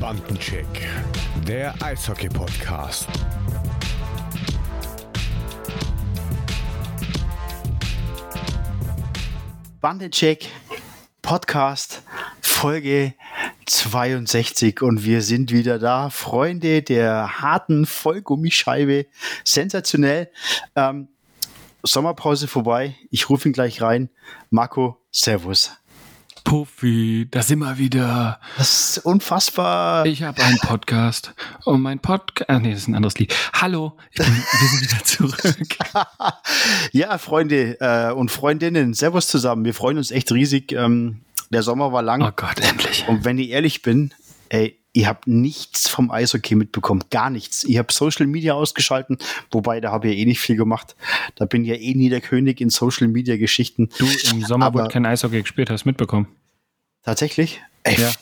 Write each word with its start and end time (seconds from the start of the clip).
Bandencheck, 0.00 0.66
der 1.46 1.74
Eishockey-Podcast. 1.82 3.06
Bandencheck 9.82 10.48
Podcast 11.20 12.02
Folge 12.40 13.12
62 13.66 14.80
und 14.80 15.04
wir 15.04 15.20
sind 15.20 15.52
wieder 15.52 15.78
da. 15.78 16.08
Freunde 16.08 16.80
der 16.80 17.42
harten 17.42 17.84
Vollgummischeibe. 17.84 19.04
Sensationell. 19.44 20.30
Ähm, 20.76 21.08
Sommerpause 21.82 22.48
vorbei. 22.48 22.96
Ich 23.10 23.28
rufe 23.28 23.50
ihn 23.50 23.52
gleich 23.52 23.82
rein. 23.82 24.08
Marco, 24.48 24.96
Servus. 25.10 25.79
Puffy, 26.44 27.28
da 27.30 27.42
sind 27.42 27.60
wir 27.60 27.78
wieder. 27.78 28.40
Das 28.58 28.96
ist 28.96 29.04
unfassbar. 29.04 30.06
Ich 30.06 30.22
habe 30.22 30.42
einen 30.42 30.58
Podcast 30.58 31.34
und 31.64 31.82
mein 31.82 31.98
Podcast. 31.98 32.50
Ah, 32.50 32.58
nee, 32.58 32.72
das 32.72 32.80
ist 32.80 32.88
ein 32.88 32.94
anderes 32.94 33.18
Lied. 33.18 33.34
Hallo, 33.52 33.96
bin, 34.16 34.26
wir 34.26 34.68
sind 34.68 34.80
wieder 34.82 35.04
zurück. 35.04 35.76
ja, 36.92 37.18
Freunde 37.18 37.80
äh, 37.80 38.12
und 38.12 38.30
Freundinnen, 38.30 38.94
Servus 38.94 39.28
zusammen. 39.28 39.64
Wir 39.64 39.74
freuen 39.74 39.98
uns 39.98 40.10
echt 40.10 40.32
riesig. 40.32 40.72
Ähm, 40.72 41.20
der 41.50 41.62
Sommer 41.62 41.92
war 41.92 42.02
lang. 42.02 42.22
Oh 42.22 42.32
Gott, 42.34 42.60
endlich. 42.60 43.06
Und 43.08 43.24
wenn 43.24 43.38
ich 43.38 43.50
ehrlich 43.50 43.82
bin, 43.82 44.12
ey, 44.48 44.79
ich 44.92 45.06
habe 45.06 45.20
nichts 45.26 45.88
vom 45.88 46.10
Eishockey 46.10 46.56
mitbekommen, 46.56 47.04
gar 47.10 47.30
nichts. 47.30 47.64
Ich 47.64 47.78
habe 47.78 47.92
Social 47.92 48.26
Media 48.26 48.54
ausgeschalten, 48.54 49.18
wobei 49.50 49.80
da 49.80 49.92
habe 49.92 50.08
ich 50.08 50.18
eh 50.18 50.24
nicht 50.24 50.40
viel 50.40 50.56
gemacht. 50.56 50.96
Da 51.36 51.44
bin 51.44 51.62
ich 51.62 51.68
ja 51.68 51.76
eh 51.76 51.94
nie 51.94 52.08
der 52.08 52.20
König 52.20 52.60
in 52.60 52.70
Social 52.70 53.08
Media 53.08 53.36
Geschichten. 53.36 53.88
Du 53.98 54.06
im 54.30 54.44
Sommer, 54.44 54.66
Aber 54.66 54.80
wo 54.80 54.84
du 54.84 54.90
kein 54.90 55.06
Eishockey 55.06 55.42
gespielt 55.42 55.70
hast, 55.70 55.84
mitbekommen. 55.84 56.26
Tatsächlich? 57.02 57.60
Ey, 57.84 58.00
ja. 58.00 58.12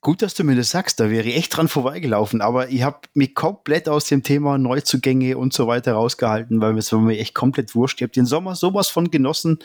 Gut, 0.00 0.22
dass 0.22 0.34
du 0.34 0.42
mir 0.42 0.56
das 0.56 0.70
sagst, 0.70 0.98
da 0.98 1.08
wäre 1.08 1.28
ich 1.28 1.36
echt 1.36 1.56
dran 1.56 1.68
vorbeigelaufen, 1.68 2.40
aber 2.40 2.68
ich 2.68 2.82
habe 2.82 2.98
mich 3.14 3.34
komplett 3.34 3.88
aus 3.88 4.06
dem 4.06 4.24
Thema 4.24 4.58
Neuzugänge 4.58 5.38
und 5.38 5.52
so 5.52 5.68
weiter 5.68 5.92
rausgehalten, 5.92 6.60
weil 6.60 6.76
es 6.76 6.92
war 6.92 7.00
mir 7.00 7.16
echt 7.16 7.34
komplett 7.34 7.76
wurscht. 7.76 8.00
Ich 8.00 8.02
habe 8.02 8.12
den 8.12 8.26
Sommer 8.26 8.56
sowas 8.56 8.88
von 8.88 9.10
genossen. 9.10 9.60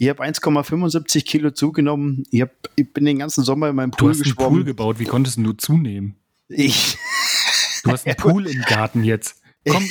Ich 0.00 0.08
habe 0.08 0.22
1,75 0.22 1.24
Kilo 1.24 1.50
zugenommen. 1.50 2.22
Ich, 2.30 2.40
hab, 2.40 2.50
ich 2.76 2.92
bin 2.92 3.04
den 3.04 3.18
ganzen 3.18 3.42
Sommer 3.42 3.68
in 3.68 3.76
meinem 3.76 3.90
Pool 3.90 4.10
geschwommen. 4.10 4.24
Du 4.24 4.30
hast 4.30 4.46
einen 4.46 4.54
Pool 4.54 4.64
gebaut. 4.64 4.98
Wie 5.00 5.04
konntest 5.04 5.38
du 5.38 5.52
zunehmen? 5.52 6.16
Ich. 6.48 6.96
Du 7.82 7.90
hast 7.90 8.06
einen 8.06 8.16
Pool 8.16 8.46
im 8.46 8.62
Garten 8.62 9.02
jetzt. 9.02 9.42
Komm, 9.68 9.84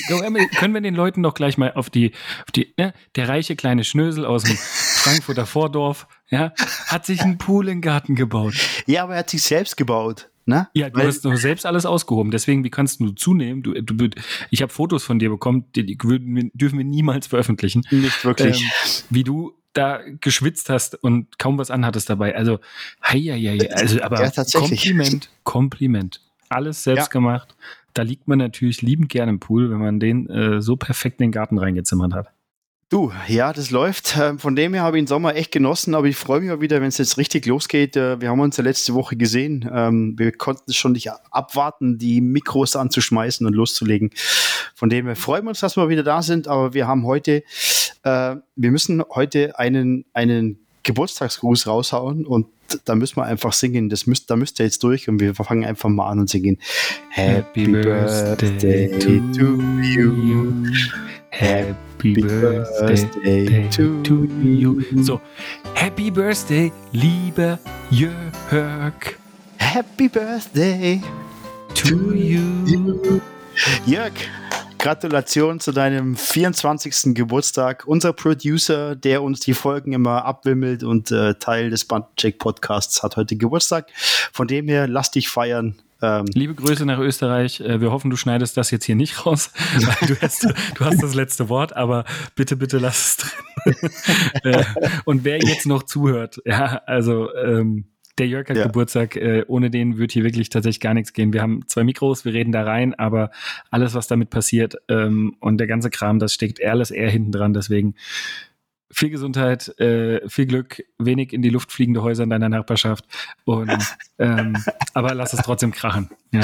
können 0.56 0.74
wir 0.74 0.80
den 0.80 0.94
Leuten 0.94 1.22
doch 1.22 1.34
gleich 1.34 1.58
mal 1.58 1.72
auf 1.74 1.90
die, 1.90 2.12
auf 2.40 2.50
die 2.52 2.72
ne? 2.78 2.94
der 3.16 3.28
reiche 3.28 3.54
kleine 3.54 3.84
Schnösel 3.84 4.24
aus 4.24 4.44
dem 4.44 4.56
Frankfurter 4.96 5.46
Vordorf, 5.46 6.08
ja, 6.30 6.52
hat 6.86 7.06
sich 7.06 7.20
einen 7.20 7.38
Pool 7.38 7.68
im 7.68 7.80
Garten 7.80 8.16
gebaut. 8.16 8.54
Ja, 8.86 9.04
aber 9.04 9.12
er 9.12 9.20
hat 9.20 9.30
sich 9.30 9.42
selbst 9.42 9.76
gebaut. 9.76 10.30
Ne? 10.46 10.68
Ja, 10.72 10.88
du 10.88 10.98
Weil, 10.98 11.06
hast 11.06 11.24
doch 11.24 11.36
selbst 11.36 11.66
alles 11.66 11.86
ausgehoben. 11.86 12.32
Deswegen, 12.32 12.64
wie 12.64 12.70
kannst 12.70 12.98
du 12.98 13.10
zunehmen? 13.10 13.62
Du, 13.62 13.74
du, 13.74 14.08
ich 14.50 14.62
habe 14.62 14.72
Fotos 14.72 15.04
von 15.04 15.18
dir 15.18 15.28
bekommen, 15.28 15.66
die, 15.76 15.84
die 15.84 15.96
dürfen 15.98 16.78
wir 16.78 16.84
niemals 16.84 17.26
veröffentlichen. 17.26 17.84
Nicht 17.90 18.24
wirklich. 18.24 18.62
Ähm, 18.62 18.68
wie 19.10 19.22
du 19.22 19.52
da 19.78 20.02
geschwitzt 20.20 20.68
hast 20.68 21.02
und 21.02 21.38
kaum 21.38 21.58
was 21.58 21.70
anhattest 21.70 22.10
dabei. 22.10 22.36
Also, 22.36 22.58
hei, 23.02 23.20
hei, 23.20 23.58
hei. 23.58 23.70
also 23.72 24.02
aber 24.02 24.22
ja, 24.22 24.44
Kompliment, 24.52 25.30
Kompliment. 25.44 26.20
Alles 26.48 26.82
selbst 26.82 27.06
ja. 27.06 27.08
gemacht. 27.08 27.54
Da 27.94 28.02
liegt 28.02 28.28
man 28.28 28.38
natürlich 28.38 28.82
liebend 28.82 29.08
gerne 29.08 29.30
im 29.30 29.40
Pool, 29.40 29.70
wenn 29.70 29.78
man 29.78 30.00
den 30.00 30.28
äh, 30.28 30.62
so 30.62 30.76
perfekt 30.76 31.20
in 31.20 31.26
den 31.26 31.32
Garten 31.32 31.58
reingezimmert 31.58 32.14
hat. 32.14 32.28
Du, 32.90 33.12
ja, 33.26 33.52
das 33.52 33.70
läuft. 33.70 34.16
Ähm, 34.18 34.38
von 34.38 34.56
dem 34.56 34.72
her 34.72 34.82
habe 34.82 34.96
ich 34.96 35.02
den 35.02 35.06
Sommer 35.06 35.34
echt 35.34 35.52
genossen, 35.52 35.94
aber 35.94 36.06
ich 36.06 36.16
freue 36.16 36.40
mich 36.40 36.50
auch 36.50 36.62
wieder, 36.62 36.80
wenn 36.80 36.88
es 36.88 36.96
jetzt 36.96 37.18
richtig 37.18 37.44
losgeht. 37.44 37.96
Äh, 37.96 38.18
wir 38.22 38.30
haben 38.30 38.40
uns 38.40 38.56
ja 38.56 38.64
letzte 38.64 38.94
Woche 38.94 39.14
gesehen. 39.14 39.68
Ähm, 39.70 40.14
wir 40.18 40.32
konnten 40.32 40.72
schon 40.72 40.92
nicht 40.92 41.10
abwarten, 41.30 41.98
die 41.98 42.22
Mikros 42.22 42.76
anzuschmeißen 42.76 43.46
und 43.46 43.52
loszulegen. 43.52 44.10
Von 44.74 44.88
dem 44.88 45.04
her 45.04 45.16
freuen 45.16 45.44
wir 45.44 45.50
uns, 45.50 45.60
dass 45.60 45.76
wir 45.76 45.90
wieder 45.90 46.02
da 46.02 46.22
sind, 46.22 46.48
aber 46.48 46.72
wir 46.72 46.86
haben 46.86 47.04
heute, 47.04 47.42
äh, 48.02 48.36
wir 48.56 48.70
müssen 48.70 49.02
heute 49.14 49.58
einen, 49.58 50.04
einen 50.12 50.58
Geburtstagsgruß 50.82 51.66
raushauen 51.66 52.26
und 52.26 52.46
da 52.84 52.94
müssen 52.94 53.16
wir 53.16 53.24
einfach 53.24 53.52
singen. 53.52 53.88
Das 53.88 54.06
müsst, 54.06 54.30
da 54.30 54.36
müsst 54.36 54.60
ihr 54.60 54.66
jetzt 54.66 54.82
durch 54.82 55.08
und 55.08 55.20
wir 55.20 55.34
fangen 55.34 55.64
einfach 55.64 55.88
mal 55.88 56.08
an 56.08 56.20
und 56.20 56.30
singen. 56.30 56.58
Happy, 57.10 57.60
Happy 57.60 57.72
Birthday, 57.72 58.88
Birthday 58.88 59.22
to 59.32 59.58
you. 59.82 60.66
Happy 61.30 61.74
Happy 61.98 62.14
Birthday 62.14 63.68
to, 63.70 64.02
to 64.04 64.24
you. 64.40 65.02
So, 65.02 65.20
Happy 65.74 66.10
Birthday, 66.10 66.70
lieber 66.92 67.58
Jörg. 67.90 69.18
Happy 69.58 70.08
Birthday 70.08 71.02
to 71.74 72.14
you. 72.14 73.20
Jörg, 73.84 74.12
Gratulation 74.78 75.60
zu 75.60 75.72
deinem 75.72 76.16
24. 76.16 77.14
Geburtstag. 77.14 77.84
Unser 77.86 78.12
Producer, 78.12 78.94
der 78.94 79.22
uns 79.22 79.40
die 79.40 79.54
Folgen 79.54 79.92
immer 79.92 80.24
abwimmelt 80.24 80.84
und 80.84 81.10
äh, 81.10 81.34
Teil 81.34 81.70
des 81.70 81.84
Bandcheck 81.84 82.38
Podcasts, 82.38 83.02
hat 83.02 83.16
heute 83.16 83.36
Geburtstag. 83.36 83.88
Von 84.32 84.46
dem 84.46 84.68
her, 84.68 84.86
lass 84.86 85.10
dich 85.10 85.28
feiern. 85.28 85.76
Ähm, 86.00 86.26
Liebe 86.32 86.54
Grüße 86.54 86.86
nach 86.86 87.00
Österreich. 87.00 87.60
Äh, 87.60 87.80
wir 87.80 87.90
hoffen, 87.90 88.10
du 88.10 88.16
schneidest 88.16 88.56
das 88.56 88.70
jetzt 88.70 88.84
hier 88.84 88.94
nicht 88.94 89.26
raus. 89.26 89.50
du, 90.06 90.16
hast, 90.20 90.44
du 90.44 90.84
hast 90.84 91.02
das 91.02 91.14
letzte 91.14 91.48
Wort, 91.48 91.74
aber 91.74 92.04
bitte, 92.36 92.56
bitte 92.56 92.78
lass 92.78 92.98
es 93.08 93.16
drin. 93.16 93.32
Äh, 94.44 94.64
und 95.04 95.24
wer 95.24 95.38
jetzt 95.38 95.66
noch 95.66 95.82
zuhört, 95.82 96.40
ja, 96.46 96.80
also 96.86 97.34
ähm, 97.34 97.86
der 98.18 98.26
Jörg 98.26 98.48
hat 98.48 98.56
ja. 98.56 98.66
Geburtstag, 98.66 99.16
äh, 99.16 99.44
ohne 99.46 99.70
den 99.70 99.98
wird 99.98 100.12
hier 100.12 100.24
wirklich 100.24 100.50
tatsächlich 100.50 100.80
gar 100.80 100.94
nichts 100.94 101.12
gehen. 101.12 101.32
Wir 101.32 101.42
haben 101.42 101.62
zwei 101.66 101.84
Mikros, 101.84 102.24
wir 102.24 102.32
reden 102.32 102.52
da 102.52 102.64
rein, 102.64 102.94
aber 102.94 103.30
alles, 103.70 103.94
was 103.94 104.08
damit 104.08 104.30
passiert 104.30 104.76
ähm, 104.88 105.36
und 105.40 105.58
der 105.58 105.66
ganze 105.66 105.90
Kram, 105.90 106.18
das 106.18 106.34
steckt 106.34 106.62
alles 106.64 106.90
eher 106.90 107.10
hinten 107.10 107.32
dran. 107.32 107.52
Deswegen 107.52 107.94
viel 108.90 109.10
Gesundheit, 109.10 109.78
äh, 109.78 110.26
viel 110.28 110.46
Glück, 110.46 110.82
wenig 110.98 111.32
in 111.32 111.42
die 111.42 111.50
Luft 111.50 111.72
fliegende 111.72 112.02
Häuser 112.02 112.24
in 112.24 112.30
deiner 112.30 112.48
Nachbarschaft. 112.48 113.04
Und, 113.44 113.70
ähm, 114.18 114.56
aber 114.94 115.14
lass 115.14 115.32
es 115.32 115.40
trotzdem 115.40 115.72
krachen. 115.72 116.10
Ja? 116.32 116.40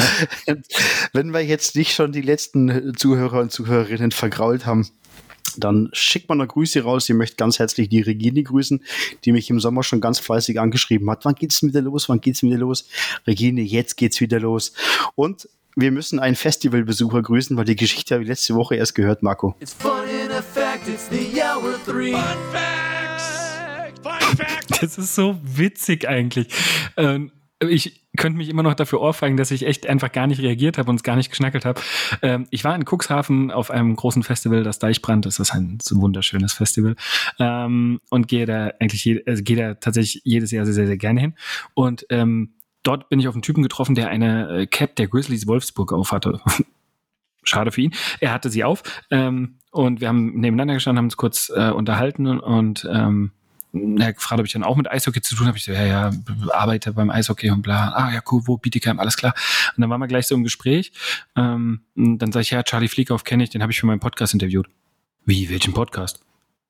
Wenn 1.12 1.32
wir 1.32 1.40
jetzt 1.40 1.76
nicht 1.76 1.94
schon 1.94 2.12
die 2.12 2.22
letzten 2.22 2.94
Zuhörer 2.96 3.40
und 3.40 3.50
Zuhörerinnen 3.50 4.10
vergrault 4.10 4.66
haben, 4.66 4.88
dann 5.58 5.90
schickt 5.92 6.28
man 6.28 6.38
noch 6.38 6.48
Grüße 6.48 6.82
raus. 6.82 7.08
Ich 7.08 7.14
möchte 7.14 7.36
ganz 7.36 7.58
herzlich 7.58 7.88
die 7.88 8.00
Regine 8.00 8.42
grüßen, 8.42 8.82
die 9.24 9.32
mich 9.32 9.50
im 9.50 9.60
Sommer 9.60 9.82
schon 9.82 10.00
ganz 10.00 10.18
fleißig 10.18 10.60
angeschrieben 10.60 11.10
hat. 11.10 11.24
Wann 11.24 11.34
geht's 11.34 11.62
wieder 11.62 11.82
los? 11.82 12.08
Wann 12.08 12.20
geht's 12.20 12.42
wieder 12.42 12.58
los? 12.58 12.88
Regine, 13.26 13.62
jetzt 13.62 13.96
geht's 13.96 14.20
wieder 14.20 14.40
los. 14.40 14.72
Und 15.14 15.48
wir 15.76 15.90
müssen 15.90 16.20
einen 16.20 16.36
Festivalbesucher 16.36 17.22
grüßen, 17.22 17.56
weil 17.56 17.64
die 17.64 17.76
Geschichte 17.76 18.14
habe 18.14 18.22
ich 18.22 18.28
letzte 18.28 18.54
Woche 18.54 18.76
erst 18.76 18.94
gehört, 18.94 19.22
Marco. 19.22 19.56
It's 19.60 19.74
fun 19.74 20.04
in 20.08 20.30
effect, 20.30 20.88
it's 20.88 21.08
the 21.08 21.42
hour 21.42 21.74
three. 21.84 22.12
Fun 22.12 22.22
fact! 22.52 23.98
Fun 24.02 24.36
fact! 24.36 24.82
Das 24.82 24.98
ist 24.98 25.14
so 25.14 25.36
witzig 25.42 26.06
eigentlich. 26.08 26.48
Ähm, 26.96 27.32
ich 27.60 28.04
könnte 28.16 28.38
mich 28.38 28.48
immer 28.48 28.62
noch 28.62 28.74
dafür 28.74 29.00
ohrfeigen, 29.00 29.36
dass 29.36 29.50
ich 29.50 29.66
echt 29.66 29.86
einfach 29.88 30.12
gar 30.12 30.26
nicht 30.26 30.40
reagiert 30.40 30.78
habe 30.78 30.90
und 30.90 30.96
es 30.96 31.02
gar 31.02 31.16
nicht 31.16 31.30
geschnackelt 31.30 31.64
habe. 31.64 31.80
Ähm, 32.22 32.46
ich 32.50 32.64
war 32.64 32.74
in 32.74 32.84
Cuxhaven 32.84 33.50
auf 33.50 33.70
einem 33.70 33.96
großen 33.96 34.22
Festival, 34.22 34.62
das 34.62 34.78
Deichbrand. 34.78 35.26
Das 35.26 35.38
ist 35.38 35.52
ein 35.52 35.78
so 35.82 36.00
wunderschönes 36.00 36.52
Festival. 36.52 36.96
Ähm, 37.38 38.00
und 38.10 38.28
gehe 38.28 38.46
da 38.46 38.72
eigentlich, 38.80 39.04
je, 39.04 39.22
also 39.26 39.42
gehe 39.42 39.56
da 39.56 39.74
tatsächlich 39.74 40.22
jedes 40.24 40.50
Jahr 40.50 40.64
sehr, 40.64 40.74
sehr, 40.74 40.86
sehr 40.86 40.96
gerne 40.96 41.20
hin. 41.20 41.34
Und 41.74 42.06
ähm, 42.10 42.54
dort 42.82 43.08
bin 43.08 43.18
ich 43.18 43.28
auf 43.28 43.34
einen 43.34 43.42
Typen 43.42 43.62
getroffen, 43.62 43.94
der 43.94 44.08
eine 44.08 44.60
äh, 44.60 44.66
Cap 44.66 44.96
der 44.96 45.08
Grizzlies 45.08 45.46
Wolfsburg 45.46 45.92
aufhatte. 45.92 46.40
Schade 47.44 47.72
für 47.72 47.82
ihn. 47.82 47.94
Er 48.20 48.32
hatte 48.32 48.48
sie 48.48 48.64
auf 48.64 48.82
ähm, 49.10 49.58
und 49.70 50.00
wir 50.00 50.08
haben 50.08 50.40
nebeneinander 50.40 50.74
gestanden, 50.74 50.98
haben 50.98 51.06
uns 51.06 51.16
kurz 51.16 51.52
äh, 51.54 51.70
unterhalten 51.70 52.26
und 52.26 52.88
ähm, 52.90 53.32
er 53.74 54.12
gefragt, 54.12 54.40
ob 54.40 54.46
ich 54.46 54.52
dann 54.52 54.62
auch 54.62 54.76
mit 54.76 54.90
Eishockey 54.90 55.20
zu 55.20 55.34
tun 55.34 55.46
habe. 55.46 55.58
Ich 55.58 55.64
so, 55.64 55.72
ja, 55.72 55.84
ja, 55.84 56.10
arbeite 56.52 56.92
beim 56.92 57.10
Eishockey 57.10 57.50
und 57.50 57.62
bla. 57.62 57.90
Ah, 57.90 58.12
ja, 58.12 58.22
cool, 58.30 58.42
wo 58.46 58.56
Bietigheim, 58.56 59.00
alles 59.00 59.16
klar. 59.16 59.34
Und 59.76 59.80
dann 59.80 59.90
waren 59.90 60.00
wir 60.00 60.06
gleich 60.06 60.26
so 60.26 60.34
im 60.34 60.44
Gespräch. 60.44 60.92
Ähm, 61.36 61.80
und 61.96 62.18
dann 62.18 62.32
sage 62.32 62.42
ich, 62.42 62.50
ja, 62.50 62.62
Charlie 62.62 62.88
Fliekauf 62.88 63.24
kenne 63.24 63.42
ich, 63.44 63.50
den 63.50 63.62
habe 63.62 63.72
ich 63.72 63.80
für 63.80 63.86
meinen 63.86 64.00
Podcast 64.00 64.32
interviewt. 64.32 64.68
Wie, 65.24 65.50
welchen 65.50 65.74
Podcast? 65.74 66.20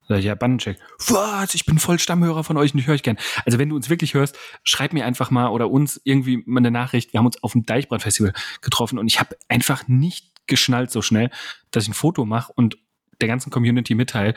Sag 0.06 0.18
ich, 0.18 0.26
ja, 0.26 0.34
Bandencheck. 0.34 0.78
Was? 1.08 1.54
Ich 1.54 1.64
bin 1.64 1.78
voll 1.78 1.98
Stammhörer 1.98 2.44
von 2.44 2.56
euch 2.56 2.74
und 2.74 2.80
ich 2.80 2.86
höre 2.86 2.94
euch 2.94 3.02
gern. 3.02 3.16
Also 3.46 3.58
wenn 3.58 3.70
du 3.70 3.76
uns 3.76 3.88
wirklich 3.88 4.14
hörst, 4.14 4.36
schreib 4.62 4.92
mir 4.92 5.06
einfach 5.06 5.30
mal 5.30 5.48
oder 5.48 5.70
uns 5.70 6.00
irgendwie 6.04 6.42
mal 6.46 6.60
eine 6.60 6.70
Nachricht. 6.70 7.12
Wir 7.12 7.18
haben 7.18 7.26
uns 7.26 7.42
auf 7.42 7.52
dem 7.52 7.64
Deichbrand-Festival 7.64 8.34
getroffen 8.60 8.98
und 8.98 9.06
ich 9.06 9.18
habe 9.18 9.36
einfach 9.48 9.88
nicht 9.88 10.46
geschnallt 10.46 10.90
so 10.90 11.00
schnell, 11.00 11.30
dass 11.70 11.84
ich 11.84 11.90
ein 11.90 11.94
Foto 11.94 12.26
mache 12.26 12.52
und 12.54 12.76
der 13.20 13.28
ganzen 13.28 13.50
Community 13.50 13.94
mitteile. 13.94 14.34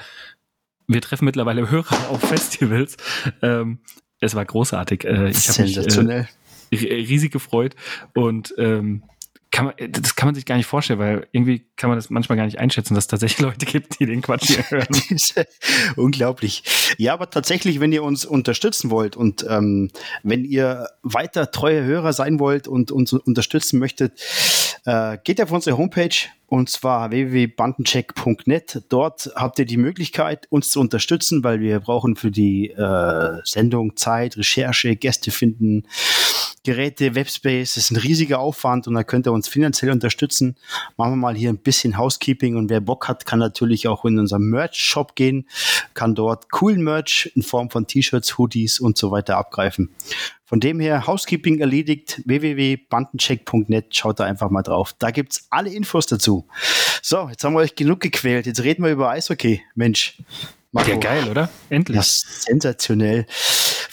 Wir 0.88 1.02
treffen 1.02 1.26
mittlerweile 1.26 1.70
Hörer 1.70 1.96
auf 2.10 2.22
Festivals. 2.22 2.98
Ähm, 3.42 3.80
es 4.20 4.36
war 4.36 4.46
großartig. 4.46 5.04
Äh, 5.04 5.30
ich 5.30 5.50
habe 5.50 5.62
mich 5.64 5.78
äh, 5.78 6.26
riesig 6.72 7.32
gefreut 7.32 7.76
und 8.14 8.54
ähm, 8.58 9.04
kann 9.58 9.66
man, 9.66 9.92
das 9.92 10.16
kann 10.16 10.28
man 10.28 10.36
sich 10.36 10.46
gar 10.46 10.56
nicht 10.56 10.68
vorstellen, 10.68 11.00
weil 11.00 11.28
irgendwie 11.32 11.66
kann 11.78 11.90
man 11.90 11.98
das 11.98 12.12
manchmal 12.12 12.38
gar 12.38 12.46
nicht 12.46 12.60
einschätzen, 12.60 12.94
dass 12.94 13.06
es 13.06 13.08
tatsächlich 13.08 13.40
Leute 13.44 13.66
gibt, 13.66 14.00
die 14.00 14.06
den 14.06 14.22
Quatsch 14.22 14.46
hier 14.46 14.64
hören. 14.70 14.88
Unglaublich. 15.96 16.62
Ja, 17.00 17.14
aber 17.14 17.32
tatsächlich, 17.32 17.80
wenn 17.80 17.92
ihr 17.92 18.04
uns 18.04 18.24
unterstützen 18.24 18.92
wollt 18.92 19.18
und 19.18 19.44
ähm, 19.50 19.90
wenn 20.22 20.46
ihr 20.46 20.90
weiter 21.02 21.50
treue 21.50 21.84
Hörer 21.84 22.14
sein 22.14 22.40
wollt 22.40 22.68
und 22.68 22.92
uns 22.92 23.14
unterstützen 23.14 23.80
möchtet, 23.80 24.22
äh, 24.86 25.18
geht 25.24 25.42
auf 25.42 25.52
unsere 25.52 25.76
Homepage 25.76 26.16
und 26.46 26.70
zwar 26.70 27.12
www.bandencheck.net. 27.12 28.84
Dort 28.90 29.32
habt 29.36 29.60
ihr 29.60 29.66
die 29.66 29.78
Möglichkeit, 29.78 30.48
uns 30.50 30.70
zu 30.70 30.80
unterstützen, 30.80 31.44
weil 31.44 31.60
wir 31.60 31.80
brauchen 31.82 32.16
für 32.16 32.32
die 32.32 32.70
äh, 32.70 33.40
Sendung 33.44 33.98
Zeit, 33.98 34.38
Recherche, 34.38 34.96
Gäste 34.96 35.32
finden, 35.32 35.88
Geräte, 36.68 37.16
Webspace. 37.16 37.76
Das 37.76 37.86
ist 37.86 37.92
ein 37.92 37.96
riesiger 37.96 38.40
Aufwand 38.40 38.90
und 38.90 38.94
da 38.96 39.06
könnt 39.06 39.26
ihr 39.26 39.32
uns 39.32 39.48
finanziell 39.48 39.90
unterstützen. 39.90 40.58
Machen 40.98 41.14
wir 41.14 41.16
mal 41.16 41.34
hier 41.34 41.50
ein 41.50 41.60
bisschen 41.60 41.98
Housekeeping 41.98 42.58
und 42.58 42.70
wer 42.70 42.82
Bock 42.82 43.08
hat, 43.08 43.26
kann 43.26 43.40
natürlich 43.40 43.88
auch 43.88 44.04
in 44.04 44.20
unseren 44.20 44.50
Merch-Shop 44.50 45.16
gehen, 45.16 45.48
kann 45.94 46.14
dort 46.14 46.52
coolen 46.52 46.84
Merch 46.84 47.32
in 47.36 47.42
Form 47.42 47.70
von 47.70 47.88
T-Shirts, 47.88 48.38
Hoodies 48.38 48.82
und 48.82 48.98
so 48.98 49.12
weiter 49.12 49.38
abgreifen. 49.38 49.96
Von 50.44 50.60
dem 50.60 50.82
her, 50.82 51.08
Housekeeping 51.08 51.60
erledigt, 51.60 52.22
www.bandencheck.net, 52.26 53.96
schaut 53.96 54.20
da 54.20 54.26
einfach 54.26 54.50
mal 54.50 54.62
drauf. 54.62 54.94
Da 55.00 55.12
gibt's 55.12 55.48
alle 55.50 55.70
Infos 55.70 56.06
dazu. 56.06 56.50
So, 57.02 57.30
jetzt 57.30 57.46
haben 57.46 57.54
wir 57.54 57.60
euch 57.60 57.76
genug 57.76 58.02
gequält. 58.02 58.46
Jetzt 58.46 58.62
reden 58.62 58.84
wir 58.84 58.92
über 58.92 59.10
Eishockey. 59.10 59.62
Mensch. 59.74 60.22
Marco. 60.78 60.92
Ja, 60.92 60.98
geil, 60.98 61.28
oder? 61.28 61.50
Endlich. 61.72 62.06
Sensationell. 62.06 63.26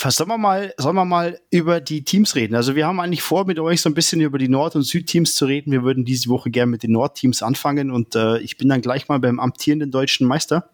Sollen 0.07 0.29
wir, 0.29 0.37
mal, 0.37 0.75
sollen 0.77 0.97
wir 0.97 1.07
mal 1.07 1.41
über 1.51 1.81
die 1.81 2.05
Teams 2.05 2.35
reden? 2.35 2.55
Also 2.55 2.75
wir 2.75 2.87
haben 2.87 3.01
eigentlich 3.01 3.23
vor, 3.23 3.47
mit 3.47 3.59
euch 3.59 3.81
so 3.81 3.89
ein 3.89 3.95
bisschen 3.95 4.21
über 4.21 4.37
die 4.37 4.51
Nord- 4.51 4.77
und 4.77 4.83
Südteams 4.83 5.35
zu 5.35 5.47
reden. 5.47 5.73
Wir 5.73 5.83
würden 5.83 6.05
diese 6.05 6.29
Woche 6.29 6.51
gerne 6.51 6.71
mit 6.71 6.83
den 6.83 6.93
Nordteams 6.93 7.43
anfangen 7.43 7.91
und 7.91 8.15
äh, 8.17 8.39
ich 8.41 8.59
bin 8.59 8.69
dann 8.69 8.83
gleich 8.83 9.09
mal 9.09 9.19
beim 9.19 9.41
amtierenden 9.41 9.91
deutschen 9.93 10.27
Meister, 10.27 10.69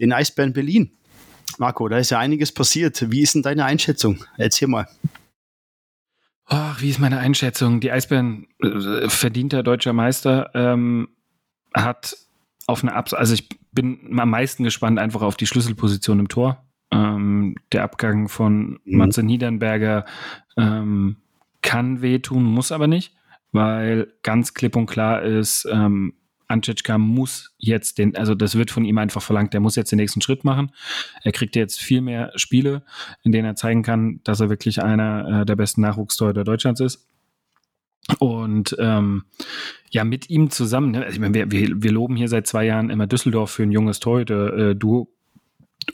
den 0.00 0.12
Eisbären 0.12 0.52
Berlin. 0.52 0.90
Marco, 1.58 1.88
da 1.88 1.98
ist 1.98 2.10
ja 2.10 2.18
einiges 2.18 2.50
passiert. 2.50 3.08
Wie 3.08 3.22
ist 3.22 3.36
denn 3.36 3.42
deine 3.42 3.64
Einschätzung? 3.64 4.24
Erzähl 4.38 4.66
mal. 4.66 4.88
Ach, 6.46 6.82
wie 6.82 6.90
ist 6.90 6.98
meine 6.98 7.18
Einschätzung? 7.18 7.78
Die 7.78 7.92
Eisbären, 7.92 8.48
äh, 8.60 9.08
verdienter 9.08 9.62
deutscher 9.62 9.92
Meister, 9.92 10.50
ähm, 10.54 11.10
hat 11.74 12.16
auf 12.68 12.84
eine 12.84 12.94
Abs 12.94 13.14
also 13.14 13.34
ich 13.34 13.48
bin 13.72 14.18
am 14.18 14.30
meisten 14.30 14.62
gespannt 14.62 14.98
einfach 14.98 15.22
auf 15.22 15.36
die 15.36 15.46
Schlüsselposition 15.46 16.20
im 16.20 16.28
Tor. 16.28 16.64
Ähm, 16.90 17.56
der 17.72 17.82
Abgang 17.82 18.28
von 18.28 18.78
mhm. 18.84 18.98
Matze 18.98 19.22
Niedernberger 19.22 20.04
ähm, 20.56 21.16
kann 21.62 22.02
wehtun, 22.02 22.44
muss 22.44 22.70
aber 22.70 22.86
nicht, 22.86 23.14
weil 23.52 24.12
ganz 24.22 24.54
klipp 24.54 24.76
und 24.76 24.86
klar 24.86 25.22
ist, 25.22 25.66
ähm, 25.70 26.14
Ančečka 26.46 26.96
muss 26.96 27.54
jetzt 27.58 27.98
den, 27.98 28.16
also 28.16 28.34
das 28.34 28.54
wird 28.54 28.70
von 28.70 28.84
ihm 28.84 28.96
einfach 28.98 29.22
verlangt, 29.22 29.52
der 29.52 29.60
muss 29.60 29.76
jetzt 29.76 29.92
den 29.92 29.98
nächsten 29.98 30.22
Schritt 30.22 30.44
machen. 30.44 30.72
Er 31.22 31.32
kriegt 31.32 31.56
jetzt 31.56 31.80
viel 31.80 32.00
mehr 32.00 32.32
Spiele, 32.36 32.82
in 33.22 33.32
denen 33.32 33.46
er 33.46 33.54
zeigen 33.54 33.82
kann, 33.82 34.20
dass 34.24 34.40
er 34.40 34.48
wirklich 34.48 34.82
einer 34.82 35.42
äh, 35.42 35.46
der 35.46 35.56
besten 35.56 35.82
Nachwuchstorhüter 35.82 36.44
Deutschlands 36.44 36.80
ist. 36.80 37.06
Und 38.18 38.74
ähm, 38.78 39.24
ja, 39.90 40.04
mit 40.04 40.30
ihm 40.30 40.50
zusammen, 40.50 40.92
ne, 40.92 41.04
also 41.04 41.14
ich 41.14 41.20
meine, 41.20 41.34
wir, 41.34 41.50
wir, 41.50 41.82
wir 41.82 41.92
loben 41.92 42.16
hier 42.16 42.28
seit 42.28 42.46
zwei 42.46 42.64
Jahren 42.64 42.90
immer 42.90 43.06
Düsseldorf 43.06 43.50
für 43.50 43.62
ein 43.62 43.72
junges 43.72 44.00
Torhüter-Duo 44.00 45.08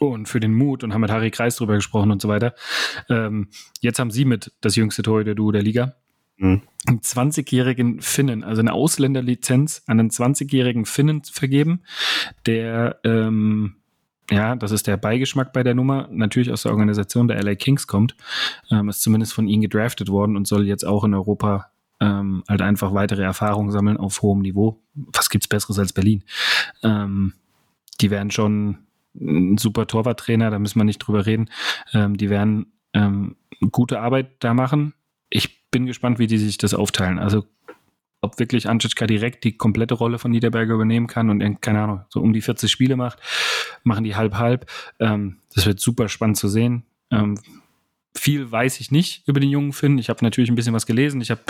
äh, 0.01 0.05
und 0.05 0.29
für 0.29 0.41
den 0.41 0.55
Mut 0.55 0.85
und 0.85 0.95
haben 0.95 1.01
mit 1.01 1.11
Harry 1.11 1.31
Kreis 1.31 1.57
drüber 1.57 1.75
gesprochen 1.75 2.11
und 2.11 2.23
so 2.23 2.29
weiter. 2.29 2.55
Ähm, 3.09 3.49
jetzt 3.81 3.99
haben 3.99 4.11
sie 4.11 4.25
mit 4.25 4.53
das 4.61 4.77
jüngste 4.77 5.03
Torhüter-Duo 5.03 5.53
der 5.53 5.63
Liga. 5.63 5.97
Mhm. 6.37 6.63
Einen 6.87 7.01
20-jährigen 7.01 8.01
Finnen, 8.01 8.45
also 8.45 8.61
eine 8.61 8.73
Ausländerlizenz 8.73 9.83
an 9.87 10.01
einen 10.01 10.11
20-jährigen 10.11 10.85
Finnen 10.85 11.23
vergeben, 11.25 11.83
der 12.47 13.01
ähm, 13.05 13.77
ja, 14.31 14.57
das 14.57 14.73
ist 14.73 14.87
der 14.87 14.97
Beigeschmack 14.97 15.53
bei 15.53 15.63
der 15.63 15.75
Nummer, 15.75 16.09
natürlich 16.11 16.51
aus 16.51 16.63
der 16.63 16.73
Organisation 16.73 17.29
der 17.29 17.43
LA 17.43 17.57
Kings 17.57 17.87
kommt, 17.87 18.17
ähm, 18.71 18.89
ist 18.89 19.03
zumindest 19.03 19.35
von 19.35 19.47
ihnen 19.47 19.63
gedraftet 19.63 20.09
worden 20.09 20.37
und 20.37 20.47
soll 20.47 20.67
jetzt 20.67 20.85
auch 20.85 21.05
in 21.05 21.15
Europa 21.15 21.71
ähm, 22.01 22.45
halt 22.49 22.63
einfach 22.63 22.95
weitere 22.95 23.23
Erfahrungen 23.23 23.71
sammeln 23.71 23.97
auf 23.97 24.23
hohem 24.23 24.41
Niveau. 24.41 24.83
Was 24.95 25.31
gibt's 25.31 25.49
Besseres 25.49 25.79
als 25.79 25.93
Berlin? 25.93 26.25
Ähm, 26.83 27.35
die 28.01 28.11
werden 28.11 28.31
schon 28.31 28.79
ein 29.15 29.59
super 29.59 29.87
Torwarttrainer, 29.87 30.51
da 30.51 30.59
müssen 30.59 30.79
wir 30.81 30.85
nicht 30.85 30.99
drüber 30.99 31.27
reden. 31.27 31.51
Ähm, 31.93 32.17
die 32.17 32.31
werden 32.31 32.73
ähm, 32.93 33.37
gute 33.71 34.01
Arbeit 34.01 34.33
da 34.41 34.55
machen. 34.55 34.95
Ich 35.31 35.71
bin 35.71 35.87
gespannt, 35.87 36.19
wie 36.19 36.27
die 36.27 36.39
sich 36.39 36.59
das 36.59 36.75
aufteilen. 36.75 37.19
Also 37.19 37.45
ob 38.21 38.39
wirklich 38.39 38.69
Ančička 38.69 39.07
direkt 39.07 39.45
die 39.45 39.57
komplette 39.57 39.95
Rolle 39.95 40.19
von 40.19 40.31
Niederberger 40.31 40.75
übernehmen 40.75 41.07
kann 41.07 41.31
und 41.31 41.61
keine 41.61 41.83
Ahnung, 41.83 42.01
so 42.09 42.21
um 42.21 42.33
die 42.33 42.41
40 42.41 42.71
Spiele 42.71 42.97
macht, 42.97 43.19
machen 43.83 44.05
die 44.05 44.17
halb-halb. 44.17 44.67
Ähm, 44.99 45.39
das 45.55 45.67
wird 45.67 45.79
super 45.79 46.09
spannend 46.09 46.39
zu 46.39 46.49
sehen. 46.49 46.85
Ähm, 47.11 47.39
viel 48.17 48.51
weiß 48.51 48.81
ich 48.81 48.91
nicht 48.91 49.27
über 49.27 49.41
den 49.41 49.51
jungen 49.51 49.73
Finn. 49.73 49.99
Ich 49.99 50.09
habe 50.09 50.25
natürlich 50.25 50.51
ein 50.51 50.55
bisschen 50.55 50.75
was 50.75 50.87
gelesen. 50.87 51.21
Ich 51.21 51.31
habe 51.31 51.43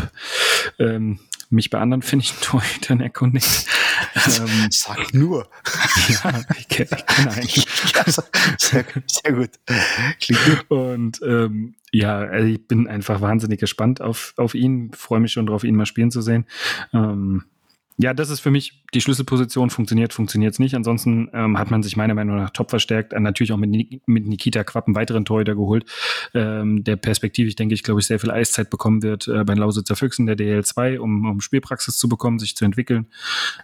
ähm, 0.78 1.18
mich 1.50 1.70
bei 1.70 1.78
anderen 1.78 2.02
Finnischen 2.02 2.38
Torhütern 2.40 3.00
erkundigt. 3.00 3.66
ähm, 4.14 4.68
Sag 4.70 5.14
nur. 5.14 5.48
ja, 6.08 6.40
ich 6.58 6.68
kenne 6.68 6.88
kenn 7.06 7.28
einen. 7.28 7.48
sehr, 8.58 8.84
sehr 9.06 9.32
gut. 9.32 9.50
Klingt 10.20 10.44
gut. 10.44 10.70
Und 10.70 11.20
ähm, 11.22 11.74
ja, 11.92 12.18
also 12.18 12.48
ich 12.48 12.66
bin 12.66 12.88
einfach 12.88 13.20
wahnsinnig 13.20 13.60
gespannt 13.60 14.00
auf, 14.00 14.34
auf 14.36 14.54
ihn. 14.54 14.92
Freue 14.94 15.20
mich 15.20 15.32
schon 15.32 15.46
darauf, 15.46 15.64
ihn 15.64 15.76
mal 15.76 15.86
spielen 15.86 16.10
zu 16.10 16.22
sehen. 16.22 16.46
Ähm, 16.92 17.44
ja, 17.96 18.12
das 18.12 18.28
ist 18.28 18.40
für 18.40 18.50
mich 18.50 18.82
die 18.92 19.00
Schlüsselposition. 19.00 19.70
Funktioniert, 19.70 20.12
funktioniert 20.12 20.52
es 20.52 20.58
nicht. 20.58 20.74
Ansonsten 20.74 21.30
ähm, 21.32 21.58
hat 21.58 21.70
man 21.70 21.82
sich 21.84 21.96
meiner 21.96 22.14
Meinung 22.14 22.36
nach 22.36 22.50
top 22.50 22.70
verstärkt. 22.70 23.12
Äh, 23.12 23.20
natürlich 23.20 23.52
auch 23.52 23.56
mit, 23.56 23.70
mit 24.06 24.26
Nikita 24.26 24.64
Quapp 24.64 24.86
einen 24.86 24.96
weiteren 24.96 25.24
Torhüter 25.24 25.54
geholt, 25.54 25.84
ähm, 26.34 26.82
der 26.82 26.96
perspektivisch, 26.96 27.54
denke 27.54 27.74
ich, 27.74 27.84
glaube 27.84 28.00
ich, 28.00 28.06
sehr 28.06 28.18
viel 28.18 28.32
Eiszeit 28.32 28.68
bekommen 28.68 29.02
wird 29.02 29.28
äh, 29.28 29.44
bei 29.44 29.54
Lausitzer 29.54 29.94
Füchsen 29.94 30.26
der 30.26 30.36
DL2, 30.36 30.98
um, 30.98 31.24
um 31.30 31.40
Spielpraxis 31.40 31.96
zu 31.96 32.08
bekommen, 32.08 32.40
sich 32.40 32.56
zu 32.56 32.64
entwickeln. 32.64 33.06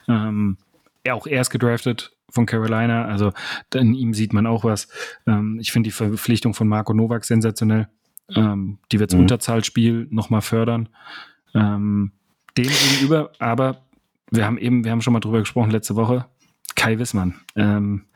Ähm, 0.06 0.58
er 1.02 1.16
auch 1.16 1.26
erst 1.26 1.50
gedraftet 1.50 2.12
von 2.28 2.46
Carolina, 2.46 3.06
also 3.06 3.32
in 3.74 3.94
ihm 3.94 4.14
sieht 4.14 4.32
man 4.32 4.46
auch 4.46 4.62
was. 4.62 4.86
Ähm, 5.26 5.58
ich 5.60 5.72
finde 5.72 5.88
die 5.88 5.92
Verpflichtung 5.92 6.54
von 6.54 6.68
Marco 6.68 6.94
Novak 6.94 7.24
sensationell. 7.24 7.88
Ähm, 8.36 8.78
die 8.92 9.00
wird 9.00 9.10
das 9.10 9.16
mhm. 9.16 9.22
Unterzahlspiel 9.22 10.06
nochmal 10.10 10.42
fördern. 10.42 10.88
Ähm, 11.52 12.12
dem 12.56 12.68
gegenüber 12.68 13.32
aber 13.40 13.82
wir 14.30 14.44
haben 14.44 14.58
eben, 14.58 14.84
wir 14.84 14.92
haben 14.92 15.02
schon 15.02 15.12
mal 15.12 15.20
drüber 15.20 15.40
gesprochen 15.40 15.70
letzte 15.70 15.96
Woche. 15.96 16.26
Kai 16.74 16.98
Wissmann. 16.98 17.34
Ähm, 17.56 18.06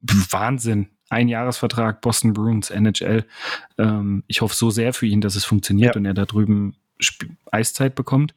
Wahnsinn. 0.00 0.88
Ein 1.08 1.28
Jahresvertrag, 1.28 2.00
Boston 2.00 2.32
Bruins, 2.32 2.70
NHL. 2.70 3.26
Ähm, 3.78 4.24
ich 4.26 4.40
hoffe 4.40 4.56
so 4.56 4.70
sehr 4.70 4.94
für 4.94 5.06
ihn, 5.06 5.20
dass 5.20 5.36
es 5.36 5.44
funktioniert 5.44 5.94
ja. 5.94 5.98
und 5.98 6.06
er 6.06 6.14
da 6.14 6.24
drüben 6.24 6.74
Sp 7.02 7.28
Eiszeit 7.50 7.94
bekommt. 7.94 8.34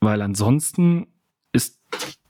Weil 0.00 0.20
ansonsten 0.22 1.06
ist 1.52 1.80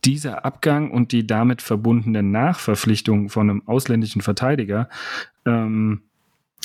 dieser 0.04 0.44
Abgang 0.44 0.90
und 0.90 1.12
die 1.12 1.26
damit 1.26 1.62
verbundene 1.62 2.22
Nachverpflichtung 2.22 3.30
von 3.30 3.48
einem 3.48 3.66
ausländischen 3.66 4.20
Verteidiger 4.20 4.90
ähm, 5.46 6.02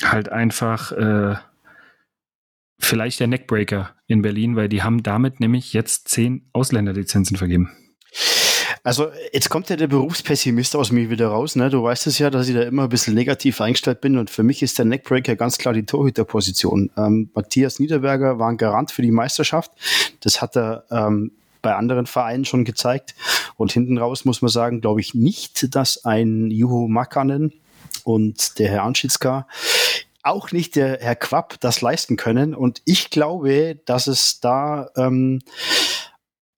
halt 0.02 0.28
einfach 0.28 0.92
äh, 0.92 1.36
vielleicht 2.78 3.20
der 3.20 3.28
Neckbreaker 3.28 3.94
in 4.10 4.22
Berlin, 4.22 4.56
weil 4.56 4.68
die 4.68 4.82
haben 4.82 5.02
damit 5.02 5.40
nämlich 5.40 5.72
jetzt 5.72 6.08
zehn 6.08 6.42
Ausländerlizenzen 6.52 7.36
vergeben. 7.36 7.70
Also 8.82 9.08
jetzt 9.32 9.50
kommt 9.50 9.68
ja 9.68 9.76
der 9.76 9.88
Berufspessimist 9.88 10.74
aus 10.74 10.90
mir 10.90 11.10
wieder 11.10 11.28
raus. 11.28 11.54
Ne? 11.54 11.68
Du 11.70 11.82
weißt 11.82 12.06
es 12.06 12.18
ja, 12.18 12.30
dass 12.30 12.48
ich 12.48 12.54
da 12.54 12.62
immer 12.62 12.84
ein 12.84 12.88
bisschen 12.88 13.14
negativ 13.14 13.60
eingestellt 13.60 14.00
bin 14.00 14.16
und 14.16 14.30
für 14.30 14.42
mich 14.42 14.62
ist 14.62 14.78
der 14.78 14.86
Neckbreaker 14.86 15.36
ganz 15.36 15.58
klar 15.58 15.74
die 15.74 15.84
Torhüterposition. 15.84 16.90
Ähm, 16.96 17.30
Matthias 17.34 17.78
Niederberger 17.78 18.38
war 18.38 18.48
ein 18.48 18.56
Garant 18.56 18.90
für 18.90 19.02
die 19.02 19.10
Meisterschaft. 19.10 19.70
Das 20.20 20.40
hat 20.40 20.56
er 20.56 20.84
ähm, 20.90 21.32
bei 21.62 21.74
anderen 21.74 22.06
Vereinen 22.06 22.44
schon 22.44 22.64
gezeigt. 22.64 23.14
Und 23.56 23.70
hinten 23.70 23.98
raus 23.98 24.24
muss 24.24 24.40
man 24.40 24.48
sagen, 24.48 24.80
glaube 24.80 25.00
ich 25.00 25.14
nicht, 25.14 25.74
dass 25.74 26.04
ein 26.04 26.50
Juho 26.50 26.88
Makanen 26.88 27.52
und 28.04 28.58
der 28.58 28.70
Herr 28.70 28.84
Anschitzka 28.84 29.46
auch 30.22 30.52
nicht 30.52 30.76
der 30.76 30.98
Herr 31.00 31.16
Quapp 31.16 31.58
das 31.60 31.80
leisten 31.80 32.16
können. 32.16 32.54
Und 32.54 32.82
ich 32.84 33.10
glaube, 33.10 33.80
dass 33.86 34.06
es 34.06 34.40
da 34.40 34.90
ähm, 34.96 35.40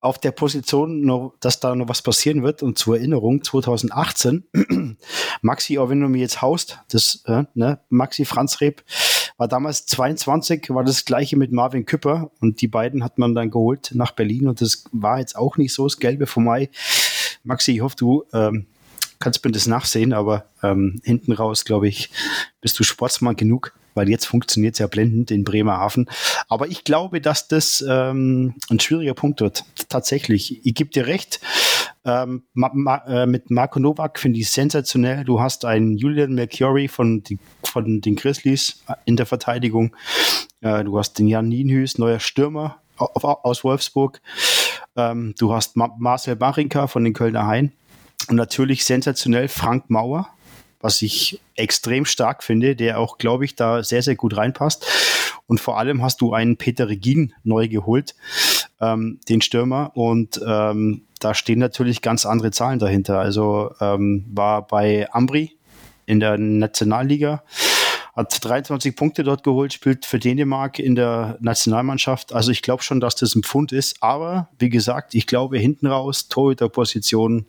auf 0.03 0.19
der 0.19 0.33
Position 0.33 1.03
noch, 1.03 1.35
dass 1.39 1.61
da 1.61 1.75
noch 1.77 1.89
was 1.89 2.03
passieren 2.03 2.43
wird. 2.43 2.63
Und 2.63 2.77
zur 2.77 2.97
Erinnerung, 2.97 3.45
2018, 3.45 4.45
Maxi, 5.43 5.79
auch 5.79 5.89
wenn 5.89 6.01
du 6.01 6.09
mir 6.09 6.21
jetzt 6.21 6.43
haust, 6.43 6.81
das, 6.89 7.23
äh, 7.27 7.45
ne, 7.55 7.79
Maxi 7.89 8.25
Franz 8.25 8.61
Reb 8.61 8.85
war 9.39 9.47
damals 9.47 9.87
22, 9.87 10.71
war 10.71 10.85
das 10.85 11.05
gleiche 11.05 11.37
mit 11.37 11.53
Marvin 11.53 11.87
Küpper 11.87 12.33
und 12.41 12.61
die 12.61 12.69
beiden 12.69 13.05
hat 13.05 13.19
man 13.19 13.35
dann 13.35 13.51
geholt 13.51 13.93
nach 13.95 14.11
Berlin 14.11 14.49
und 14.49 14.61
das 14.61 14.85
war 14.93 15.21
jetzt 15.21 15.37
auch 15.37 15.57
nicht 15.57 15.73
so 15.73 15.85
das 15.85 15.99
Gelbe 15.99 16.27
vom 16.27 16.45
Mai. 16.45 16.69
Maxi, 17.45 17.73
ich 17.73 17.81
hoffe, 17.81 17.97
du 17.97 18.25
ähm, 18.33 18.67
kannst 19.23 19.45
mir 19.45 19.53
das 19.53 19.67
nachsehen, 19.67 20.13
aber 20.13 20.47
ähm, 20.63 21.01
hinten 21.05 21.33
raus, 21.33 21.65
glaube 21.65 21.89
ich, 21.89 22.11
bist 22.61 22.79
du 22.79 22.85
Sportsmann 22.85 23.37
genug, 23.37 23.73
weil 23.95 24.09
jetzt 24.09 24.27
funktioniert 24.27 24.75
es 24.75 24.81
ja 24.81 24.87
blendend 24.89 25.31
in 25.31 25.45
Bremerhaven. 25.45 26.11
Aber 26.49 26.67
ich 26.67 26.85
glaube, 26.85 27.21
dass 27.21 27.49
das 27.49 27.85
ähm, 27.89 28.55
ein 28.69 28.81
schwieriger 28.81 29.15
Punkt 29.15 29.41
wird. 29.41 29.65
Tatsächlich. 29.89 30.67
Ich 30.67 30.75
gebe 30.75 30.91
dir 30.91 31.07
recht. 31.07 31.41
Ähm, 32.05 32.43
ma, 32.53 32.71
ma, 32.75 32.97
äh, 33.07 33.27
mit 33.27 33.51
Marco 33.51 33.79
Novak 33.79 34.19
finde 34.19 34.41
ich 34.41 34.51
sensationell. 34.51 35.25
Du 35.25 35.41
hast 35.41 35.65
einen 35.65 35.97
Julian 35.97 36.35
Mercury 36.35 36.89
von, 36.89 37.23
die, 37.23 37.39
von 37.63 38.01
den 38.01 38.17
Grizzlies 38.17 38.83
in 39.05 39.17
der 39.17 39.27
Verteidigung. 39.27 39.95
Äh, 40.61 40.83
du 40.83 40.99
hast 40.99 41.19
den 41.19 41.29
Jan 41.29 41.49
Nienhüß, 41.49 41.99
neuer 41.99 42.19
Stürmer 42.19 42.79
aus 42.97 43.63
Wolfsburg. 43.63 44.21
Ähm, 44.97 45.35
du 45.39 45.53
hast 45.53 45.77
Ma 45.77 45.95
Marcel 45.99 46.37
Barinka 46.37 46.87
von 46.89 47.05
den 47.05 47.15
Kölner 47.15 47.47
Hain. 47.47 47.73
Und 48.29 48.37
natürlich 48.37 48.85
sensationell 48.85 49.49
Frank 49.49 49.91
Mauer, 49.91 50.29
was 50.81 51.03
ich 51.03 51.41
extrem 51.55 52.05
stark 52.05 52.43
finde, 52.43 52.77
der 52.77 52.99
auch, 52.99 53.19
glaube 53.19 53.45
ich, 53.45 53.55
da 53.55 53.83
sehr, 53.83 54.03
sehr 54.03 54.17
gut 54.17 54.37
reinpasst. 54.37 54.87
Und 55.47 55.61
vor 55.61 55.79
allem 55.79 56.03
hast 56.03 56.21
du 56.21 56.33
einen 56.33 56.57
Peter 56.57 56.89
Regin 56.89 57.35
neu 57.45 57.69
geholt, 57.69 58.15
ähm, 58.81 59.21
den 59.29 59.41
Stürmer. 59.43 59.93
Und 59.95 60.41
ähm, 60.47 61.03
da 61.21 61.35
stehen 61.35 61.59
natürlich 61.59 62.03
ganz 62.03 62.27
andere 62.27 62.51
Zahlen 62.51 62.79
dahinter. 62.79 63.19
Also 63.19 63.75
ähm, 63.81 64.25
war 64.33 64.67
bei 64.67 65.09
Ambri 65.13 65.57
in 66.07 66.21
der 66.21 66.37
Nationalliga, 66.37 67.43
hat 68.15 68.45
23 68.45 68.95
Punkte 68.95 69.23
dort 69.23 69.43
geholt, 69.45 69.73
spielt 69.73 70.05
für 70.05 70.19
Dänemark 70.19 70.79
in 70.79 70.95
der 70.95 71.39
Nationalmannschaft. 71.41 72.33
Also 72.33 72.51
ich 72.51 72.63
glaube 72.63 72.83
schon, 72.83 73.01
dass 73.01 73.15
das 73.15 73.35
ein 73.35 73.43
Pfund 73.43 73.73
ist. 73.73 74.03
Aber 74.03 74.49
wie 74.59 74.69
gesagt, 74.69 75.15
ich 75.15 75.27
glaube 75.27 75.59
hinten 75.59 75.87
raus, 75.87 76.29
Torhüterposition, 76.29 77.47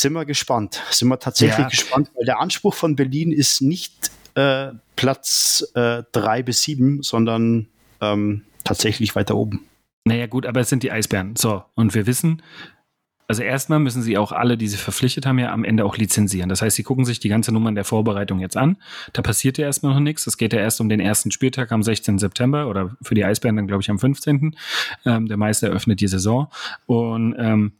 sind 0.00 0.12
wir 0.12 0.24
gespannt. 0.24 0.82
Sind 0.90 1.08
wir 1.08 1.18
tatsächlich 1.18 1.58
ja. 1.58 1.68
gespannt, 1.68 2.10
weil 2.14 2.24
der 2.24 2.40
Anspruch 2.40 2.74
von 2.74 2.96
Berlin 2.96 3.32
ist 3.32 3.60
nicht 3.62 4.10
äh, 4.34 4.68
Platz 4.96 5.66
äh, 5.74 6.02
drei 6.12 6.42
bis 6.42 6.62
sieben, 6.62 7.02
sondern 7.02 7.68
ähm, 8.00 8.42
tatsächlich 8.64 9.14
weiter 9.14 9.36
oben. 9.36 9.66
Naja, 10.04 10.26
gut, 10.26 10.46
aber 10.46 10.60
es 10.60 10.68
sind 10.68 10.82
die 10.82 10.92
Eisbären. 10.92 11.34
So, 11.36 11.64
und 11.74 11.94
wir 11.94 12.06
wissen, 12.06 12.42
also 13.28 13.42
erstmal 13.42 13.80
müssen 13.80 14.02
sie 14.02 14.18
auch 14.18 14.30
alle, 14.30 14.56
die 14.56 14.68
sie 14.68 14.76
verpflichtet 14.76 15.26
haben, 15.26 15.38
ja 15.38 15.52
am 15.52 15.64
Ende 15.64 15.84
auch 15.84 15.96
lizenzieren. 15.96 16.48
Das 16.48 16.62
heißt, 16.62 16.76
sie 16.76 16.84
gucken 16.84 17.04
sich 17.04 17.18
die 17.18 17.28
ganze 17.28 17.52
Nummer 17.52 17.68
in 17.68 17.74
der 17.74 17.84
Vorbereitung 17.84 18.38
jetzt 18.38 18.56
an. 18.56 18.76
Da 19.12 19.22
passiert 19.22 19.58
ja 19.58 19.64
erstmal 19.64 19.94
noch 19.94 20.00
nichts. 20.00 20.26
Es 20.26 20.36
geht 20.36 20.52
ja 20.52 20.60
erst 20.60 20.80
um 20.80 20.88
den 20.88 21.00
ersten 21.00 21.32
Spieltag 21.32 21.72
am 21.72 21.82
16. 21.82 22.18
September 22.18 22.68
oder 22.68 22.96
für 23.02 23.14
die 23.14 23.24
Eisbären 23.24 23.56
dann, 23.56 23.66
glaube 23.66 23.82
ich, 23.82 23.90
am 23.90 23.98
15. 23.98 24.54
Ähm, 25.04 25.26
der 25.26 25.36
Meister 25.36 25.68
eröffnet 25.68 26.00
die 26.00 26.06
Saison. 26.06 26.48
Und 26.86 27.34
ähm, 27.36 27.72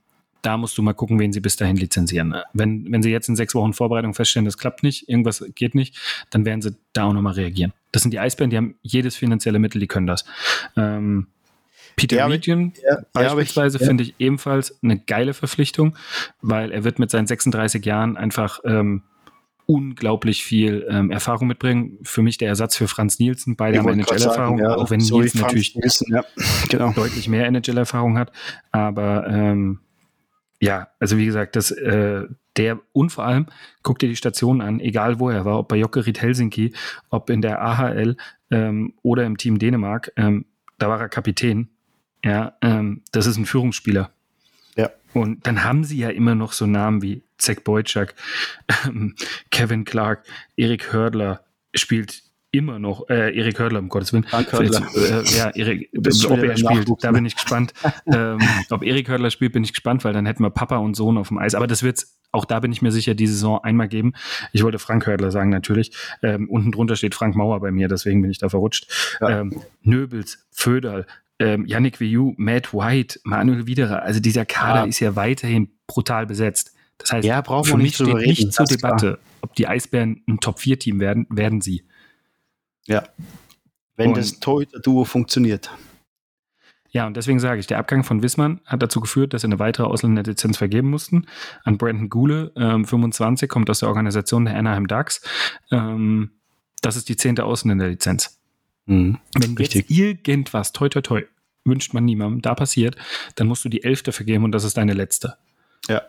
da 0.46 0.56
musst 0.56 0.78
du 0.78 0.82
mal 0.82 0.92
gucken, 0.92 1.18
wen 1.18 1.32
sie 1.32 1.40
bis 1.40 1.56
dahin 1.56 1.76
lizenzieren. 1.76 2.34
Wenn, 2.52 2.90
wenn 2.92 3.02
sie 3.02 3.10
jetzt 3.10 3.28
in 3.28 3.34
sechs 3.34 3.52
Wochen 3.56 3.72
Vorbereitung 3.72 4.14
feststellen, 4.14 4.44
das 4.44 4.56
klappt 4.56 4.84
nicht, 4.84 5.08
irgendwas 5.08 5.44
geht 5.56 5.74
nicht, 5.74 5.96
dann 6.30 6.44
werden 6.44 6.62
sie 6.62 6.76
da 6.92 7.04
auch 7.04 7.12
nochmal 7.12 7.32
reagieren. 7.32 7.72
Das 7.90 8.02
sind 8.02 8.12
die 8.12 8.20
Eisbären, 8.20 8.50
die 8.50 8.56
haben 8.56 8.76
jedes 8.82 9.16
finanzielle 9.16 9.58
Mittel, 9.58 9.80
die 9.80 9.88
können 9.88 10.06
das. 10.06 10.24
Ähm, 10.76 11.26
Peter 11.96 12.18
ja, 12.18 12.26
Region 12.26 12.74
ja, 12.88 12.98
beispielsweise 13.12 13.80
ja, 13.80 13.86
finde 13.86 14.04
ich 14.04 14.14
ebenfalls 14.18 14.78
eine 14.84 14.98
geile 14.98 15.34
Verpflichtung, 15.34 15.96
weil 16.42 16.70
er 16.70 16.84
wird 16.84 17.00
mit 17.00 17.10
seinen 17.10 17.26
36 17.26 17.84
Jahren 17.84 18.16
einfach 18.16 18.60
ähm, 18.64 19.02
unglaublich 19.64 20.44
viel 20.44 20.86
ähm, 20.88 21.10
Erfahrung 21.10 21.48
mitbringen. 21.48 21.98
Für 22.02 22.22
mich 22.22 22.38
der 22.38 22.48
Ersatz 22.48 22.76
für 22.76 22.86
Franz 22.86 23.18
Nielsen, 23.18 23.56
beide 23.56 23.78
haben 23.78 23.88
NHL-Erfahrung, 23.88 24.64
auch 24.64 24.90
wenn 24.90 25.00
sorry, 25.00 25.22
Nielsen 25.22 25.40
natürlich 25.40 25.74
Nielsen, 25.74 26.16
genau. 26.68 26.92
deutlich 26.92 27.28
mehr 27.28 27.46
NHL-Erfahrung 27.46 28.16
hat. 28.16 28.30
Aber 28.70 29.26
ähm, 29.28 29.80
ja, 30.60 30.88
also 31.00 31.16
wie 31.18 31.26
gesagt, 31.26 31.56
das, 31.56 31.70
äh, 31.70 32.24
der 32.56 32.80
und 32.92 33.10
vor 33.10 33.24
allem 33.24 33.46
guck 33.82 33.98
dir 33.98 34.08
die 34.08 34.16
Stationen 34.16 34.60
an, 34.60 34.80
egal 34.80 35.18
wo 35.18 35.28
er 35.28 35.44
war, 35.44 35.58
ob 35.58 35.68
bei 35.68 35.76
Jokerit 35.76 36.20
Helsinki, 36.22 36.72
ob 37.10 37.28
in 37.30 37.42
der 37.42 37.62
AHL 37.62 38.16
ähm, 38.50 38.94
oder 39.02 39.24
im 39.24 39.36
Team 39.36 39.58
Dänemark, 39.58 40.12
ähm, 40.16 40.46
da 40.78 40.88
war 40.88 41.00
er 41.00 41.08
Kapitän 41.08 41.68
ja, 42.26 42.56
ähm, 42.60 43.02
das 43.12 43.26
ist 43.26 43.36
ein 43.36 43.46
Führungsspieler. 43.46 44.10
Ja. 44.74 44.90
Und 45.14 45.46
dann 45.46 45.62
haben 45.62 45.84
sie 45.84 45.98
ja 45.98 46.10
immer 46.10 46.34
noch 46.34 46.52
so 46.52 46.66
Namen 46.66 47.00
wie 47.00 47.22
Zach 47.38 47.60
Boyczak, 47.62 48.14
ähm, 48.84 49.14
Kevin 49.50 49.84
Clark, 49.84 50.24
Erik 50.56 50.92
Hördler 50.92 51.44
spielt 51.72 52.24
immer 52.56 52.78
noch, 52.78 53.08
äh, 53.08 53.36
Erik 53.36 53.58
Hördler, 53.58 53.80
um 53.80 53.88
Gottes 53.88 54.12
Willen. 54.12 54.26
Hördler. 54.30 54.86
Äh, 54.94 55.36
ja, 55.36 55.50
Erik, 55.50 55.90
ob 55.96 56.06
er 56.42 56.56
spielt, 56.56 56.88
da 57.00 57.12
bin 57.12 57.26
ich 57.26 57.34
gespannt. 57.34 57.72
ähm, 58.06 58.38
ob 58.70 58.82
Erik 58.82 59.08
Hördler 59.08 59.30
spielt, 59.30 59.52
bin 59.52 59.64
ich 59.64 59.72
gespannt, 59.72 60.04
weil 60.04 60.12
dann 60.12 60.26
hätten 60.26 60.42
wir 60.42 60.50
Papa 60.50 60.78
und 60.78 60.94
Sohn 60.94 61.18
auf 61.18 61.28
dem 61.28 61.38
Eis. 61.38 61.54
Aber 61.54 61.66
das 61.66 61.82
wird 61.82 62.06
auch 62.32 62.44
da 62.44 62.60
bin 62.60 62.70
ich 62.70 62.82
mir 62.82 62.92
sicher, 62.92 63.14
die 63.14 63.26
Saison 63.26 63.62
einmal 63.62 63.88
geben. 63.88 64.12
Ich 64.52 64.62
wollte 64.62 64.78
Frank 64.78 65.06
Hördler 65.06 65.30
sagen, 65.30 65.48
natürlich. 65.48 65.92
Ähm, 66.22 66.50
unten 66.50 66.70
drunter 66.70 66.96
steht 66.96 67.14
Frank 67.14 67.34
Mauer 67.34 67.60
bei 67.60 67.70
mir, 67.70 67.88
deswegen 67.88 68.20
bin 68.20 68.30
ich 68.30 68.38
da 68.38 68.48
verrutscht. 68.48 69.16
Ja. 69.20 69.40
Ähm, 69.40 69.62
Nöbels, 69.82 70.44
Föderl, 70.50 71.06
ähm, 71.38 71.66
Yannick 71.66 72.00
Viu, 72.00 72.34
Matt 72.36 72.74
White, 72.74 73.20
Manuel 73.24 73.66
Widerer, 73.66 74.02
also 74.02 74.20
dieser 74.20 74.44
Kader 74.44 74.80
ja. 74.80 74.86
ist 74.86 75.00
ja 75.00 75.16
weiterhin 75.16 75.70
brutal 75.86 76.26
besetzt. 76.26 76.74
Das 76.98 77.12
heißt, 77.12 77.26
ja, 77.26 77.42
für 77.42 77.76
mich 77.76 77.94
steht 77.94 78.08
reden, 78.08 78.28
nicht 78.28 78.52
zur 78.52 78.66
Debatte, 78.66 79.06
klar. 79.06 79.18
ob 79.42 79.54
die 79.54 79.68
Eisbären 79.68 80.22
ein 80.26 80.40
Top-4-Team 80.40 80.98
werden, 80.98 81.26
werden 81.28 81.60
sie. 81.60 81.84
Ja. 82.86 83.08
Wenn 83.96 84.10
und, 84.10 84.16
das 84.16 84.38
Torhüter-Duo 84.40 85.04
funktioniert. 85.04 85.70
Ja, 86.90 87.06
und 87.06 87.16
deswegen 87.16 87.40
sage 87.40 87.60
ich, 87.60 87.66
der 87.66 87.78
Abgang 87.78 88.04
von 88.04 88.22
Wissmann 88.22 88.60
hat 88.64 88.82
dazu 88.82 89.00
geführt, 89.00 89.34
dass 89.34 89.42
sie 89.42 89.48
eine 89.48 89.58
weitere 89.58 89.86
Ausländerlizenz 89.86 90.56
vergeben 90.56 90.88
mussten. 90.88 91.26
An 91.64 91.76
Brandon 91.76 92.08
Gule, 92.08 92.52
ähm, 92.56 92.84
25, 92.84 93.50
kommt 93.50 93.68
aus 93.68 93.80
der 93.80 93.88
Organisation 93.88 94.44
der 94.44 94.56
Anaheim 94.56 94.86
Ducks. 94.86 95.20
Ähm, 95.70 96.30
das 96.80 96.96
ist 96.96 97.08
die 97.08 97.16
zehnte 97.16 97.44
Ausländerlizenz. 97.44 98.40
Mhm. 98.86 99.18
Wenn 99.38 99.56
Richtig. 99.56 99.90
jetzt 99.90 99.98
irgendwas, 99.98 100.72
toi 100.72 100.88
toi 100.88 101.02
toi, 101.02 101.22
wünscht 101.64 101.92
man 101.92 102.04
niemandem, 102.04 102.40
da 102.42 102.54
passiert, 102.54 102.96
dann 103.34 103.48
musst 103.48 103.64
du 103.64 103.68
die 103.68 103.82
elfte 103.82 104.12
vergeben 104.12 104.44
und 104.44 104.52
das 104.52 104.64
ist 104.64 104.76
deine 104.76 104.94
letzte. 104.94 105.36
Ja, 105.88 106.02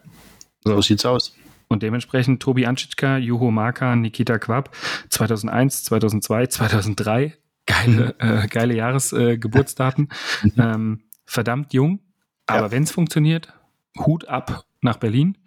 so, 0.63 0.75
so 0.75 0.81
sieht's 0.81 1.05
aus. 1.05 1.36
Und 1.67 1.83
dementsprechend 1.83 2.41
Tobi 2.41 2.65
Anschitschka, 2.65 3.17
Juho 3.17 3.51
Marka, 3.51 3.95
Nikita 3.95 4.39
Quab, 4.39 4.75
2001, 5.09 5.83
2002, 5.86 6.47
2003, 6.47 7.38
geile, 7.65 8.15
äh, 8.19 8.47
geile 8.47 8.75
Jahresgeburtsdaten. 8.75 10.09
Äh, 10.43 10.50
ähm, 10.57 11.01
verdammt 11.25 11.74
jung, 11.74 12.00
aber 12.45 12.67
ja. 12.67 12.71
wenn 12.71 12.83
es 12.83 12.91
funktioniert, 12.91 13.53
Hut 14.00 14.27
ab 14.27 14.65
nach 14.81 14.97
Berlin, 14.97 15.38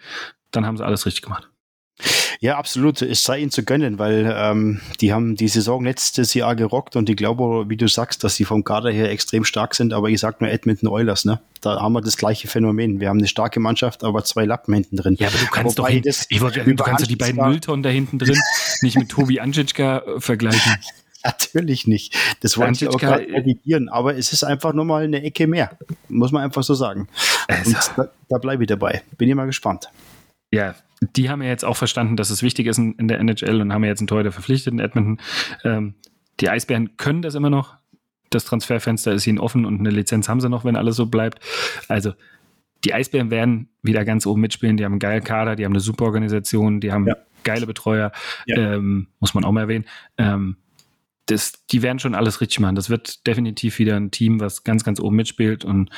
dann 0.51 0.67
haben 0.67 0.77
sie 0.77 0.85
alles 0.85 1.07
richtig 1.07 1.23
gemacht. 1.23 1.50
Ja, 2.43 2.57
absolut. 2.57 3.03
Es 3.03 3.23
sei 3.23 3.41
ihnen 3.41 3.51
zu 3.51 3.63
gönnen, 3.63 3.99
weil 3.99 4.33
ähm, 4.35 4.81
die 5.03 5.13
haben 5.13 5.37
die 5.37 5.49
Saison 5.49 5.85
letztes 5.85 6.33
Jahr 6.33 6.57
gerockt 6.57 6.97
und 6.97 7.11
ich 7.11 7.17
glaube, 7.17 7.69
wie 7.69 7.77
du 7.77 7.87
sagst, 7.87 8.25
dass 8.25 8.35
sie 8.35 8.47
vom 8.47 8.65
Kader 8.65 8.91
her 8.91 9.11
extrem 9.11 9.45
stark 9.45 9.75
sind, 9.75 9.93
aber 9.93 10.09
ich 10.09 10.21
sag 10.21 10.41
nur 10.41 10.49
Edmonton 10.49 10.89
Oilers, 10.89 11.27
ne? 11.27 11.41
Da 11.61 11.83
haben 11.83 11.93
wir 11.93 12.01
das 12.01 12.17
gleiche 12.17 12.49
Phänomen. 12.49 12.99
Wir 12.99 13.11
haben 13.11 13.19
eine 13.19 13.29
starke 13.29 13.61
Mannschaft, 13.61 14.05
aber 14.05 14.25
zwei 14.25 14.47
Lappen 14.47 14.73
hinten 14.73 14.97
drin. 14.97 15.17
Ja, 15.19 15.29
aber 15.29 15.37
du 15.37 15.47
kannst 15.47 15.79
Wobei 15.79 15.97
doch, 15.97 16.03
das 16.05 16.27
ich 16.31 16.41
wollte, 16.41 16.65
du 16.65 16.75
kannst 16.77 17.11
die 17.11 17.17
beiden 17.17 17.47
Mülltonnen 17.47 17.83
da 17.83 17.91
hinten 17.91 18.19
drin 18.19 18.39
nicht 18.81 18.99
mit 18.99 19.11
Tobi 19.11 19.39
Anschitschka 19.39 19.99
äh, 19.99 20.21
vergleichen. 20.21 20.77
Natürlich 21.23 21.87
nicht. 21.87 22.17
Das 22.41 22.57
wollte 22.57 22.87
ich 22.87 22.89
auch 22.89 22.97
gerade 22.97 23.25
revidieren, 23.25 23.91
aber 23.91 24.17
es 24.17 24.33
ist 24.33 24.45
einfach 24.45 24.73
nur 24.73 24.87
mal 24.87 25.05
eine 25.05 25.23
Ecke 25.23 25.47
mehr. 25.47 25.77
Muss 26.09 26.33
man 26.33 26.43
einfach 26.43 26.63
so 26.63 26.73
sagen. 26.73 27.09
Also. 27.47 27.73
Und 27.73 27.93
da, 27.97 28.09
da 28.31 28.39
bleibe 28.39 28.63
ich 28.63 28.69
dabei. 28.69 29.03
Bin 29.19 29.29
ich 29.29 29.35
mal 29.35 29.45
gespannt. 29.45 29.91
Ja, 30.51 30.75
die 31.01 31.31
haben 31.31 31.43
ja 31.43 31.49
jetzt 31.49 31.65
auch 31.65 31.77
verstanden, 31.77 32.17
dass 32.17 32.31
es 32.31 32.43
wichtig 32.43 32.67
ist 32.67 32.79
in, 32.79 33.09
der 33.09 33.21
NHL 33.21 33.61
und 33.61 33.73
haben 33.73 33.85
ja 33.85 33.91
jetzt 33.91 34.01
einen 34.01 34.07
Torhüter 34.07 34.33
verpflichtet 34.33 34.73
in 34.73 34.81
Edmonton. 34.81 35.19
Ähm, 35.65 35.95
die 36.41 36.51
Eisbären 36.51 36.97
können 36.97 37.23
das 37.23 37.35
immer 37.35 37.51
noch. 37.51 37.77
Das 38.29 38.45
Transferfenster 38.45 39.13
ist 39.13 39.27
ihnen 39.27 39.39
offen 39.39 39.65
und 39.65 39.81
eine 39.81 39.91
Lizenz 39.91 40.29
haben 40.29 40.41
sie 40.41 40.49
noch, 40.49 40.65
wenn 40.65 40.77
alles 40.77 40.97
so 40.97 41.07
bleibt. 41.07 41.41
Also 41.89 42.13
die 42.85 42.95
Eisbären 42.95 43.31
werden 43.31 43.69
wieder 43.83 44.05
ganz 44.05 44.27
oben 44.27 44.41
mitspielen. 44.41 44.77
Die 44.77 44.85
haben 44.85 44.93
einen 44.93 45.01
geilen 45.01 45.25
Kader, 45.25 45.57
die 45.57 45.65
haben 45.65 45.73
eine 45.73 45.81
super 45.81 46.05
Organisation, 46.05 46.81
die 46.81 46.93
haben 46.93 47.07
ja. 47.07 47.17
geile 47.45 47.67
Betreuer, 47.67 48.13
ja. 48.47 48.57
ähm, 48.75 49.09
muss 49.19 49.35
man 49.35 49.45
auch 49.45 49.53
mal 49.53 49.63
erwähnen. 49.63 49.87
Ähm, 50.17 50.57
das, 51.27 51.67
die 51.71 51.83
werden 51.83 51.99
schon 51.99 52.15
alles 52.15 52.41
richtig 52.41 52.61
machen. 52.61 52.75
Das 52.75 52.91
wird 52.91 53.27
definitiv 53.27 53.79
wieder 53.79 53.97
ein 53.97 54.11
Team, 54.11 54.41
was 54.41 54.65
ganz, 54.65 54.85
ganz 54.85 55.01
oben 55.01 55.17
mitspielt 55.17 55.65
und 55.65 55.91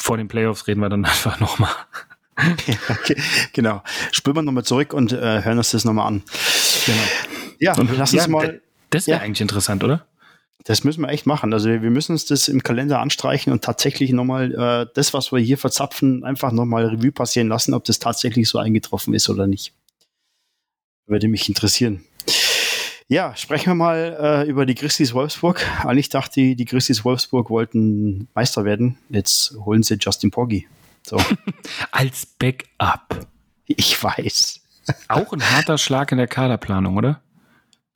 vor 0.00 0.16
den 0.16 0.28
Playoffs 0.28 0.66
reden 0.66 0.80
wir 0.80 0.88
dann 0.88 1.04
einfach 1.04 1.40
nochmal. 1.40 1.70
ja, 2.66 2.74
okay, 2.88 3.16
genau. 3.52 3.82
Spüren 4.10 4.36
wir 4.36 4.42
nochmal 4.42 4.64
zurück 4.64 4.94
und 4.94 5.12
äh, 5.12 5.42
hören 5.42 5.58
uns 5.58 5.70
das 5.70 5.84
nochmal 5.84 6.08
an. 6.08 6.22
Genau. 6.86 6.98
Ja, 7.58 7.76
und 7.76 7.96
lass 7.96 8.12
uns 8.12 8.22
ja, 8.22 8.28
mal. 8.28 8.60
Das 8.90 9.06
wäre 9.06 9.18
ja. 9.18 9.24
eigentlich 9.24 9.40
interessant, 9.40 9.84
oder? 9.84 10.06
Das 10.64 10.84
müssen 10.84 11.02
wir 11.02 11.08
echt 11.08 11.26
machen. 11.26 11.52
Also 11.52 11.68
wir 11.68 11.90
müssen 11.90 12.12
uns 12.12 12.24
das 12.24 12.48
im 12.48 12.62
Kalender 12.62 13.00
anstreichen 13.00 13.52
und 13.52 13.64
tatsächlich 13.64 14.12
nochmal 14.12 14.52
äh, 14.52 14.86
das, 14.94 15.12
was 15.12 15.32
wir 15.32 15.40
hier 15.40 15.58
verzapfen, 15.58 16.24
einfach 16.24 16.52
nochmal 16.52 16.86
Revue 16.86 17.12
passieren 17.12 17.48
lassen, 17.48 17.74
ob 17.74 17.84
das 17.84 17.98
tatsächlich 17.98 18.48
so 18.48 18.58
eingetroffen 18.58 19.12
ist 19.12 19.28
oder 19.28 19.46
nicht. 19.46 19.72
Würde 21.06 21.28
mich 21.28 21.48
interessieren. 21.48 22.04
Ja, 23.08 23.34
sprechen 23.36 23.70
wir 23.70 23.74
mal 23.74 24.16
äh, 24.18 24.48
über 24.48 24.64
die 24.64 24.74
Christis 24.74 25.12
Wolfsburg. 25.12 25.66
Eigentlich 25.84 26.08
dachte 26.08 26.40
ich, 26.40 26.56
die 26.56 26.64
Christis 26.64 27.04
Wolfsburg 27.04 27.50
wollten 27.50 28.28
Meister 28.34 28.64
werden. 28.64 28.96
Jetzt 29.10 29.54
holen 29.64 29.82
sie 29.82 29.96
Justin 30.00 30.30
Poggi. 30.30 30.68
So. 31.06 31.18
Als 31.90 32.26
Backup. 32.26 33.26
Ich 33.66 34.02
weiß. 34.02 34.60
Auch 35.08 35.32
ein 35.32 35.42
harter 35.42 35.78
Schlag 35.78 36.12
in 36.12 36.18
der 36.18 36.26
Kaderplanung, 36.26 36.96
oder? 36.96 37.22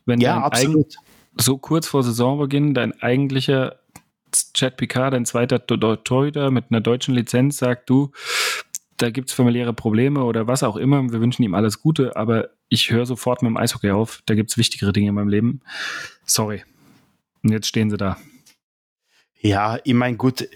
Wenn 0.05 0.21
ja, 0.21 0.41
absolut. 0.41 0.95
so 1.37 1.59
kurz 1.59 1.89
vor 1.89 2.03
Saisonbeginn 2.03 2.75
dein 2.75 3.01
eigentlicher 3.03 3.81
Chad 4.55 4.77
Picard, 4.77 5.15
dein 5.15 5.27
zweiter 5.27 5.67
Torhüter 5.67 6.51
mit 6.51 6.67
einer 6.71 6.81
deutschen 6.81 7.15
Lizenz, 7.15 7.59
sagt 7.59 7.91
du, 7.91 8.13
da 8.97 9.11
gibt 9.11 9.29
es 9.29 9.35
familiäre 9.35 9.73
Probleme 9.73 10.25
oder 10.25 10.47
was 10.47 10.63
auch 10.63 10.77
immer. 10.77 11.03
Wir 11.11 11.21
wünschen 11.21 11.43
ihm 11.43 11.55
alles 11.55 11.83
Gute, 11.83 12.17
aber 12.17 12.51
ich 12.69 12.91
höre 12.91 13.07
sofort 13.07 13.43
mit 13.43 13.51
dem 13.51 13.57
Eishockey 13.57 13.91
auf. 13.91 14.23
Da 14.27 14.35
gibt 14.35 14.51
es 14.51 14.59
wichtigere 14.59 14.93
Dinge 14.93 15.09
in 15.09 15.15
meinem 15.15 15.29
Leben. 15.29 15.61
Sorry. 16.25 16.65
Und 17.43 17.53
jetzt 17.53 17.69
stehen 17.69 17.91
sie 17.91 17.97
da. 17.97 18.17
Ja, 19.41 19.79
ich 19.85 19.95
meine, 19.95 20.17
gut, 20.17 20.49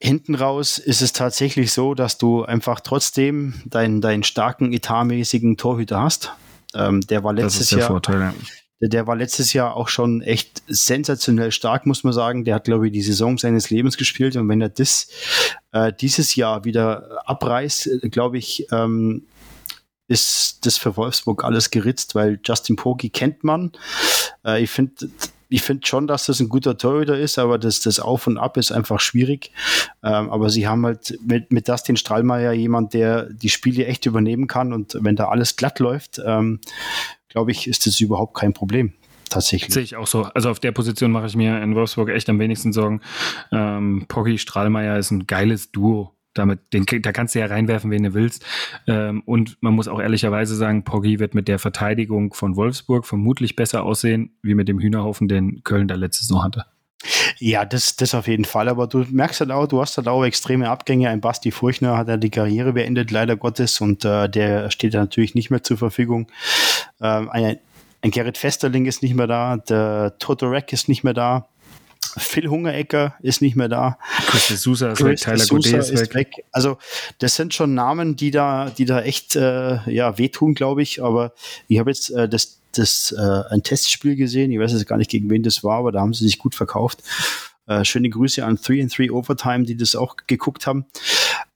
hinten 0.00 0.34
raus 0.34 0.78
ist 0.78 1.02
es 1.02 1.12
tatsächlich 1.12 1.72
so, 1.72 1.94
dass 1.94 2.18
du 2.18 2.44
einfach 2.44 2.80
trotzdem 2.80 3.54
deinen, 3.64 4.00
deinen 4.00 4.22
starken 4.22 4.72
etatmäßigen 4.72 5.56
Torhüter 5.56 6.00
hast. 6.00 6.32
Ähm, 6.74 7.00
der 7.02 7.24
war 7.24 7.32
letztes 7.32 7.70
Jahr. 7.70 7.88
Vorteil, 7.88 8.20
ja. 8.20 8.34
der, 8.80 8.88
der, 8.90 9.06
war 9.06 9.16
letztes 9.16 9.52
Jahr 9.52 9.74
auch 9.74 9.88
schon 9.88 10.20
echt 10.20 10.62
sensationell 10.68 11.50
stark, 11.52 11.86
muss 11.86 12.04
man 12.04 12.12
sagen. 12.12 12.44
Der 12.44 12.56
hat, 12.56 12.64
glaube 12.64 12.86
ich, 12.86 12.92
die 12.92 13.02
Saison 13.02 13.38
seines 13.38 13.70
Lebens 13.70 13.96
gespielt. 13.96 14.36
Und 14.36 14.48
wenn 14.48 14.60
er 14.60 14.68
das 14.68 15.08
äh, 15.72 15.92
dieses 15.92 16.34
Jahr 16.34 16.64
wieder 16.64 17.22
abreißt, 17.26 18.10
glaube 18.10 18.38
ich, 18.38 18.66
ähm, 18.72 19.26
ist 20.08 20.64
das 20.66 20.76
für 20.76 20.96
Wolfsburg 20.96 21.42
alles 21.42 21.70
geritzt, 21.70 22.14
weil 22.14 22.38
Justin 22.44 22.76
Pogi 22.76 23.08
kennt 23.08 23.42
man. 23.44 23.72
Äh, 24.44 24.62
ich 24.62 24.70
finde, 24.70 25.08
ich 25.48 25.62
finde 25.62 25.86
schon, 25.86 26.06
dass 26.06 26.26
das 26.26 26.40
ein 26.40 26.48
guter 26.48 26.76
Torhüter 26.76 27.18
ist, 27.18 27.38
aber 27.38 27.58
das, 27.58 27.80
das 27.80 28.00
Auf 28.00 28.26
und 28.26 28.38
Ab 28.38 28.56
ist 28.56 28.72
einfach 28.72 29.00
schwierig. 29.00 29.52
Ähm, 30.02 30.30
aber 30.30 30.50
sie 30.50 30.66
haben 30.66 30.84
halt 30.84 31.18
mit, 31.24 31.52
mit 31.52 31.68
Dustin 31.68 31.96
Strahlmeier 31.96 32.52
jemand, 32.52 32.94
der 32.94 33.24
die 33.30 33.48
Spiele 33.48 33.86
echt 33.86 34.06
übernehmen 34.06 34.46
kann 34.46 34.72
und 34.72 34.96
wenn 35.00 35.16
da 35.16 35.28
alles 35.28 35.56
glatt 35.56 35.78
läuft, 35.78 36.20
ähm, 36.24 36.60
glaube 37.28 37.52
ich, 37.52 37.68
ist 37.68 37.86
das 37.86 38.00
überhaupt 38.00 38.34
kein 38.34 38.52
Problem. 38.52 38.92
Tatsächlich. 39.28 39.74
Sehe 39.74 39.82
ich 39.82 39.96
auch 39.96 40.06
so. 40.06 40.22
Also 40.22 40.50
auf 40.50 40.60
der 40.60 40.72
Position 40.72 41.10
mache 41.10 41.26
ich 41.26 41.36
mir 41.36 41.60
in 41.60 41.74
Wolfsburg 41.74 42.10
echt 42.10 42.28
am 42.28 42.38
wenigsten 42.38 42.72
Sorgen. 42.72 43.00
Ähm, 43.50 44.04
Poggi 44.08 44.38
Strahlmeier 44.38 44.98
ist 44.98 45.10
ein 45.10 45.26
geiles 45.26 45.72
Duo 45.72 46.15
damit, 46.38 46.60
den, 46.72 46.84
da 47.02 47.12
kannst 47.12 47.34
du 47.34 47.40
ja 47.40 47.46
reinwerfen, 47.46 47.90
wen 47.90 48.02
du 48.02 48.14
willst. 48.14 48.44
Ähm, 48.86 49.22
und 49.26 49.56
man 49.60 49.74
muss 49.74 49.88
auch 49.88 50.00
ehrlicherweise 50.00 50.54
sagen, 50.54 50.84
Poggi 50.84 51.18
wird 51.18 51.34
mit 51.34 51.48
der 51.48 51.58
Verteidigung 51.58 52.34
von 52.34 52.56
Wolfsburg 52.56 53.06
vermutlich 53.06 53.56
besser 53.56 53.82
aussehen, 53.84 54.36
wie 54.42 54.54
mit 54.54 54.68
dem 54.68 54.78
Hühnerhaufen, 54.78 55.28
den 55.28 55.62
Köln 55.64 55.88
da 55.88 55.94
letzte 55.94 56.24
Saison 56.24 56.44
hatte. 56.44 56.64
Ja, 57.38 57.64
das, 57.64 57.96
das 57.96 58.14
auf 58.14 58.26
jeden 58.26 58.44
Fall. 58.44 58.68
Aber 58.68 58.86
du 58.86 59.04
merkst 59.10 59.40
halt 59.40 59.50
auch, 59.50 59.66
du 59.66 59.80
hast 59.80 59.96
halt 59.96 60.08
auch 60.08 60.24
extreme 60.24 60.68
Abgänge. 60.68 61.08
Ein 61.08 61.20
Basti 61.20 61.50
Furchner 61.50 61.96
hat 61.96 62.08
ja 62.08 62.16
die 62.16 62.30
Karriere 62.30 62.72
beendet, 62.72 63.10
leider 63.10 63.36
Gottes, 63.36 63.80
und 63.80 64.04
äh, 64.04 64.28
der 64.28 64.70
steht 64.70 64.94
natürlich 64.94 65.34
nicht 65.34 65.50
mehr 65.50 65.62
zur 65.62 65.76
Verfügung. 65.76 66.28
Ähm, 67.00 67.28
ein, 67.30 67.58
ein 68.02 68.10
Gerrit 68.10 68.38
Festerling 68.38 68.86
ist 68.86 69.02
nicht 69.02 69.14
mehr 69.14 69.26
da, 69.26 69.56
der 69.56 70.16
Totorek 70.18 70.72
ist 70.72 70.88
nicht 70.88 71.04
mehr 71.04 71.14
da. 71.14 71.48
Phil 72.16 72.48
Hungerecker 72.48 73.14
ist 73.20 73.42
nicht 73.42 73.56
mehr 73.56 73.68
da. 73.68 73.98
Chris 74.26 74.48
Sousa 74.62 74.92
ist 74.92 75.04
weg, 75.04 75.18
Tyler 75.18 75.46
Godet 75.46 75.74
ist, 75.74 75.90
ist 75.90 76.00
weg. 76.00 76.14
weg. 76.14 76.44
Also 76.52 76.78
das 77.18 77.34
sind 77.34 77.54
schon 77.54 77.74
Namen, 77.74 78.16
die 78.16 78.30
da, 78.30 78.70
die 78.70 78.84
da 78.84 79.02
echt 79.02 79.36
äh, 79.36 79.78
ja 79.90 80.18
wehtun, 80.18 80.54
glaube 80.54 80.82
ich. 80.82 81.02
Aber 81.02 81.32
ich 81.68 81.78
habe 81.78 81.90
jetzt 81.90 82.10
äh, 82.10 82.28
das, 82.28 82.60
das 82.72 83.14
äh, 83.16 83.42
ein 83.50 83.62
Testspiel 83.62 84.16
gesehen. 84.16 84.50
Ich 84.50 84.58
weiß 84.58 84.72
jetzt 84.72 84.86
gar 84.86 84.96
nicht 84.96 85.10
gegen 85.10 85.28
wen 85.30 85.42
das 85.42 85.62
war, 85.62 85.78
aber 85.78 85.92
da 85.92 86.00
haben 86.00 86.14
sie 86.14 86.24
sich 86.24 86.38
gut 86.38 86.54
verkauft. 86.54 87.02
Äh, 87.66 87.84
schöne 87.84 88.08
Grüße 88.08 88.44
an 88.44 88.58
3 88.62 88.82
and 88.82 88.96
3 88.96 89.10
Overtime, 89.10 89.64
die 89.64 89.76
das 89.76 89.96
auch 89.96 90.16
geguckt 90.26 90.66
haben. 90.66 90.86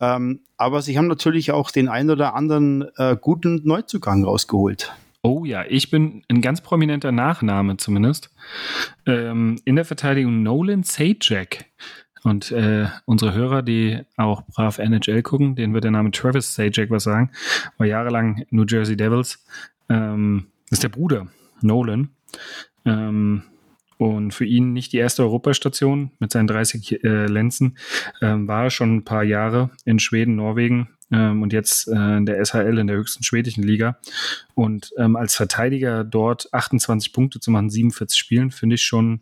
Ähm, 0.00 0.40
aber 0.56 0.82
sie 0.82 0.98
haben 0.98 1.06
natürlich 1.06 1.52
auch 1.52 1.70
den 1.70 1.88
ein 1.88 2.10
oder 2.10 2.34
anderen 2.34 2.88
äh, 2.96 3.16
guten 3.20 3.62
Neuzugang 3.64 4.24
rausgeholt. 4.24 4.92
Oh 5.22 5.44
ja, 5.44 5.64
ich 5.68 5.90
bin 5.90 6.22
ein 6.28 6.40
ganz 6.40 6.62
prominenter 6.62 7.12
Nachname 7.12 7.76
zumindest. 7.76 8.30
Ähm, 9.06 9.56
in 9.64 9.76
der 9.76 9.84
Verteidigung 9.84 10.42
Nolan 10.42 10.82
Sajak. 10.82 11.66
Und 12.22 12.50
äh, 12.52 12.86
unsere 13.06 13.34
Hörer, 13.34 13.62
die 13.62 14.00
auch 14.16 14.42
brav 14.42 14.78
NHL 14.78 15.22
gucken, 15.22 15.56
denen 15.56 15.74
wird 15.74 15.84
der 15.84 15.90
Name 15.90 16.10
Travis 16.10 16.54
Sajak 16.54 16.90
was 16.90 17.04
sagen. 17.04 17.30
War 17.78 17.86
jahrelang 17.86 18.44
New 18.50 18.64
Jersey 18.66 18.96
Devils. 18.96 19.44
Ähm, 19.88 20.46
ist 20.70 20.82
der 20.82 20.88
Bruder, 20.88 21.26
Nolan. 21.60 22.10
Ähm, 22.84 23.42
und 23.98 24.32
für 24.32 24.46
ihn 24.46 24.72
nicht 24.72 24.94
die 24.94 24.98
erste 24.98 25.22
Europastation 25.22 26.12
mit 26.18 26.32
seinen 26.32 26.46
30 26.46 27.04
äh, 27.04 27.26
Lenzen. 27.26 27.76
Ähm, 28.22 28.48
war 28.48 28.70
schon 28.70 28.96
ein 28.96 29.04
paar 29.04 29.24
Jahre 29.24 29.70
in 29.84 29.98
Schweden, 29.98 30.36
Norwegen 30.36 30.88
ähm, 31.12 31.42
und 31.42 31.52
jetzt 31.52 31.88
äh, 31.88 32.16
in 32.16 32.26
der 32.26 32.44
SHL, 32.44 32.78
in 32.78 32.86
der 32.86 32.96
höchsten 32.96 33.22
schwedischen 33.24 33.62
Liga. 33.62 33.98
Und 34.54 34.92
ähm, 34.98 35.16
als 35.16 35.34
Verteidiger 35.34 36.04
dort 36.04 36.52
28 36.52 37.12
Punkte 37.12 37.40
zu 37.40 37.50
machen, 37.50 37.70
47 37.70 38.18
Spielen, 38.18 38.50
finde 38.50 38.74
ich 38.74 38.84
schon 38.84 39.20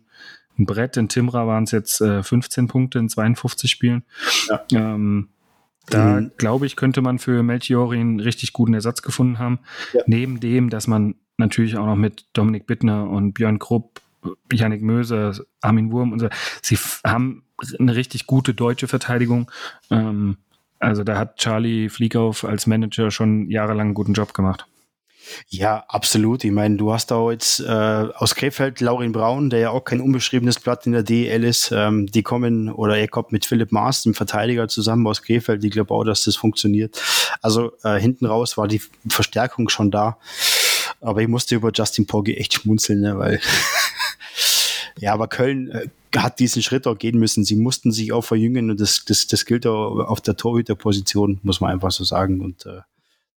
ein 0.57 0.65
Brett. 0.65 0.97
In 0.97 1.09
Timra 1.09 1.47
waren 1.47 1.63
es 1.63 1.71
jetzt 1.71 2.01
äh, 2.01 2.21
15 2.21 2.67
Punkte 2.67 2.99
in 2.99 3.09
52 3.09 3.69
Spielen. 3.69 4.03
Ja. 4.47 4.63
Ähm, 4.71 5.29
da 5.89 6.21
mhm. 6.21 6.31
glaube 6.37 6.65
ich, 6.65 6.75
könnte 6.75 7.01
man 7.01 7.19
für 7.19 7.41
Melchiori 7.43 7.99
einen 7.99 8.19
richtig 8.19 8.53
guten 8.53 8.73
Ersatz 8.73 9.01
gefunden 9.01 9.39
haben. 9.39 9.59
Ja. 9.93 10.01
Neben 10.05 10.39
dem, 10.39 10.69
dass 10.69 10.87
man 10.87 11.15
natürlich 11.37 11.77
auch 11.77 11.85
noch 11.85 11.95
mit 11.95 12.25
Dominik 12.33 12.67
Bittner 12.67 13.09
und 13.09 13.33
Björn 13.33 13.59
Krupp, 13.59 14.01
Janik 14.51 14.81
Möser, 14.81 15.33
Armin 15.61 15.91
Wurm 15.91 16.11
und 16.11 16.19
so, 16.19 16.27
sie 16.61 16.77
haben 17.05 17.43
eine 17.79 17.95
richtig 17.95 18.27
gute 18.27 18.53
deutsche 18.53 18.87
Verteidigung. 18.87 19.49
Ähm, 19.89 20.37
also 20.79 21.03
da 21.03 21.17
hat 21.17 21.37
Charlie 21.37 21.89
Fliegauf 21.89 22.43
als 22.43 22.67
Manager 22.67 23.11
schon 23.11 23.49
jahrelang 23.49 23.87
einen 23.87 23.93
guten 23.93 24.13
Job 24.13 24.33
gemacht. 24.33 24.65
Ja, 25.47 25.83
absolut. 25.87 26.43
Ich 26.43 26.51
meine, 26.51 26.77
du 26.77 26.91
hast 26.91 27.11
da 27.11 27.31
jetzt 27.31 27.59
äh, 27.59 27.63
aus 27.67 28.35
Krefeld 28.35 28.81
Laurin 28.81 29.11
Braun, 29.11 29.49
der 29.49 29.59
ja 29.59 29.69
auch 29.69 29.83
kein 29.83 30.01
unbeschriebenes 30.01 30.59
Blatt 30.59 30.85
in 30.85 30.93
der 30.93 31.03
DEL 31.03 31.43
ist. 31.43 31.71
Ähm, 31.71 32.07
die 32.07 32.23
kommen 32.23 32.71
oder 32.71 32.97
er 32.97 33.07
kommt 33.07 33.31
mit 33.31 33.45
Philipp 33.45 33.71
Maas, 33.71 34.03
dem 34.03 34.13
Verteidiger, 34.13 34.67
zusammen 34.67 35.05
aus 35.07 35.21
Krefeld. 35.21 35.63
Ich 35.63 35.71
glaube 35.71 35.93
auch, 35.93 36.03
dass 36.03 36.23
das 36.23 36.35
funktioniert. 36.35 37.01
Also 37.41 37.73
äh, 37.83 37.99
hinten 37.99 38.25
raus 38.25 38.57
war 38.57 38.67
die 38.67 38.81
Verstärkung 39.07 39.69
schon 39.69 39.91
da. 39.91 40.17
Aber 41.01 41.21
ich 41.21 41.27
musste 41.27 41.55
über 41.55 41.71
Justin 41.73 42.07
Pogge 42.07 42.35
echt 42.35 42.53
schmunzeln, 42.53 43.01
ne, 43.01 43.17
weil 43.17 43.39
ja, 44.99 45.13
aber 45.13 45.27
Köln 45.27 45.69
äh, 45.71 45.87
hat 46.15 46.39
diesen 46.39 46.61
Schritt 46.61 46.87
auch 46.87 46.97
gehen 46.97 47.19
müssen. 47.19 47.43
Sie 47.43 47.55
mussten 47.55 47.91
sich 47.91 48.11
auch 48.11 48.23
verjüngen 48.23 48.71
und 48.71 48.79
das, 48.79 49.05
das, 49.05 49.27
das 49.27 49.45
gilt 49.45 49.67
auch 49.67 49.99
auf 49.99 50.21
der 50.21 50.35
Torhüterposition, 50.35 51.39
muss 51.43 51.61
man 51.61 51.71
einfach 51.71 51.91
so 51.91 52.03
sagen. 52.03 52.41
Und 52.41 52.65
äh, 52.65 52.81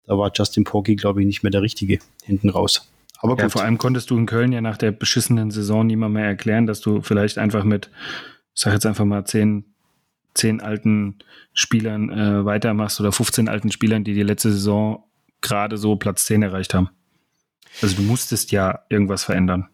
da 0.07 0.19
war 0.19 0.33
Justin 0.35 0.65
Porky, 0.65 0.97
glaube 0.97 1.21
ich, 1.21 1.27
nicht 1.27 1.43
mehr 1.43 1.51
der 1.51 1.63
Richtige 1.63 1.99
hinten 2.25 2.49
raus. 2.49 2.89
Aber. 3.19 3.39
Ja, 3.39 3.49
vor 3.49 3.63
allem 3.63 3.79
konntest 3.79 4.11
du 4.11 4.17
in 4.17 4.27
Köln 4.27 4.53
ja 4.53 4.61
nach 4.61 4.77
der 4.77 4.91
beschissenen 4.91 5.51
Saison 5.51 5.87
niemand 5.87 6.15
mehr 6.15 6.27
erklären, 6.27 6.67
dass 6.67 6.81
du 6.81 7.03
vielleicht 7.03 7.39
einfach 7.39 7.65
mit, 7.65 7.91
ich 8.55 8.63
sag 8.63 8.73
jetzt 8.73 8.87
einfach 8.87 9.05
mal, 9.05 9.25
zehn, 9.25 9.65
zehn 10.35 10.61
alten 10.61 11.19
Spielern 11.53 12.11
äh, 12.11 12.45
weitermachst 12.45 13.01
oder 13.01 13.13
15 13.13 13.49
alten 13.49 13.71
Spielern, 13.71 14.05
die 14.05 14.15
die 14.15 14.23
letzte 14.23 14.51
Saison 14.51 15.05
gerade 15.43 15.77
so 15.77 15.97
Platz 15.97 16.25
10 16.25 16.43
erreicht 16.43 16.75
haben. 16.75 16.89
Also 17.81 17.97
du 17.97 18.03
musstest 18.03 18.53
ja 18.53 18.81
irgendwas 18.89 19.25
verändern. 19.25 19.69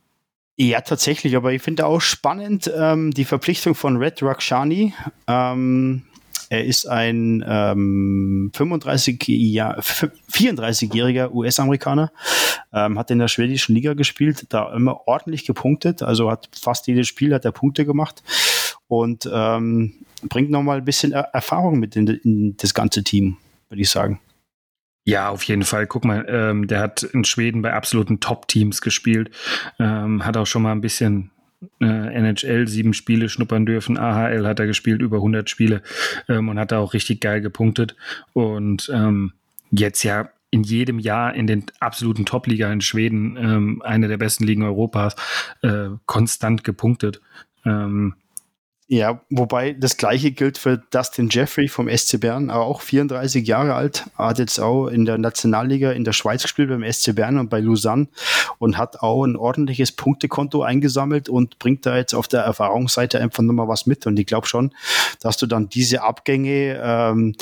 Ja, 0.61 0.81
tatsächlich, 0.81 1.37
aber 1.37 1.53
ich 1.53 1.63
finde 1.63 1.87
auch 1.87 2.01
spannend 2.01 2.69
ähm, 2.77 3.13
die 3.13 3.25
Verpflichtung 3.25 3.77
von 3.77 3.97
Red 3.97 4.21
Rakshani. 4.25 4.93
Ähm, 5.29 6.03
er 6.51 6.65
ist 6.65 6.87
ein 6.87 7.45
ähm, 7.47 8.51
35 8.53 9.23
Jahr, 9.29 9.79
34-jähriger 9.79 11.31
US-Amerikaner, 11.33 12.11
ähm, 12.73 12.99
hat 12.99 13.13
in 13.13 13.21
der 13.21 13.29
schwedischen 13.29 13.77
Liga 13.77 13.95
gespielt, 13.95 14.47
da 14.49 14.75
immer 14.75 15.07
ordentlich 15.07 15.47
gepunktet, 15.47 16.03
also 16.03 16.29
hat 16.29 16.49
fast 16.61 16.89
jedes 16.89 17.07
Spiel 17.07 17.33
hat 17.33 17.45
er 17.45 17.53
Punkte 17.53 17.87
gemacht 17.87 18.25
und 18.89 19.31
ähm, 19.33 19.95
bringt 20.25 20.51
nochmal 20.51 20.79
ein 20.79 20.85
bisschen 20.85 21.13
er 21.13 21.29
Erfahrung 21.35 21.79
mit 21.79 21.95
in, 21.95 22.09
in 22.09 22.57
das 22.57 22.75
ganze 22.75 23.05
Team, 23.05 23.37
würde 23.69 23.83
ich 23.83 23.91
sagen. 23.91 24.19
Ja, 25.09 25.31
auf 25.31 25.43
jeden 25.45 25.63
Fall. 25.63 25.87
Guck 25.87 26.05
mal, 26.05 26.27
ähm, 26.29 26.67
der 26.67 26.81
hat 26.81 27.03
in 27.03 27.25
Schweden 27.25 27.63
bei 27.63 27.73
absoluten 27.73 28.21
Top-Teams 28.21 28.83
gespielt, 28.83 29.31
ähm, 29.79 30.27
hat 30.27 30.37
auch 30.37 30.47
schon 30.47 30.61
mal 30.61 30.73
ein 30.73 30.83
bisschen 30.83 31.31
äh, 31.81 31.87
NHL 31.87 32.69
sieben 32.69 32.93
Spiele 32.93 33.31
schnuppern 33.31 33.65
dürfen. 33.65 33.97
AHL 33.97 34.47
hat 34.47 34.61
er 34.61 34.67
gespielt, 34.67 35.01
über 35.01 35.17
100 35.17 35.49
Spiele 35.49 35.81
ähm, 36.29 36.51
und 36.51 36.59
hat 36.59 36.73
da 36.73 36.79
auch 36.79 36.93
richtig 36.93 37.23
geil 37.23 37.41
gepunktet. 37.41 37.97
Und 38.35 38.91
ähm, 38.95 39.33
jetzt 39.71 40.03
ja 40.03 40.29
in 40.51 40.63
jedem 40.63 40.99
Jahr 40.99 41.33
in 41.33 41.47
den 41.47 41.65
absoluten 41.81 42.27
Top-Liga 42.27 42.71
in 42.71 42.83
Schweden, 42.83 43.39
ähm, 43.39 43.83
eine 43.83 44.09
der 44.09 44.19
besten 44.19 44.45
Ligen 44.45 44.63
Europas, 44.63 45.17
äh, 45.63 45.89
konstant 46.05 46.65
gepunktet. 46.65 47.23
Ähm, 47.65 48.13
Ja, 48.91 49.21
wobei 49.29 49.75
das 49.75 49.99
gleiche 49.99 50.31
gilt 50.31 50.57
für 50.57 50.79
Dustin 50.79 51.29
Jeffrey 51.31 51.69
vom 51.69 51.95
SC 51.95 52.19
Bern, 52.21 52.51
auch 52.51 52.81
34 52.81 53.47
Jahre 53.47 53.75
alt, 53.75 54.07
hat 54.17 54.39
jetzt 54.39 54.59
auch 54.59 54.87
in 54.87 55.05
der 55.05 55.19
Nationalliga 55.19 55.93
in 55.93 56.05
der 56.05 56.15
Schweiz 56.15 56.41
gespielt 56.41 56.71
beim 56.71 56.91
SC 56.91 57.15
Bern 57.15 57.37
und 57.37 57.51
bei 57.51 57.61
Lausanne 57.61 58.09
und 58.59 58.79
hat 58.79 59.01
auch 59.03 59.25
ein 59.25 59.37
ordentliches 59.37 59.93
Punktekonto 59.93 60.63
eingesammelt 60.63 61.29
und 61.29 61.59
bringt 61.59 61.85
da 61.85 61.99
jetzt 61.99 62.15
auf 62.15 62.29
der 62.29 62.41
Erfahrungsseite 62.41 63.21
einfach 63.21 63.43
nochmal 63.43 63.69
was 63.69 63.85
mit. 63.85 64.07
Und 64.07 64.19
ich 64.19 64.25
glaube 64.25 64.47
schon, 64.47 64.73
dass 65.21 65.37
du 65.37 65.45
dann 65.45 65.69
diese 65.69 66.01
Abgänge, 66.03 66.81
ähm, 66.83 67.35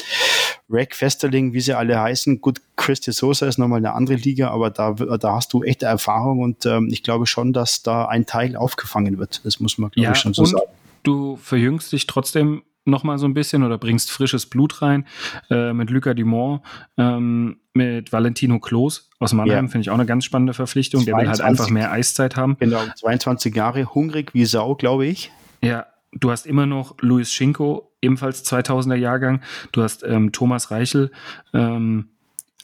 Rack 0.68 0.96
Festerling, 0.96 1.52
wie 1.52 1.60
sie 1.60 1.74
alle 1.74 2.00
heißen, 2.00 2.40
gut, 2.40 2.60
Christy 2.74 3.12
Sosa 3.12 3.46
ist 3.46 3.58
nochmal 3.58 3.78
eine 3.78 3.94
andere 3.94 4.16
Liga, 4.16 4.50
aber 4.50 4.70
da, 4.70 4.94
da 4.94 5.36
hast 5.36 5.52
du 5.52 5.62
echte 5.62 5.86
Erfahrung 5.86 6.40
und 6.40 6.66
ähm, 6.66 6.88
ich 6.90 7.04
glaube 7.04 7.28
schon, 7.28 7.52
dass 7.52 7.84
da 7.84 8.06
ein 8.06 8.26
Teil 8.26 8.56
aufgefangen 8.56 9.18
wird. 9.18 9.42
Das 9.44 9.60
muss 9.60 9.78
man, 9.78 9.92
glaube 9.92 10.06
ja, 10.06 10.10
ich, 10.10 10.18
schon 10.18 10.34
so 10.34 10.44
sagen 10.44 10.66
du 11.06 11.36
verjüngst 11.36 11.92
dich 11.92 12.06
trotzdem 12.06 12.62
noch 12.86 13.02
mal 13.02 13.18
so 13.18 13.26
ein 13.26 13.34
bisschen 13.34 13.62
oder 13.62 13.78
bringst 13.78 14.10
frisches 14.10 14.46
Blut 14.46 14.80
rein 14.80 15.06
äh, 15.50 15.72
mit 15.72 15.90
Lucas 15.90 16.14
Dumont, 16.14 16.62
ähm, 16.96 17.58
mit 17.74 18.12
Valentino 18.12 18.60
Klos 18.60 19.10
aus 19.18 19.32
Mannheim, 19.32 19.66
ja. 19.66 19.70
finde 19.70 19.82
ich 19.82 19.90
auch 19.90 19.94
eine 19.94 20.06
ganz 20.06 20.24
spannende 20.24 20.54
Verpflichtung. 20.54 21.02
22, 21.02 21.06
der 21.12 21.20
will 21.20 21.28
halt 21.28 21.40
einfach 21.40 21.70
mehr 21.70 21.90
Eiszeit 21.90 22.36
haben. 22.36 22.56
Genau, 22.58 22.82
22 22.96 23.54
Jahre, 23.54 23.94
hungrig 23.94 24.32
wie 24.34 24.44
Sau, 24.44 24.76
glaube 24.76 25.06
ich. 25.06 25.32
Ja, 25.62 25.86
du 26.12 26.30
hast 26.30 26.46
immer 26.46 26.66
noch 26.66 26.94
Luis 27.00 27.32
Schinko, 27.32 27.90
ebenfalls 28.00 28.44
2000er 28.46 28.94
Jahrgang. 28.94 29.42
Du 29.72 29.82
hast 29.82 30.04
ähm, 30.04 30.30
Thomas 30.32 30.70
Reichel. 30.70 31.10
Ähm, 31.52 32.08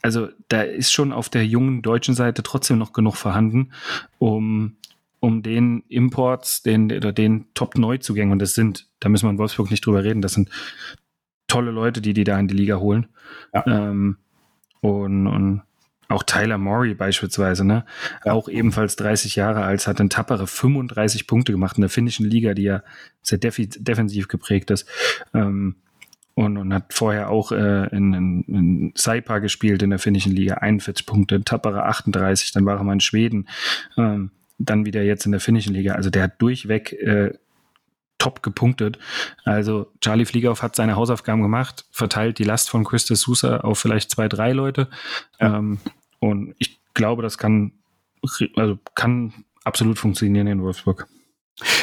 also 0.02 0.28
da 0.48 0.62
ist 0.62 0.92
schon 0.92 1.12
auf 1.12 1.28
der 1.28 1.46
jungen 1.46 1.82
deutschen 1.82 2.14
Seite 2.14 2.42
trotzdem 2.42 2.78
noch 2.78 2.92
genug 2.92 3.16
vorhanden, 3.16 3.70
um 4.18 4.76
um 5.22 5.44
den 5.44 5.84
Imports, 5.88 6.62
den 6.62 6.90
oder 6.90 7.12
den 7.12 7.46
Top-Neuzugängen, 7.54 8.32
und 8.32 8.40
das 8.40 8.54
sind, 8.54 8.88
da 8.98 9.08
müssen 9.08 9.26
wir 9.26 9.30
in 9.30 9.38
Wolfsburg 9.38 9.70
nicht 9.70 9.86
drüber 9.86 10.02
reden, 10.02 10.20
das 10.20 10.32
sind 10.32 10.50
tolle 11.46 11.70
Leute, 11.70 12.00
die 12.00 12.12
die 12.12 12.24
da 12.24 12.36
in 12.40 12.48
die 12.48 12.56
Liga 12.56 12.78
holen. 12.78 13.06
Ja. 13.54 13.64
Ähm, 13.66 14.16
und, 14.80 15.28
und 15.28 15.62
auch 16.08 16.24
Tyler 16.24 16.58
Morey 16.58 16.94
beispielsweise, 16.94 17.64
ne? 17.64 17.84
Ja. 18.24 18.32
Auch 18.32 18.48
ebenfalls 18.48 18.96
30 18.96 19.36
Jahre 19.36 19.62
alt, 19.62 19.86
hat 19.86 20.00
in 20.00 20.10
Tappere 20.10 20.48
35 20.48 21.28
Punkte 21.28 21.52
gemacht 21.52 21.76
in 21.76 21.82
der 21.82 21.90
finnischen 21.90 22.26
Liga, 22.26 22.52
die 22.54 22.64
ja 22.64 22.82
sehr 23.22 23.38
defensiv 23.38 24.26
geprägt 24.26 24.72
ist. 24.72 24.88
Ähm, 25.34 25.76
und, 26.34 26.56
und 26.56 26.74
hat 26.74 26.94
vorher 26.94 27.30
auch 27.30 27.52
äh, 27.52 27.86
in, 27.94 28.12
in, 28.12 28.42
in 28.48 28.92
Saipa 28.96 29.38
gespielt 29.38 29.82
in 29.82 29.90
der 29.90 30.00
finnischen 30.00 30.32
Liga, 30.32 30.54
41 30.54 31.06
Punkte, 31.06 31.36
in 31.36 31.44
Tappere 31.44 31.84
38, 31.84 32.50
dann 32.50 32.66
war 32.66 32.78
er 32.78 32.82
mal 32.82 32.94
in 32.94 33.00
Schweden. 33.00 33.48
Ähm, 33.96 34.32
dann 34.64 34.84
wieder 34.84 35.02
jetzt 35.02 35.26
in 35.26 35.32
der 35.32 35.40
finnischen 35.40 35.74
Liga. 35.74 35.94
Also 35.94 36.10
der 36.10 36.24
hat 36.24 36.40
durchweg 36.40 36.92
äh, 36.92 37.32
top 38.18 38.42
gepunktet. 38.42 38.98
Also 39.44 39.90
Charlie 40.00 40.24
Fliegauf 40.24 40.62
hat 40.62 40.76
seine 40.76 40.96
Hausaufgaben 40.96 41.42
gemacht, 41.42 41.86
verteilt 41.90 42.38
die 42.38 42.44
Last 42.44 42.70
von 42.70 42.84
Christus 42.84 43.22
Sousa 43.22 43.58
auf 43.58 43.78
vielleicht 43.78 44.10
zwei, 44.10 44.28
drei 44.28 44.52
Leute. 44.52 44.88
Ja. 45.40 45.58
Ähm, 45.58 45.78
und 46.20 46.54
ich 46.58 46.78
glaube, 46.94 47.22
das 47.22 47.36
kann, 47.36 47.72
also 48.54 48.78
kann 48.94 49.32
absolut 49.64 49.98
funktionieren 49.98 50.46
in 50.46 50.62
Wolfsburg. 50.62 51.08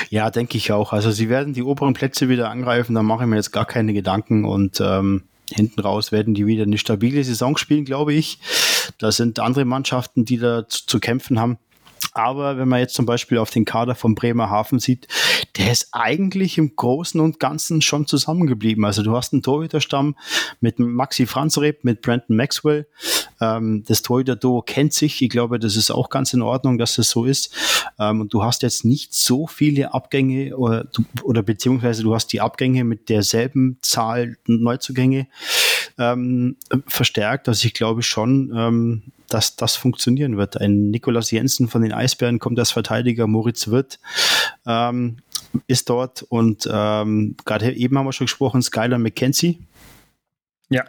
Ja, 0.10 0.30
denke 0.32 0.58
ich 0.58 0.72
auch. 0.72 0.94
Also 0.94 1.12
sie 1.12 1.30
werden 1.30 1.54
die 1.54 1.62
oberen 1.62 1.94
Plätze 1.94 2.30
wieder 2.30 2.50
angreifen, 2.50 2.96
da 2.96 3.04
mache 3.04 3.24
ich 3.24 3.30
mir 3.30 3.36
jetzt 3.36 3.52
gar 3.52 3.66
keine 3.66 3.94
Gedanken 3.94 4.46
und 4.46 4.82
ähm, 4.82 5.24
hinten 5.52 5.82
raus 5.82 6.12
werden 6.12 6.34
die 6.34 6.46
wieder 6.46 6.64
eine 6.64 6.78
stabile 6.78 7.24
Saison 7.24 7.58
spielen, 7.58 7.86
glaube 7.86 8.14
ich. 8.14 8.40
Da 8.98 9.12
sind 9.12 9.40
andere 9.40 9.66
Mannschaften, 9.66 10.26
die 10.26 10.38
da 10.38 10.68
zu, 10.68 10.86
zu 10.88 11.00
kämpfen 11.00 11.40
haben. 11.40 11.58
Aber 12.14 12.58
wenn 12.58 12.68
man 12.68 12.80
jetzt 12.80 12.96
zum 12.96 13.06
Beispiel 13.06 13.38
auf 13.38 13.50
den 13.50 13.66
Kader 13.66 13.96
von 13.96 14.16
Bremerhaven 14.16 14.80
sieht, 14.80 15.08
der 15.58 15.72
ist 15.72 15.90
eigentlich 15.92 16.58
im 16.58 16.76
Großen 16.76 17.20
und 17.20 17.40
Ganzen 17.40 17.82
schon 17.82 18.08
zusammengeblieben. 18.08 18.86
Also 18.86 19.04
du 19.04 19.16
hast 19.16 19.34
einen 19.34 19.42
Torhüterstamm 19.42 20.16
mit 20.60 20.80
Maxi 20.80 21.26
Franzreb, 21.26 21.84
mit 21.84 22.02
Brandon 22.02 22.36
Maxwell. 22.36 22.88
Ähm, 23.42 23.84
das 23.88 24.02
Torhüter-Duo 24.02 24.62
kennt 24.62 24.94
sich. 24.94 25.22
Ich 25.22 25.30
glaube, 25.30 25.60
das 25.60 25.76
ist 25.76 25.92
auch 25.92 26.10
ganz 26.10 26.34
in 26.34 26.42
Ordnung, 26.42 26.78
dass 26.78 26.96
das 26.96 27.10
so 27.10 27.26
ist. 27.26 27.54
Ähm, 28.00 28.22
und 28.22 28.34
du 28.34 28.44
hast 28.44 28.64
jetzt 28.64 28.86
nicht 28.86 29.14
so 29.14 29.48
viele 29.48 29.94
Abgänge 29.94 30.58
oder, 30.58 30.88
oder 31.24 31.44
beziehungsweise 31.44 32.04
du 32.04 32.14
hast 32.14 32.28
die 32.28 32.42
Abgänge 32.42 32.84
mit 32.84 33.10
derselben 33.10 33.78
Zahl 33.82 34.38
Neuzugänge 34.48 35.28
ähm, 35.98 36.58
verstärkt. 36.88 37.48
Also 37.48 37.66
ich 37.66 37.74
glaube 37.74 38.04
schon, 38.04 38.52
ähm, 38.56 39.04
dass 39.28 39.56
das 39.56 39.76
funktionieren 39.76 40.38
wird. 40.38 40.60
Ein 40.60 40.90
Nikolaus 40.90 41.32
Jensen 41.32 41.68
von 41.68 41.82
den 41.82 41.94
Eisbären 41.94 42.40
kommt 42.40 42.60
als 42.60 42.72
Verteidiger, 42.72 43.28
Moritz 43.28 43.68
Wirth 43.68 44.00
ähm, 44.66 45.18
ist 45.68 45.90
dort 45.90 46.24
und 46.24 46.68
ähm, 46.72 47.36
gerade 47.46 47.72
eben 47.74 47.98
haben 47.98 48.06
wir 48.06 48.14
schon 48.14 48.26
gesprochen, 48.26 48.62
Skylar 48.62 49.00
McKenzie. 49.00 49.60
Ja. 50.70 50.84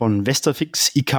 Von 0.00 0.26
Westerfix 0.26 0.96
IK. 0.96 1.14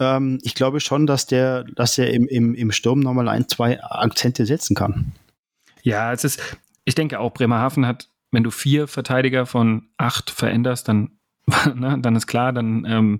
Ähm, 0.00 0.38
ich 0.42 0.54
glaube 0.54 0.80
schon, 0.80 1.06
dass 1.06 1.26
der, 1.26 1.64
dass 1.64 1.98
er 1.98 2.14
im, 2.14 2.26
im, 2.26 2.54
im 2.54 2.72
Sturm 2.72 3.00
nochmal 3.00 3.28
ein, 3.28 3.46
zwei 3.46 3.78
Akzente 3.82 4.46
setzen 4.46 4.74
kann. 4.74 5.12
Ja, 5.82 6.14
es 6.14 6.24
ist, 6.24 6.40
ich 6.86 6.94
denke 6.94 7.20
auch, 7.20 7.34
Bremerhaven 7.34 7.86
hat, 7.86 8.08
wenn 8.30 8.42
du 8.42 8.50
vier 8.50 8.88
Verteidiger 8.88 9.44
von 9.44 9.88
acht 9.98 10.30
veränderst, 10.30 10.88
dann 10.88 11.18
ne, 11.74 11.98
dann 12.00 12.16
ist 12.16 12.26
klar, 12.26 12.54
dann 12.54 12.86
ähm, 12.88 13.18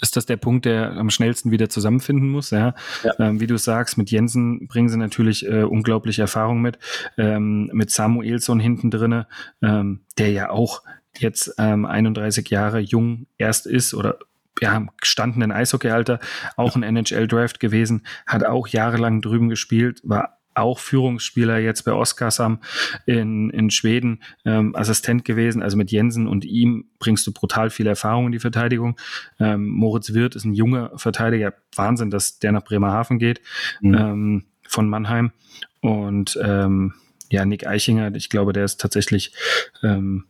ist 0.00 0.14
das 0.14 0.26
der 0.26 0.36
Punkt, 0.36 0.64
der 0.64 0.92
am 0.92 1.10
schnellsten 1.10 1.50
wieder 1.50 1.68
zusammenfinden 1.68 2.28
muss. 2.28 2.50
Ja? 2.50 2.76
ja. 3.02 3.14
Ähm, 3.18 3.40
wie 3.40 3.48
du 3.48 3.58
sagst, 3.58 3.98
mit 3.98 4.12
Jensen 4.12 4.68
bringen 4.68 4.88
sie 4.88 4.96
natürlich 4.96 5.44
äh, 5.44 5.64
unglaubliche 5.64 6.22
Erfahrung 6.22 6.62
mit. 6.62 6.78
Ähm, 7.18 7.68
mit 7.72 7.90
Samuelson 7.90 8.60
hinten 8.60 8.92
drinne, 8.92 9.26
ähm, 9.60 10.02
der 10.18 10.30
ja 10.30 10.50
auch 10.50 10.82
jetzt 11.18 11.52
ähm, 11.58 11.84
31 11.84 12.48
Jahre 12.48 12.78
jung 12.78 13.26
erst 13.38 13.66
ist 13.66 13.92
oder 13.92 14.18
ja, 14.60 14.86
gestandenen 15.00 15.52
Eishockeyalter, 15.52 16.20
auch 16.56 16.76
ein 16.76 16.82
NHL-Draft 16.82 17.60
gewesen, 17.60 18.06
hat 18.26 18.44
auch 18.44 18.68
jahrelang 18.68 19.22
drüben 19.22 19.48
gespielt, 19.48 20.00
war 20.04 20.38
auch 20.54 20.78
Führungsspieler 20.78 21.58
jetzt 21.58 21.82
bei 21.82 21.92
Oskarsam 21.92 22.60
in, 23.06 23.50
in 23.50 23.70
Schweden, 23.70 24.22
ähm, 24.44 24.74
Assistent 24.76 25.24
gewesen. 25.24 25.62
Also 25.62 25.76
mit 25.76 25.90
Jensen 25.90 26.26
und 26.26 26.44
ihm 26.44 26.90
bringst 26.98 27.26
du 27.26 27.32
brutal 27.32 27.70
viel 27.70 27.86
Erfahrung 27.86 28.26
in 28.26 28.32
die 28.32 28.38
Verteidigung. 28.38 28.98
Ähm, 29.38 29.66
Moritz 29.66 30.12
Wirth 30.12 30.36
ist 30.36 30.44
ein 30.44 30.52
junger 30.52 30.92
Verteidiger. 30.96 31.54
Wahnsinn, 31.74 32.10
dass 32.10 32.38
der 32.38 32.52
nach 32.52 32.64
Bremerhaven 32.64 33.18
geht 33.18 33.40
mhm. 33.80 33.94
ähm, 33.94 34.44
von 34.68 34.88
Mannheim. 34.88 35.32
Und 35.80 36.38
ähm, 36.42 36.94
ja, 37.30 37.44
Nick 37.44 37.66
Eichinger, 37.66 38.14
ich 38.14 38.28
glaube, 38.28 38.52
der 38.52 38.64
ist 38.64 38.80
tatsächlich 38.80 39.32
ähm, 39.82 40.26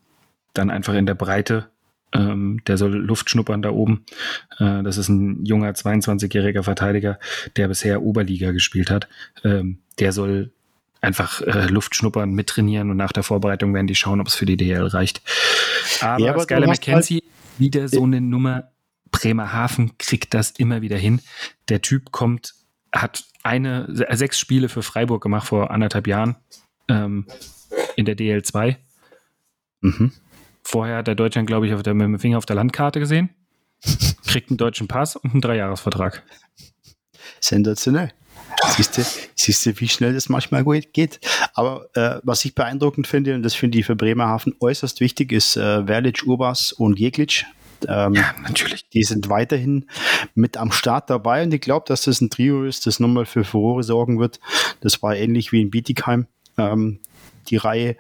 dann 0.54 0.70
einfach 0.70 0.94
in 0.94 1.06
der 1.06 1.14
Breite 1.14 1.68
ähm, 2.12 2.60
der 2.66 2.76
soll 2.76 2.94
Luft 2.94 3.30
schnuppern 3.30 3.62
da 3.62 3.70
oben. 3.70 4.04
Äh, 4.58 4.82
das 4.82 4.98
ist 4.98 5.08
ein 5.08 5.44
junger 5.44 5.70
22-jähriger 5.70 6.62
Verteidiger, 6.62 7.18
der 7.56 7.68
bisher 7.68 8.02
Oberliga 8.02 8.52
gespielt 8.52 8.90
hat. 8.90 9.08
Ähm, 9.44 9.78
der 9.98 10.12
soll 10.12 10.52
einfach 11.00 11.40
äh, 11.42 11.66
Luft 11.66 11.94
schnuppern, 11.94 12.32
mittrainieren 12.32 12.90
und 12.90 12.96
nach 12.96 13.12
der 13.12 13.22
Vorbereitung 13.22 13.74
werden 13.74 13.86
die 13.86 13.94
schauen, 13.94 14.20
ob 14.20 14.28
es 14.28 14.34
für 14.34 14.46
die 14.46 14.56
DL 14.56 14.86
reicht. 14.86 15.20
Aber, 16.00 16.24
ja, 16.24 16.32
aber 16.32 16.42
Skyler 16.42 16.66
McKenzie, 16.68 17.22
halt 17.22 17.60
wieder 17.60 17.88
so 17.88 18.02
eine 18.02 18.20
Nummer. 18.20 18.68
Bremerhaven 19.10 19.98
kriegt 19.98 20.32
das 20.32 20.52
immer 20.52 20.80
wieder 20.80 20.96
hin. 20.96 21.20
Der 21.68 21.82
Typ 21.82 22.12
kommt, 22.12 22.54
hat 22.92 23.24
eine, 23.42 23.86
sechs 24.12 24.38
Spiele 24.38 24.70
für 24.70 24.82
Freiburg 24.82 25.22
gemacht 25.22 25.48
vor 25.48 25.70
anderthalb 25.70 26.06
Jahren 26.06 26.36
ähm, 26.88 27.26
in 27.94 28.06
der 28.06 28.16
DL2. 28.16 28.76
Mhm. 29.82 30.12
Vorher 30.62 30.98
hat 30.98 31.06
der 31.06 31.14
Deutschland, 31.14 31.46
glaube 31.46 31.66
ich, 31.66 31.74
auf 31.74 31.82
der, 31.82 31.94
mit 31.94 32.04
dem 32.04 32.18
Finger 32.18 32.38
auf 32.38 32.46
der 32.46 32.56
Landkarte 32.56 33.00
gesehen. 33.00 33.30
Kriegt 34.26 34.50
einen 34.50 34.58
deutschen 34.58 34.88
Pass 34.88 35.16
und 35.16 35.32
einen 35.32 35.40
Dreijahresvertrag. 35.40 36.22
Sensationell. 37.40 38.12
Siehst 38.76 38.98
du, 38.98 39.02
siehst 39.34 39.66
du, 39.66 39.80
wie 39.80 39.88
schnell 39.88 40.14
das 40.14 40.28
manchmal 40.28 40.62
geht. 40.64 41.20
Aber 41.54 41.88
äh, 41.94 42.20
was 42.22 42.44
ich 42.44 42.54
beeindruckend 42.54 43.06
finde, 43.06 43.34
und 43.34 43.42
das 43.42 43.54
finde 43.54 43.78
ich 43.78 43.86
für 43.86 43.96
Bremerhaven 43.96 44.54
äußerst 44.60 45.00
wichtig, 45.00 45.32
ist 45.32 45.56
äh, 45.56 45.84
Verlic, 45.84 46.22
Urbas 46.26 46.72
und 46.72 46.98
Jeglic. 46.98 47.44
Ähm, 47.88 48.14
ja, 48.14 48.34
natürlich. 48.42 48.88
Die 48.90 49.02
sind 49.02 49.28
weiterhin 49.28 49.86
mit 50.34 50.56
am 50.56 50.70
Start 50.70 51.10
dabei 51.10 51.42
und 51.42 51.52
ich 51.52 51.60
glaube, 51.60 51.84
dass 51.88 52.02
das 52.02 52.20
ein 52.20 52.30
Trio 52.30 52.64
ist, 52.64 52.86
das 52.86 53.00
nochmal 53.00 53.26
für 53.26 53.42
Furore 53.42 53.82
sorgen 53.82 54.20
wird. 54.20 54.38
Das 54.80 55.02
war 55.02 55.16
ähnlich 55.16 55.50
wie 55.50 55.60
in 55.60 55.70
Bietigheim. 55.70 56.26
Ähm, 56.56 57.00
die 57.48 57.56
Reihe. 57.56 57.96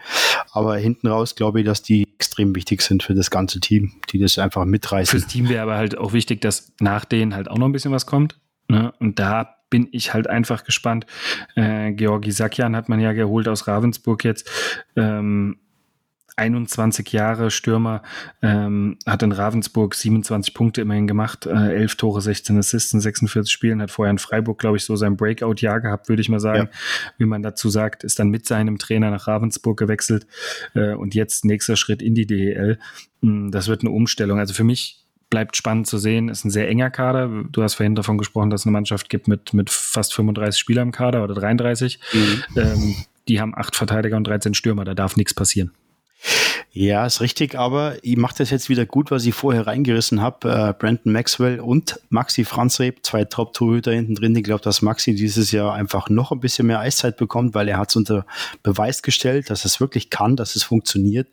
Aber 0.52 0.76
hinten 0.76 1.08
raus 1.08 1.34
glaube 1.34 1.60
ich, 1.60 1.66
dass 1.66 1.82
die 1.82 2.06
extrem 2.42 2.54
wichtig 2.56 2.82
sind 2.82 3.02
für 3.02 3.14
das 3.14 3.30
ganze 3.30 3.60
Team, 3.60 3.92
die 4.10 4.18
das 4.18 4.38
einfach 4.38 4.64
mitreißen. 4.64 5.18
Fürs 5.18 5.30
Team 5.30 5.48
wäre 5.48 5.62
aber 5.62 5.76
halt 5.76 5.96
auch 5.96 6.12
wichtig, 6.12 6.40
dass 6.40 6.72
nach 6.80 7.04
denen 7.04 7.34
halt 7.34 7.48
auch 7.48 7.58
noch 7.58 7.66
ein 7.66 7.72
bisschen 7.72 7.92
was 7.92 8.06
kommt. 8.06 8.38
Ne? 8.68 8.92
Und 8.98 9.18
da 9.18 9.56
bin 9.70 9.88
ich 9.92 10.12
halt 10.12 10.26
einfach 10.28 10.64
gespannt. 10.64 11.06
Äh, 11.54 11.92
Georgi 11.92 12.30
Sakian 12.30 12.76
hat 12.76 12.88
man 12.88 13.00
ja 13.00 13.12
geholt 13.12 13.48
aus 13.48 13.66
Ravensburg 13.66 14.24
jetzt. 14.24 14.50
Ähm, 14.96 15.58
21 16.36 17.12
Jahre 17.12 17.50
Stürmer, 17.50 18.02
ähm, 18.40 18.96
hat 19.06 19.22
in 19.22 19.32
Ravensburg 19.32 19.94
27 19.94 20.54
Punkte 20.54 20.80
immerhin 20.80 21.06
gemacht, 21.06 21.46
äh, 21.46 21.74
11 21.74 21.96
Tore, 21.96 22.20
16 22.20 22.58
Assists 22.58 22.92
in 22.94 23.00
46 23.00 23.52
Spielen, 23.52 23.82
hat 23.82 23.90
vorher 23.90 24.10
in 24.10 24.18
Freiburg, 24.18 24.58
glaube 24.58 24.76
ich, 24.76 24.84
so 24.84 24.96
sein 24.96 25.16
Breakout-Jahr 25.16 25.80
gehabt, 25.80 26.08
würde 26.08 26.22
ich 26.22 26.28
mal 26.28 26.40
sagen, 26.40 26.68
ja. 26.72 26.78
wie 27.18 27.26
man 27.26 27.42
dazu 27.42 27.68
sagt, 27.68 28.04
ist 28.04 28.18
dann 28.18 28.30
mit 28.30 28.46
seinem 28.46 28.78
Trainer 28.78 29.10
nach 29.10 29.26
Ravensburg 29.26 29.78
gewechselt 29.78 30.26
äh, 30.74 30.94
und 30.94 31.14
jetzt 31.14 31.44
nächster 31.44 31.76
Schritt 31.76 32.02
in 32.02 32.14
die 32.14 32.26
DEL. 32.26 32.78
Hm, 33.22 33.50
das 33.50 33.68
wird 33.68 33.82
eine 33.82 33.90
Umstellung. 33.90 34.38
Also 34.38 34.54
für 34.54 34.64
mich 34.64 35.02
bleibt 35.32 35.56
spannend 35.56 35.86
zu 35.86 35.96
sehen, 35.96 36.28
ist 36.28 36.44
ein 36.44 36.50
sehr 36.50 36.68
enger 36.68 36.90
Kader. 36.90 37.44
Du 37.50 37.62
hast 37.62 37.74
vorhin 37.74 37.94
davon 37.94 38.18
gesprochen, 38.18 38.50
dass 38.50 38.62
es 38.62 38.66
eine 38.66 38.72
Mannschaft 38.72 39.08
gibt 39.08 39.28
mit, 39.28 39.54
mit 39.54 39.70
fast 39.70 40.12
35 40.14 40.60
Spielern 40.60 40.88
im 40.88 40.92
Kader 40.92 41.24
oder 41.24 41.34
33. 41.34 41.98
Mhm. 42.12 42.42
Ähm, 42.56 42.94
die 43.28 43.40
haben 43.40 43.54
acht 43.56 43.74
Verteidiger 43.74 44.16
und 44.16 44.26
13 44.26 44.52
Stürmer, 44.52 44.84
da 44.84 44.94
darf 44.94 45.16
nichts 45.16 45.32
passieren. 45.32 45.72
Ja, 46.74 47.04
ist 47.04 47.20
richtig, 47.20 47.54
aber 47.54 48.02
ich 48.02 48.16
mache 48.16 48.36
das 48.38 48.48
jetzt 48.48 48.70
wieder 48.70 48.86
gut, 48.86 49.10
was 49.10 49.26
ich 49.26 49.34
vorher 49.34 49.66
reingerissen 49.66 50.22
habe. 50.22 50.48
Äh, 50.50 50.72
Brandon 50.72 51.12
Maxwell 51.12 51.60
und 51.60 52.00
Maxi 52.08 52.46
Franzreb, 52.46 53.04
zwei 53.04 53.26
Top-Torhüter 53.26 53.92
hinten 53.92 54.14
drin. 54.14 54.34
Ich 54.34 54.42
glaube, 54.42 54.62
dass 54.62 54.80
Maxi 54.80 55.14
dieses 55.14 55.52
Jahr 55.52 55.74
einfach 55.74 56.08
noch 56.08 56.32
ein 56.32 56.40
bisschen 56.40 56.66
mehr 56.66 56.80
Eiszeit 56.80 57.18
bekommt, 57.18 57.54
weil 57.54 57.68
er 57.68 57.76
hat 57.76 57.90
es 57.90 57.96
unter 57.96 58.24
Beweis 58.62 59.02
gestellt, 59.02 59.50
dass 59.50 59.66
es 59.66 59.80
wirklich 59.80 60.08
kann, 60.08 60.34
dass 60.34 60.56
es 60.56 60.62
funktioniert. 60.62 61.28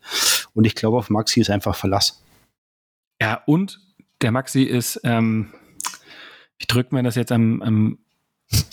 Und 0.52 0.66
ich 0.66 0.74
glaube, 0.74 0.98
auf 0.98 1.08
Maxi 1.08 1.40
ist 1.40 1.48
einfach 1.48 1.74
Verlass. 1.74 2.22
Ja, 3.18 3.42
und 3.46 3.80
der 4.20 4.32
Maxi 4.32 4.64
ist, 4.64 5.00
ähm, 5.04 5.54
ich 6.58 6.66
drücke 6.66 6.94
mir 6.94 7.02
das 7.02 7.14
jetzt 7.14 7.32
am, 7.32 7.62
am, 7.62 7.98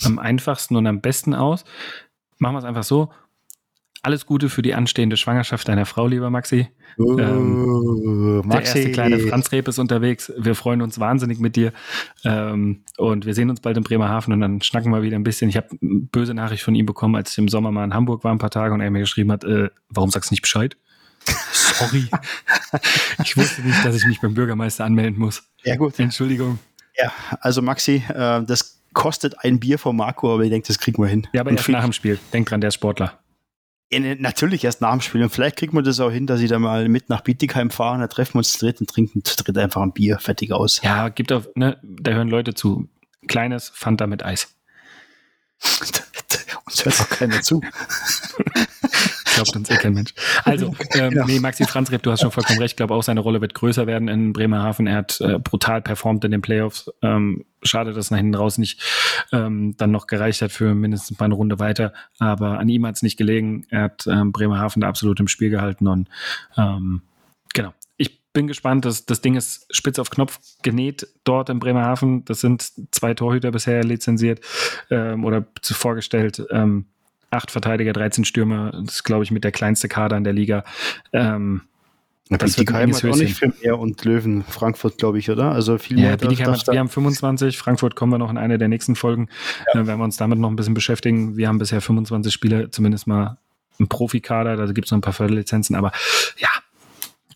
am 0.04 0.18
einfachsten 0.18 0.76
und 0.76 0.86
am 0.86 1.00
besten 1.00 1.32
aus. 1.32 1.64
Machen 2.36 2.56
wir 2.56 2.58
es 2.58 2.64
einfach 2.66 2.84
so 2.84 3.10
alles 4.02 4.26
Gute 4.26 4.48
für 4.48 4.62
die 4.62 4.74
anstehende 4.74 5.16
Schwangerschaft 5.16 5.68
deiner 5.68 5.86
Frau, 5.86 6.06
lieber 6.06 6.30
Maxi. 6.30 6.68
Uh, 6.98 7.18
ähm, 7.18 8.42
Maxi. 8.44 8.48
Der 8.48 8.82
erste 8.82 8.92
kleine 8.92 9.18
Franz 9.18 9.52
Reb 9.52 9.68
ist 9.68 9.78
unterwegs. 9.78 10.32
Wir 10.36 10.54
freuen 10.54 10.82
uns 10.82 10.98
wahnsinnig 10.98 11.38
mit 11.38 11.56
dir. 11.56 11.72
Ähm, 12.24 12.82
und 12.96 13.26
wir 13.26 13.34
sehen 13.34 13.50
uns 13.50 13.60
bald 13.60 13.76
in 13.76 13.82
Bremerhaven 13.82 14.32
und 14.32 14.40
dann 14.40 14.62
schnacken 14.62 14.92
wir 14.92 15.02
wieder 15.02 15.16
ein 15.16 15.24
bisschen. 15.24 15.48
Ich 15.48 15.56
habe 15.56 15.68
eine 15.70 16.00
böse 16.00 16.34
Nachricht 16.34 16.62
von 16.62 16.74
ihm 16.74 16.86
bekommen, 16.86 17.16
als 17.16 17.32
ich 17.32 17.38
im 17.38 17.48
Sommer 17.48 17.70
mal 17.70 17.84
in 17.84 17.94
Hamburg 17.94 18.24
war, 18.24 18.32
ein 18.32 18.38
paar 18.38 18.50
Tage 18.50 18.74
und 18.74 18.80
er 18.80 18.90
mir 18.90 19.00
geschrieben 19.00 19.32
hat, 19.32 19.44
äh, 19.44 19.70
warum 19.88 20.10
sagst 20.10 20.30
du 20.30 20.34
nicht 20.34 20.42
Bescheid? 20.42 20.76
Sorry. 21.52 22.08
ich 23.24 23.36
wusste 23.36 23.62
nicht, 23.62 23.84
dass 23.84 23.96
ich 23.96 24.06
mich 24.06 24.20
beim 24.20 24.34
Bürgermeister 24.34 24.84
anmelden 24.84 25.18
muss. 25.18 25.42
Ja, 25.64 25.76
gut. 25.76 25.98
Entschuldigung. 25.98 26.58
Ja, 26.96 27.12
also 27.40 27.62
Maxi, 27.62 28.02
äh, 28.08 28.42
das 28.44 28.80
kostet 28.92 29.44
ein 29.44 29.60
Bier 29.60 29.78
von 29.78 29.94
Marco, 29.96 30.34
aber 30.34 30.42
ich 30.42 30.50
denke, 30.50 30.66
das 30.66 30.78
kriegen 30.78 31.00
wir 31.02 31.08
hin. 31.08 31.26
Ja, 31.32 31.42
aber 31.42 31.52
erst 31.52 31.68
nach 31.68 31.84
dem 31.84 31.92
Spiel. 31.92 32.18
Denk 32.32 32.48
dran, 32.48 32.60
der 32.60 32.68
ist 32.68 32.74
Sportler. 32.74 33.18
Ja, 33.90 34.00
natürlich 34.00 34.64
erst 34.64 34.80
nach 34.80 34.92
dem 34.92 35.00
Spiel. 35.00 35.22
Und 35.22 35.30
vielleicht 35.30 35.56
kriegt 35.56 35.72
man 35.72 35.82
das 35.82 35.98
auch 36.00 36.10
hin, 36.10 36.26
dass 36.26 36.40
ich 36.40 36.50
da 36.50 36.58
mal 36.58 36.88
mit 36.88 37.08
nach 37.08 37.22
Bietigheim 37.22 37.70
fahre, 37.70 37.98
da 37.98 38.06
treffen 38.06 38.34
wir 38.34 38.38
uns 38.38 38.52
zu 38.52 38.58
dritt 38.58 38.80
und 38.80 38.90
trinken 38.90 39.24
zu 39.24 39.36
dritt 39.36 39.56
einfach 39.56 39.80
ein 39.80 39.92
Bier, 39.92 40.18
fertig 40.18 40.52
aus. 40.52 40.82
Ja, 40.82 41.08
gibt 41.08 41.32
auch, 41.32 41.44
ne, 41.54 41.78
da 41.82 42.12
hören 42.12 42.28
Leute 42.28 42.54
zu. 42.54 42.88
Kleines 43.26 43.70
Fanta 43.74 44.06
mit 44.06 44.22
Eis. 44.24 44.54
Uns 46.66 46.84
hört 46.84 47.00
auch 47.00 47.08
keiner 47.08 47.40
zu. 47.40 47.62
glaubt 49.42 49.56
uns 49.56 49.70
eh 49.70 49.76
kein 49.76 49.94
Mensch. 49.94 50.14
Also, 50.44 50.74
ähm, 50.94 51.10
genau. 51.10 51.26
nee, 51.26 51.40
Maxi 51.40 51.64
Franzreb, 51.64 52.02
du 52.02 52.10
hast 52.10 52.20
schon 52.20 52.30
vollkommen 52.30 52.58
recht. 52.58 52.72
Ich 52.72 52.76
glaube 52.76 52.94
auch, 52.94 53.02
seine 53.02 53.20
Rolle 53.20 53.40
wird 53.40 53.54
größer 53.54 53.86
werden 53.86 54.08
in 54.08 54.32
Bremerhaven. 54.32 54.86
Er 54.86 54.96
hat 54.96 55.20
äh, 55.20 55.38
brutal 55.38 55.82
performt 55.82 56.24
in 56.24 56.30
den 56.30 56.40
Playoffs. 56.40 56.90
Ähm, 57.02 57.44
schade, 57.62 57.92
dass 57.92 58.10
nach 58.10 58.18
hinten 58.18 58.34
raus 58.34 58.58
nicht 58.58 58.82
ähm, 59.32 59.74
dann 59.76 59.90
noch 59.90 60.06
gereicht 60.06 60.42
hat 60.42 60.52
für 60.52 60.74
mindestens 60.74 61.18
mal 61.18 61.26
eine 61.26 61.34
Runde 61.34 61.58
weiter. 61.58 61.92
Aber 62.18 62.58
an 62.58 62.68
ihm 62.68 62.86
hat 62.86 62.96
es 62.96 63.02
nicht 63.02 63.16
gelegen. 63.16 63.66
Er 63.70 63.82
hat 63.82 64.06
ähm, 64.06 64.32
Bremerhaven 64.32 64.80
da 64.80 64.88
absolut 64.88 65.20
im 65.20 65.28
Spiel 65.28 65.50
gehalten 65.50 65.86
und 65.86 66.08
ähm, 66.56 67.02
genau. 67.54 67.72
Ich 67.96 68.22
bin 68.32 68.46
gespannt. 68.46 68.84
Das, 68.84 69.06
das 69.06 69.20
Ding 69.20 69.34
ist 69.34 69.66
spitz 69.70 69.98
auf 69.98 70.10
Knopf 70.10 70.38
genäht 70.62 71.08
dort 71.24 71.50
in 71.50 71.58
Bremerhaven. 71.58 72.24
Das 72.24 72.40
sind 72.40 72.70
zwei 72.90 73.14
Torhüter 73.14 73.50
bisher 73.50 73.82
lizenziert 73.82 74.40
ähm, 74.90 75.24
oder 75.24 75.46
vorgestellt. 75.62 76.46
Ähm, 76.50 76.86
acht 77.30 77.50
Verteidiger, 77.50 77.92
13 77.92 78.24
Stürmer. 78.24 78.72
Das 78.72 78.96
ist, 78.96 79.04
glaube 79.04 79.24
ich, 79.24 79.30
mit 79.30 79.44
der 79.44 79.52
kleinste 79.52 79.88
Kader 79.88 80.16
in 80.16 80.24
der 80.24 80.32
Liga. 80.32 80.64
Ähm, 81.12 81.62
das 82.30 82.56
die 82.56 82.66
Keim 82.66 82.94
hat 82.94 83.04
auch 83.04 83.16
nicht 83.16 83.38
für 83.38 83.52
mehr 83.62 83.78
und 83.78 84.04
Löwen 84.04 84.44
Frankfurt, 84.44 84.98
glaube 84.98 85.18
ich, 85.18 85.30
oder? 85.30 85.52
Also 85.52 85.78
viel 85.78 85.98
ja, 85.98 86.16
mehr. 86.16 86.46
Hat, 86.46 86.66
wir 86.68 86.78
haben 86.78 86.88
25, 86.88 87.56
Frankfurt 87.56 87.96
kommen 87.96 88.12
wir 88.12 88.18
noch 88.18 88.30
in 88.30 88.36
einer 88.36 88.58
der 88.58 88.68
nächsten 88.68 88.96
Folgen, 88.96 89.28
ja. 89.72 89.80
äh, 89.80 89.86
werden 89.86 89.98
wir 89.98 90.04
uns 90.04 90.18
damit 90.18 90.38
noch 90.38 90.50
ein 90.50 90.56
bisschen 90.56 90.74
beschäftigen. 90.74 91.38
Wir 91.38 91.48
haben 91.48 91.58
bisher 91.58 91.80
25 91.80 92.32
Spieler, 92.32 92.70
zumindest 92.70 93.06
mal 93.06 93.38
im 93.78 93.88
Profikader, 93.88 94.56
da 94.56 94.66
gibt 94.72 94.86
es 94.86 94.90
noch 94.90 94.98
ein 94.98 95.02
paar 95.02 95.14
Förderlizenzen, 95.14 95.74
aber 95.74 95.92
ja, 96.36 96.48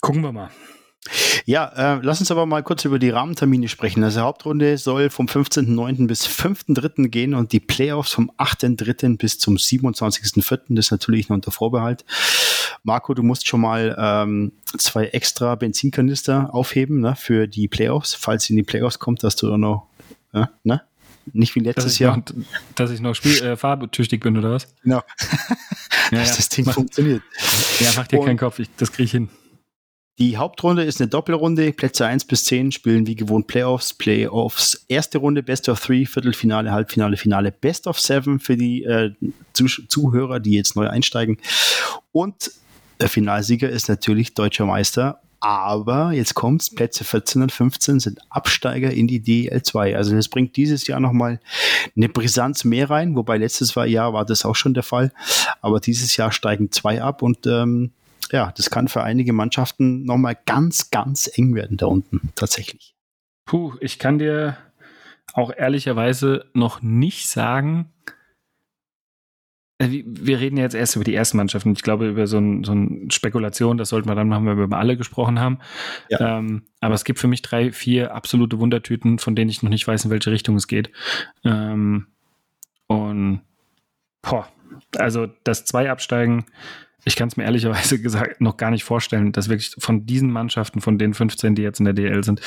gucken 0.02 0.22
wir 0.22 0.32
mal. 0.32 0.50
Ja, 1.44 1.96
äh, 1.96 2.00
lass 2.02 2.20
uns 2.20 2.30
aber 2.30 2.46
mal 2.46 2.62
kurz 2.62 2.84
über 2.84 2.98
die 2.98 3.10
Rahmentermine 3.10 3.68
sprechen. 3.68 4.04
Also 4.04 4.20
Hauptrunde 4.20 4.78
soll 4.78 5.10
vom 5.10 5.26
15.09. 5.26 6.06
bis 6.06 6.26
5.03. 6.26 7.08
gehen 7.08 7.34
und 7.34 7.52
die 7.52 7.60
Playoffs 7.60 8.12
vom 8.12 8.30
8.03. 8.38 9.16
bis 9.16 9.38
zum 9.38 9.56
27.04. 9.56 10.60
Das 10.68 10.86
ist 10.86 10.90
natürlich 10.92 11.28
noch 11.28 11.34
unter 11.34 11.50
Vorbehalt. 11.50 12.04
Marco, 12.84 13.14
du 13.14 13.22
musst 13.22 13.48
schon 13.48 13.60
mal 13.60 13.96
ähm, 13.98 14.52
zwei 14.78 15.06
extra 15.06 15.54
Benzinkanister 15.56 16.54
aufheben 16.54 17.00
ne, 17.00 17.16
für 17.16 17.48
die 17.48 17.68
Playoffs. 17.68 18.14
Falls 18.14 18.48
in 18.50 18.56
die 18.56 18.62
Playoffs 18.62 18.98
kommt, 18.98 19.24
dass 19.24 19.36
du 19.36 19.48
da 19.48 19.58
noch, 19.58 19.88
äh, 20.32 20.46
ne? 20.62 20.82
Nicht 21.32 21.54
wie 21.54 21.60
letztes 21.60 21.84
dass 21.84 21.98
Jahr. 22.00 22.16
Noch, 22.16 22.24
dass 22.74 22.90
ich 22.90 23.00
noch 23.00 23.14
spiel, 23.14 23.40
äh, 23.42 23.56
fahrtüchtig 23.56 24.22
bin, 24.22 24.36
oder 24.36 24.50
was? 24.50 24.74
Genau. 24.82 24.96
ja, 24.98 25.06
dass 26.10 26.30
ja. 26.30 26.36
das 26.36 26.48
Ding 26.48 26.64
mach, 26.64 26.74
funktioniert. 26.74 27.22
Ja, 27.78 27.92
mach 27.94 28.08
dir 28.08 28.18
und, 28.18 28.26
keinen 28.26 28.38
Kopf, 28.38 28.58
ich, 28.58 28.68
das 28.76 28.90
kriege 28.90 29.04
ich 29.04 29.12
hin. 29.12 29.28
Die 30.18 30.36
Hauptrunde 30.36 30.84
ist 30.84 31.00
eine 31.00 31.08
Doppelrunde. 31.08 31.72
Plätze 31.72 32.06
1 32.06 32.26
bis 32.26 32.44
10 32.44 32.72
spielen 32.72 33.06
wie 33.06 33.16
gewohnt 33.16 33.46
Playoffs. 33.46 33.94
Playoffs 33.94 34.84
erste 34.88 35.18
Runde 35.18 35.42
Best 35.42 35.68
of 35.68 35.80
3, 35.84 36.04
Viertelfinale, 36.04 36.70
Halbfinale, 36.70 37.16
Finale 37.16 37.50
Best 37.50 37.86
of 37.86 37.98
7 37.98 38.38
für 38.38 38.56
die 38.56 38.84
äh, 38.84 39.12
Zuhörer, 39.54 40.38
die 40.38 40.52
jetzt 40.52 40.76
neu 40.76 40.88
einsteigen. 40.88 41.38
Und 42.12 42.50
der 43.00 43.08
Finalsieger 43.08 43.70
ist 43.70 43.88
natürlich 43.88 44.34
deutscher 44.34 44.66
Meister. 44.66 45.20
Aber 45.40 46.12
jetzt 46.12 46.34
kommt's, 46.34 46.72
Plätze 46.72 47.02
14 47.02 47.42
und 47.42 47.50
15 47.50 47.98
sind 47.98 48.20
Absteiger 48.30 48.92
in 48.92 49.08
die 49.08 49.20
DL2. 49.20 49.96
Also 49.96 50.14
das 50.14 50.28
bringt 50.28 50.56
dieses 50.56 50.86
Jahr 50.86 51.00
nochmal 51.00 51.40
eine 51.96 52.08
Brisanz 52.08 52.62
mehr 52.62 52.88
rein, 52.88 53.16
wobei 53.16 53.38
letztes 53.38 53.74
Jahr 53.74 54.12
war 54.12 54.24
das 54.24 54.44
auch 54.44 54.54
schon 54.54 54.72
der 54.72 54.84
Fall. 54.84 55.10
Aber 55.60 55.80
dieses 55.80 56.16
Jahr 56.16 56.30
steigen 56.30 56.70
zwei 56.70 57.02
ab 57.02 57.22
und 57.22 57.44
ähm, 57.48 57.90
ja, 58.32 58.52
das 58.56 58.70
kann 58.70 58.88
für 58.88 59.02
einige 59.02 59.32
Mannschaften 59.32 60.04
nochmal 60.04 60.36
ganz, 60.46 60.90
ganz 60.90 61.30
eng 61.34 61.54
werden 61.54 61.76
da 61.76 61.86
unten, 61.86 62.32
tatsächlich. 62.34 62.94
Puh, 63.44 63.74
ich 63.80 63.98
kann 63.98 64.18
dir 64.18 64.56
auch 65.34 65.52
ehrlicherweise 65.54 66.46
noch 66.54 66.82
nicht 66.82 67.28
sagen, 67.28 67.92
äh, 69.78 70.02
wir 70.06 70.40
reden 70.40 70.56
jetzt 70.56 70.74
erst 70.74 70.96
über 70.96 71.04
die 71.04 71.14
ersten 71.14 71.36
Mannschaften. 71.36 71.72
Ich 71.72 71.82
glaube, 71.82 72.08
über 72.08 72.26
so 72.26 72.38
eine 72.38 72.64
so 72.64 72.72
ein 72.72 73.10
Spekulation, 73.10 73.78
das 73.78 73.88
sollten 73.88 74.08
wir 74.08 74.14
dann 74.14 74.28
machen, 74.28 74.46
wenn 74.46 74.56
wir 74.56 74.64
über 74.64 74.78
alle 74.78 74.96
gesprochen 74.96 75.38
haben. 75.38 75.58
Ja. 76.08 76.38
Ähm, 76.38 76.62
aber 76.80 76.94
es 76.94 77.04
gibt 77.04 77.18
für 77.18 77.28
mich 77.28 77.42
drei, 77.42 77.72
vier 77.72 78.14
absolute 78.14 78.58
Wundertüten, 78.58 79.18
von 79.18 79.34
denen 79.34 79.50
ich 79.50 79.62
noch 79.62 79.70
nicht 79.70 79.86
weiß, 79.86 80.04
in 80.04 80.10
welche 80.10 80.30
Richtung 80.30 80.56
es 80.56 80.68
geht. 80.68 80.90
Ähm, 81.44 82.06
und 82.86 83.40
boah, 84.22 84.48
also 84.96 85.28
das 85.44 85.64
zwei 85.64 85.90
absteigen 85.90 86.46
ich 87.04 87.16
kann 87.16 87.28
es 87.28 87.36
mir 87.36 87.44
ehrlicherweise 87.44 87.98
gesagt 88.02 88.40
noch 88.40 88.56
gar 88.56 88.70
nicht 88.70 88.84
vorstellen, 88.84 89.32
dass 89.32 89.48
wirklich 89.48 89.74
von 89.78 90.06
diesen 90.06 90.30
Mannschaften, 90.30 90.80
von 90.80 90.98
den 90.98 91.14
15, 91.14 91.54
die 91.54 91.62
jetzt 91.62 91.80
in 91.80 91.84
der 91.84 91.94
DL 91.94 92.24
sind, 92.24 92.40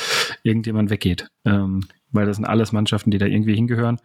irgendjemand 0.44 0.90
weggeht. 0.90 1.30
Ähm, 1.46 1.88
weil 2.12 2.26
das 2.26 2.38
sind 2.38 2.46
alles 2.46 2.72
Mannschaften, 2.72 3.12
die 3.12 3.18
da 3.18 3.26
irgendwie 3.26 3.56
hingehören. 3.56 4.00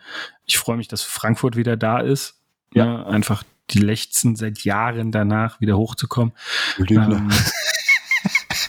Ich 0.44 0.58
freue 0.58 0.76
mich, 0.76 0.88
dass 0.88 1.02
Frankfurt 1.02 1.56
wieder 1.56 1.76
da 1.76 2.00
ist. 2.00 2.40
Ja. 2.74 2.84
ja 2.84 3.06
einfach 3.06 3.44
die 3.70 3.78
lechzen 3.78 4.36
seit 4.36 4.64
Jahren 4.64 5.12
danach 5.12 5.60
wieder 5.60 5.76
hochzukommen. 5.76 6.34
Lügner. 6.76 7.18
Ähm, 7.18 7.30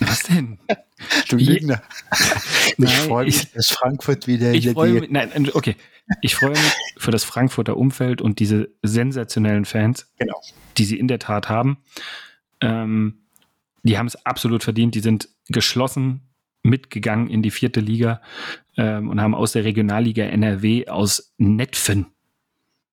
was 0.00 0.22
denn? 0.24 0.58
Du 1.32 1.44
Lügner. 1.44 1.82
Ich 2.78 2.94
freue 2.94 3.26
mich, 3.26 3.52
dass 3.52 3.68
Frankfurt 3.68 4.26
wieder 4.26 4.52
ich 4.52 4.64
der 4.64 4.74
DL. 4.74 5.06
Nein, 5.10 5.50
okay. 5.52 5.76
Ich 6.22 6.34
freue 6.34 6.50
mich 6.50 6.72
für 6.96 7.10
das 7.10 7.22
Frankfurter 7.22 7.76
Umfeld 7.76 8.22
und 8.22 8.38
diese 8.38 8.70
sensationellen 8.82 9.64
Fans, 9.66 10.10
genau. 10.18 10.40
die 10.78 10.84
sie 10.84 10.98
in 10.98 11.06
der 11.06 11.18
Tat 11.18 11.48
haben. 11.48 11.78
Ähm, 12.60 13.18
die 13.82 13.98
haben 13.98 14.06
es 14.06 14.24
absolut 14.24 14.62
verdient. 14.64 14.94
Die 14.94 15.00
sind 15.00 15.28
geschlossen 15.48 16.22
mitgegangen 16.62 17.28
in 17.28 17.42
die 17.42 17.50
vierte 17.50 17.80
Liga 17.80 18.22
ähm, 18.76 19.10
und 19.10 19.20
haben 19.20 19.34
aus 19.34 19.52
der 19.52 19.64
Regionalliga 19.64 20.24
NRW 20.24 20.88
aus 20.88 21.34
Netfen 21.36 22.06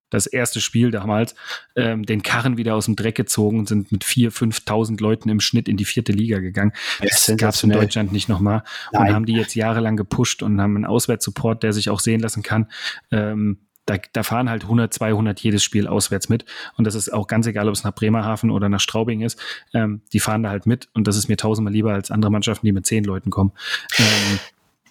das 0.10 0.28
erste 0.28 0.62
Spiel 0.62 0.92
damals, 0.92 1.36
ähm, 1.76 2.06
den 2.06 2.24
Karren 2.24 2.58
wieder 2.58 2.76
aus 2.76 2.86
dem 2.86 2.96
Dreck 2.96 3.16
gezogen 3.16 3.60
und 3.60 3.68
sind 3.68 3.92
mit 3.92 4.04
4.000, 4.04 4.64
5.000 4.66 5.02
Leuten 5.02 5.30
im 5.30 5.40
Schnitt 5.40 5.68
in 5.68 5.78
die 5.78 5.86
vierte 5.86 6.12
Liga 6.12 6.40
gegangen. 6.40 6.74
Das 7.02 7.32
gab 7.38 7.54
es 7.54 7.64
in 7.64 7.70
Deutschland 7.70 8.12
nicht 8.12 8.30
nochmal. 8.30 8.64
Und 8.92 9.14
haben 9.14 9.26
die 9.26 9.34
jetzt 9.34 9.56
jahrelang 9.56 9.98
gepusht 9.98 10.44
und 10.44 10.60
haben 10.62 10.76
einen 10.76 10.86
Auswärtssupport, 10.86 11.62
der 11.64 11.74
sich 11.74 11.90
auch 11.90 12.00
sehen 12.00 12.20
lassen 12.20 12.44
kann. 12.44 12.68
Ähm, 13.12 13.60
da, 13.90 13.98
da 14.14 14.24
fahren 14.24 14.50
halt 14.50 14.64
100, 14.64 14.94
200 14.94 15.40
jedes 15.40 15.64
Spiel 15.64 15.88
auswärts 15.88 16.30
mit. 16.30 16.46
Und 16.78 16.86
das 16.86 16.96
ist 16.96 17.12
auch 17.12 17.28
ganz 17.28 17.48
egal, 17.48 17.68
ob 17.68 17.74
es 17.74 17.84
nach 17.84 17.94
Bremerhaven 17.94 18.52
oder 18.52 18.70
nach 18.70 18.80
Straubing 18.80 19.22
ist. 19.22 19.40
Ähm, 19.74 20.02
die 20.14 20.20
fahren 20.20 20.44
da 20.44 20.50
halt 20.50 20.66
mit. 20.66 20.90
Und 20.94 21.08
das 21.08 21.18
ist 21.18 21.28
mir 21.28 21.38
tausendmal 21.38 21.74
lieber 21.74 21.94
als 21.94 22.12
andere 22.12 22.32
Mannschaften, 22.32 22.66
die 22.66 22.72
mit 22.72 22.86
zehn 22.86 23.04
Leuten 23.04 23.32
kommen. 23.32 23.52
Ähm, 23.98 24.40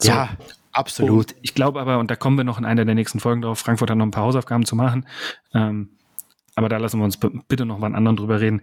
so. 0.01 0.09
Ja, 0.09 0.31
absolut. 0.79 1.33
Und 1.33 1.39
ich 1.43 1.55
glaube 1.55 1.81
aber, 1.81 1.99
und 1.99 2.11
da 2.11 2.17
kommen 2.17 2.37
wir 2.37 2.45
noch 2.45 2.59
in 2.59 2.65
einer 2.65 2.85
der 2.85 2.95
nächsten 2.95 3.21
Folgen 3.21 3.43
drauf, 3.43 3.59
Frankfurt 3.59 3.91
hat 3.91 3.99
noch 3.99 4.07
ein 4.07 4.11
paar 4.11 4.25
Hausaufgaben 4.25 4.65
zu 4.65 4.77
machen. 4.77 5.07
Ähm, 5.55 5.91
aber 6.55 6.69
da 6.69 6.79
lassen 6.79 6.99
wir 6.99 7.05
uns 7.05 7.17
bitte 7.17 7.67
noch 7.67 7.79
mal 7.79 7.87
einen 7.87 7.95
anderen 7.95 8.17
drüber 8.17 8.41
reden. 8.41 8.63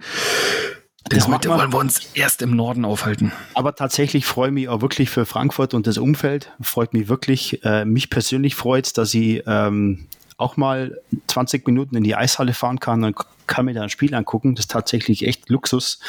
Das 1.05 1.27
heute 1.27 1.49
wollen 1.49 1.71
wir 1.71 1.79
uns 1.79 1.99
erst 2.15 2.41
im 2.41 2.55
Norden 2.55 2.83
aufhalten. 2.83 3.31
Aber 3.53 3.75
tatsächlich 3.75 4.25
freue 4.25 4.47
ich 4.47 4.53
mich 4.53 4.69
auch 4.69 4.81
wirklich 4.81 5.11
für 5.11 5.25
Frankfurt 5.25 5.75
und 5.75 5.85
das 5.85 5.99
Umfeld. 5.99 6.51
Freut 6.59 6.93
mich 6.93 7.07
wirklich. 7.07 7.63
Äh, 7.63 7.85
mich 7.85 8.09
persönlich 8.09 8.55
freut 8.55 8.97
dass 8.97 9.13
ich 9.13 9.43
ähm, 9.45 10.07
auch 10.37 10.57
mal 10.57 10.99
20 11.27 11.65
Minuten 11.67 11.95
in 11.95 12.03
die 12.03 12.15
Eishalle 12.15 12.53
fahren 12.53 12.79
kann 12.79 13.03
und 13.03 13.15
kann 13.47 13.65
mir 13.65 13.73
da 13.73 13.83
ein 13.83 13.89
Spiel 13.89 14.15
angucken. 14.15 14.55
Das 14.55 14.65
ist 14.65 14.71
tatsächlich 14.71 15.27
echt 15.27 15.49
Luxus, 15.49 15.99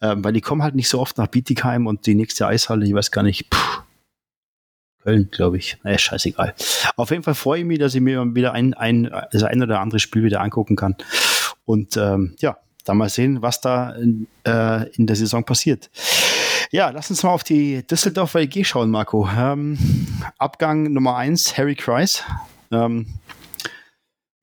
ähm, 0.00 0.24
weil 0.24 0.32
die 0.32 0.40
kommen 0.40 0.62
halt 0.62 0.74
nicht 0.74 0.88
so 0.88 0.98
oft 0.98 1.18
nach 1.18 1.26
Bietigheim 1.26 1.86
und 1.86 2.06
die 2.06 2.14
nächste 2.14 2.46
Eishalle, 2.46 2.86
ich 2.86 2.94
weiß 2.94 3.10
gar 3.10 3.22
nicht, 3.22 3.54
pff, 3.54 3.82
Köln, 5.02 5.28
glaube 5.30 5.58
ich. 5.58 5.76
Naja, 5.82 5.98
scheißegal. 5.98 6.54
Auf 6.96 7.10
jeden 7.10 7.22
Fall 7.22 7.34
freue 7.34 7.60
ich 7.60 7.64
mich, 7.64 7.78
dass 7.78 7.94
ich 7.94 8.00
mir 8.00 8.34
wieder 8.34 8.52
ein, 8.52 8.74
ein, 8.74 9.10
das 9.30 9.42
ein 9.42 9.62
oder 9.62 9.80
andere 9.80 10.00
Spiel 10.00 10.24
wieder 10.24 10.40
angucken 10.40 10.76
kann. 10.76 10.96
Und 11.64 11.96
ähm, 11.96 12.34
ja, 12.40 12.56
da 12.84 12.94
mal 12.94 13.08
sehen, 13.08 13.42
was 13.42 13.60
da 13.60 13.90
in, 13.90 14.26
äh, 14.44 14.88
in 14.96 15.06
der 15.06 15.16
Saison 15.16 15.44
passiert. 15.44 15.90
Ja, 16.70 16.90
lass 16.90 17.10
uns 17.10 17.22
mal 17.22 17.30
auf 17.30 17.44
die 17.44 17.86
Düsseldorfer 17.86 18.40
EG 18.40 18.64
schauen, 18.64 18.90
Marco. 18.90 19.28
Ähm, 19.28 19.78
Abgang 20.38 20.92
Nummer 20.92 21.16
eins, 21.16 21.56
Harry 21.58 21.74
Kreis. 21.74 22.24
Ähm, 22.70 23.06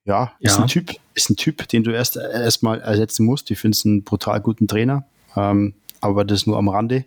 ja, 0.04 0.32
ist 0.40 0.56
ja. 0.56 0.62
ein 0.62 0.68
Typ, 0.68 0.92
ist 1.14 1.30
ein 1.30 1.36
Typ, 1.36 1.68
den 1.68 1.82
du 1.82 1.90
erst 1.90 2.16
erstmal 2.16 2.80
ersetzen 2.80 3.26
musst. 3.26 3.50
Ich 3.50 3.58
finde 3.58 3.76
es 3.76 3.84
einen 3.84 4.04
brutal 4.04 4.40
guten 4.40 4.68
Trainer, 4.68 5.04
ähm, 5.36 5.74
aber 6.00 6.24
das 6.24 6.46
nur 6.46 6.56
am 6.56 6.68
Rande. 6.68 7.04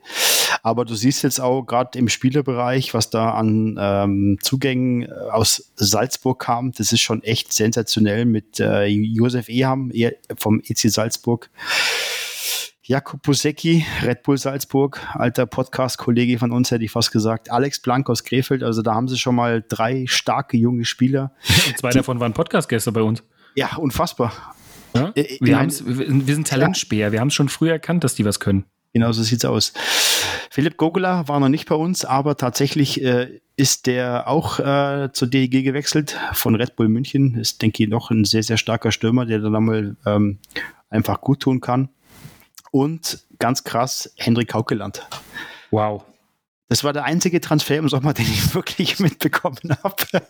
Aber 0.66 0.86
du 0.86 0.96
siehst 0.96 1.24
jetzt 1.24 1.42
auch 1.42 1.64
gerade 1.64 2.00
im 2.00 2.08
Spielerbereich, 2.08 2.94
was 2.94 3.10
da 3.10 3.32
an 3.32 3.78
ähm, 3.78 4.38
Zugängen 4.42 5.04
äh, 5.04 5.12
aus 5.30 5.74
Salzburg 5.76 6.40
kam. 6.40 6.72
Das 6.72 6.94
ist 6.94 7.02
schon 7.02 7.22
echt 7.22 7.52
sensationell 7.52 8.24
mit 8.24 8.62
äh, 8.62 8.86
Josef 8.86 9.50
Eham 9.50 9.92
vom 10.38 10.62
EC 10.62 10.90
Salzburg. 10.90 11.50
Jakub 12.86 13.22
Pusecki, 13.22 13.86
Red 14.04 14.24
Bull 14.24 14.38
Salzburg, 14.38 15.00
alter 15.14 15.46
Podcast-Kollege 15.46 16.38
von 16.38 16.52
uns, 16.52 16.72
hätte 16.72 16.86
ich 16.86 16.92
fast 16.92 17.12
gesagt. 17.12 17.52
Alex 17.52 17.82
Blank 17.82 18.10
aus 18.10 18.24
Krefeld. 18.24 18.64
Also 18.64 18.82
da 18.82 18.94
haben 18.94 19.10
sie 19.10 19.18
schon 19.18 19.36
mal 19.36 19.66
drei 19.68 20.06
starke 20.08 20.56
junge 20.56 20.86
Spieler. 20.86 21.34
Zwei 21.78 21.90
davon 21.92 22.22
waren 22.22 22.34
Podcast-Gäste 22.34 22.94
bei 22.94 23.02
uns. 23.02 23.22
Ja, 23.56 23.76
unfassbar. 23.76 24.56
Ja? 24.96 25.12
Äh, 25.16 25.38
wir, 25.42 25.60
wir, 25.60 26.36
sind 26.36 26.48
Talentspäher. 26.48 27.12
Wir 27.12 27.20
haben 27.20 27.30
es 27.30 27.34
schon 27.34 27.50
früh 27.50 27.70
erkannt, 27.70 28.06
dass 28.06 28.16
die 28.16 28.24
was 28.24 28.40
können. 28.40 28.66
Genau 28.94 29.12
so 29.12 29.24
sieht's 29.24 29.44
aus. 29.44 29.74
Philipp 30.52 30.78
Gogula 30.78 31.28
war 31.28 31.40
noch 31.40 31.50
nicht 31.50 31.68
bei 31.68 31.74
uns, 31.74 32.06
aber 32.06 32.38
tatsächlich 32.38 33.04
äh, 33.04 33.42
ist 33.56 33.88
der 33.88 34.28
auch 34.28 34.60
äh, 34.60 35.10
zur 35.12 35.28
DEG 35.28 35.64
gewechselt 35.64 36.16
von 36.34 36.54
Red 36.54 36.76
Bull 36.76 36.90
München. 36.90 37.36
Ist, 37.36 37.64
denke 37.64 37.84
ich, 37.84 37.90
noch 37.90 38.12
ein 38.12 38.24
sehr, 38.24 38.44
sehr 38.44 38.58
starker 38.58 38.92
Stürmer, 38.92 39.26
der 39.26 39.40
dann 39.40 39.56
einmal 39.56 39.96
ähm, 40.06 40.38
einfach 40.92 41.22
gut 41.22 41.40
tun 41.40 41.60
kann. 41.60 41.90
Und 42.70 43.26
ganz 43.40 43.64
krass, 43.64 44.14
Hendrik 44.16 44.54
Haukeland. 44.54 45.08
Wow. 45.72 46.04
Das 46.70 46.84
war 46.84 46.94
der 46.94 47.06
einzige 47.06 47.42
Transfer 47.42 47.78
im 47.78 47.90
Sommer, 47.90 48.14
den 48.14 48.26
ich 48.26 48.54
wirklich 48.54 49.00
mitbekommen 49.00 49.76
habe. 49.84 49.96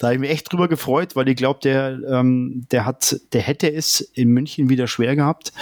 da 0.00 0.06
habe 0.08 0.14
ich 0.14 0.20
mich 0.20 0.30
echt 0.30 0.52
drüber 0.52 0.66
gefreut, 0.66 1.14
weil 1.14 1.28
ich 1.28 1.36
glaube, 1.36 1.60
der, 1.62 2.00
ähm, 2.08 2.66
der 2.72 2.84
hat, 2.84 3.16
der 3.32 3.42
hätte 3.42 3.72
es 3.72 4.00
in 4.00 4.30
München 4.30 4.68
wieder 4.68 4.88
schwer 4.88 5.14
gehabt 5.14 5.52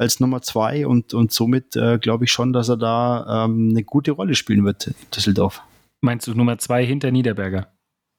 als 0.00 0.18
Nummer 0.18 0.40
zwei 0.40 0.86
und, 0.86 1.12
und 1.12 1.30
somit 1.30 1.76
äh, 1.76 1.98
glaube 1.98 2.24
ich 2.24 2.32
schon, 2.32 2.54
dass 2.54 2.70
er 2.70 2.78
da 2.78 3.44
ähm, 3.44 3.68
eine 3.70 3.84
gute 3.84 4.12
Rolle 4.12 4.34
spielen 4.34 4.64
wird 4.64 4.86
in 4.86 4.94
Düsseldorf. 5.14 5.62
Meinst 6.00 6.26
du 6.26 6.34
Nummer 6.34 6.56
zwei 6.58 6.84
hinter 6.84 7.10
Niederberger? 7.10 7.68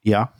Ja. 0.03 0.31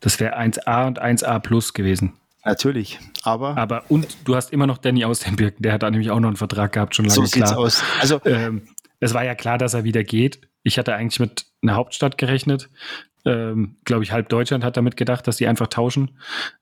Das 0.00 0.18
wäre 0.18 0.36
1A 0.36 0.88
und 0.88 1.00
1A 1.00 1.38
plus 1.38 1.74
gewesen. 1.74 2.14
Natürlich, 2.44 2.98
aber. 3.22 3.56
Aber 3.56 3.84
und 3.88 4.16
du 4.24 4.34
hast 4.34 4.52
immer 4.52 4.66
noch 4.66 4.78
Danny 4.78 5.04
aus 5.04 5.20
den 5.20 5.36
Birken, 5.36 5.62
der 5.62 5.74
hat 5.74 5.82
da 5.82 5.90
nämlich 5.90 6.10
auch 6.10 6.18
noch 6.18 6.28
einen 6.28 6.36
Vertrag 6.36 6.72
gehabt, 6.72 6.96
schon 6.96 7.04
lange 7.04 7.14
so 7.14 7.22
klar. 7.22 7.46
Sieht's 7.46 7.52
aus. 7.52 7.84
Also, 8.00 8.20
ähm, 8.24 8.62
es 8.98 9.14
war 9.14 9.24
ja 9.24 9.34
klar, 9.34 9.58
dass 9.58 9.74
er 9.74 9.84
wieder 9.84 10.02
geht. 10.02 10.40
Ich 10.62 10.78
hatte 10.78 10.94
eigentlich 10.94 11.20
mit 11.20 11.46
einer 11.62 11.74
Hauptstadt 11.74 12.18
gerechnet. 12.18 12.70
Ähm, 13.26 13.76
Glaube 13.84 14.02
ich, 14.02 14.12
halb 14.12 14.30
Deutschland 14.30 14.64
hat 14.64 14.78
damit 14.78 14.96
gedacht, 14.96 15.28
dass 15.28 15.36
die 15.36 15.46
einfach 15.46 15.66
tauschen. 15.68 16.18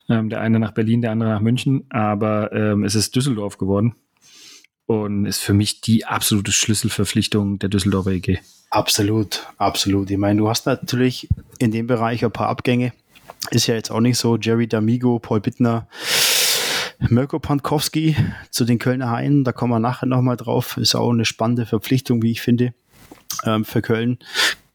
Ähm, 0.09 0.29
der 0.29 0.41
eine 0.41 0.59
nach 0.59 0.73
Berlin, 0.73 1.01
der 1.01 1.12
andere 1.12 1.31
nach 1.31 1.41
München. 1.41 1.87
Aber 1.91 2.53
ähm, 2.53 2.83
es 2.83 2.97
ist 2.97 3.14
Düsseldorf 3.14 3.57
geworden 3.57 3.95
und 4.88 5.27
ist 5.27 5.42
für 5.42 5.53
mich 5.53 5.83
die 5.83 6.07
absolute 6.07 6.51
Schlüsselverpflichtung 6.51 7.59
der 7.59 7.68
Düsseldorfer 7.68 8.12
EG. 8.12 8.38
Absolut, 8.70 9.46
absolut. 9.59 10.11
Ich 10.11 10.16
meine, 10.16 10.40
du 10.40 10.48
hast 10.48 10.64
natürlich 10.64 11.29
in 11.59 11.70
dem 11.72 11.87
Bereich 11.87 12.24
ein 12.24 12.33
paar 12.33 12.48
Abgänge. 12.48 12.94
Ist 13.51 13.66
ja 13.66 13.74
jetzt 13.74 13.90
auch 13.90 14.01
nicht 14.01 14.16
so. 14.16 14.38
Jerry 14.38 14.64
D'Amigo, 14.64 15.20
Paul 15.20 15.40
Bittner, 15.40 15.88
Mirko 17.01 17.38
Pankowski 17.38 18.16
zu 18.51 18.64
den 18.64 18.79
Kölner 18.79 19.11
Haien. 19.11 19.44
Da 19.44 19.53
kommen 19.53 19.72
wir 19.72 19.79
nachher 19.79 20.07
nochmal 20.07 20.38
drauf. 20.38 20.79
Ist 20.79 20.94
auch 20.94 21.11
eine 21.11 21.27
spannende 21.27 21.66
Verpflichtung, 21.66 22.22
wie 22.22 22.31
ich 22.31 22.40
finde, 22.40 22.72
ähm, 23.44 23.66
für 23.66 23.83
Köln. 23.83 24.18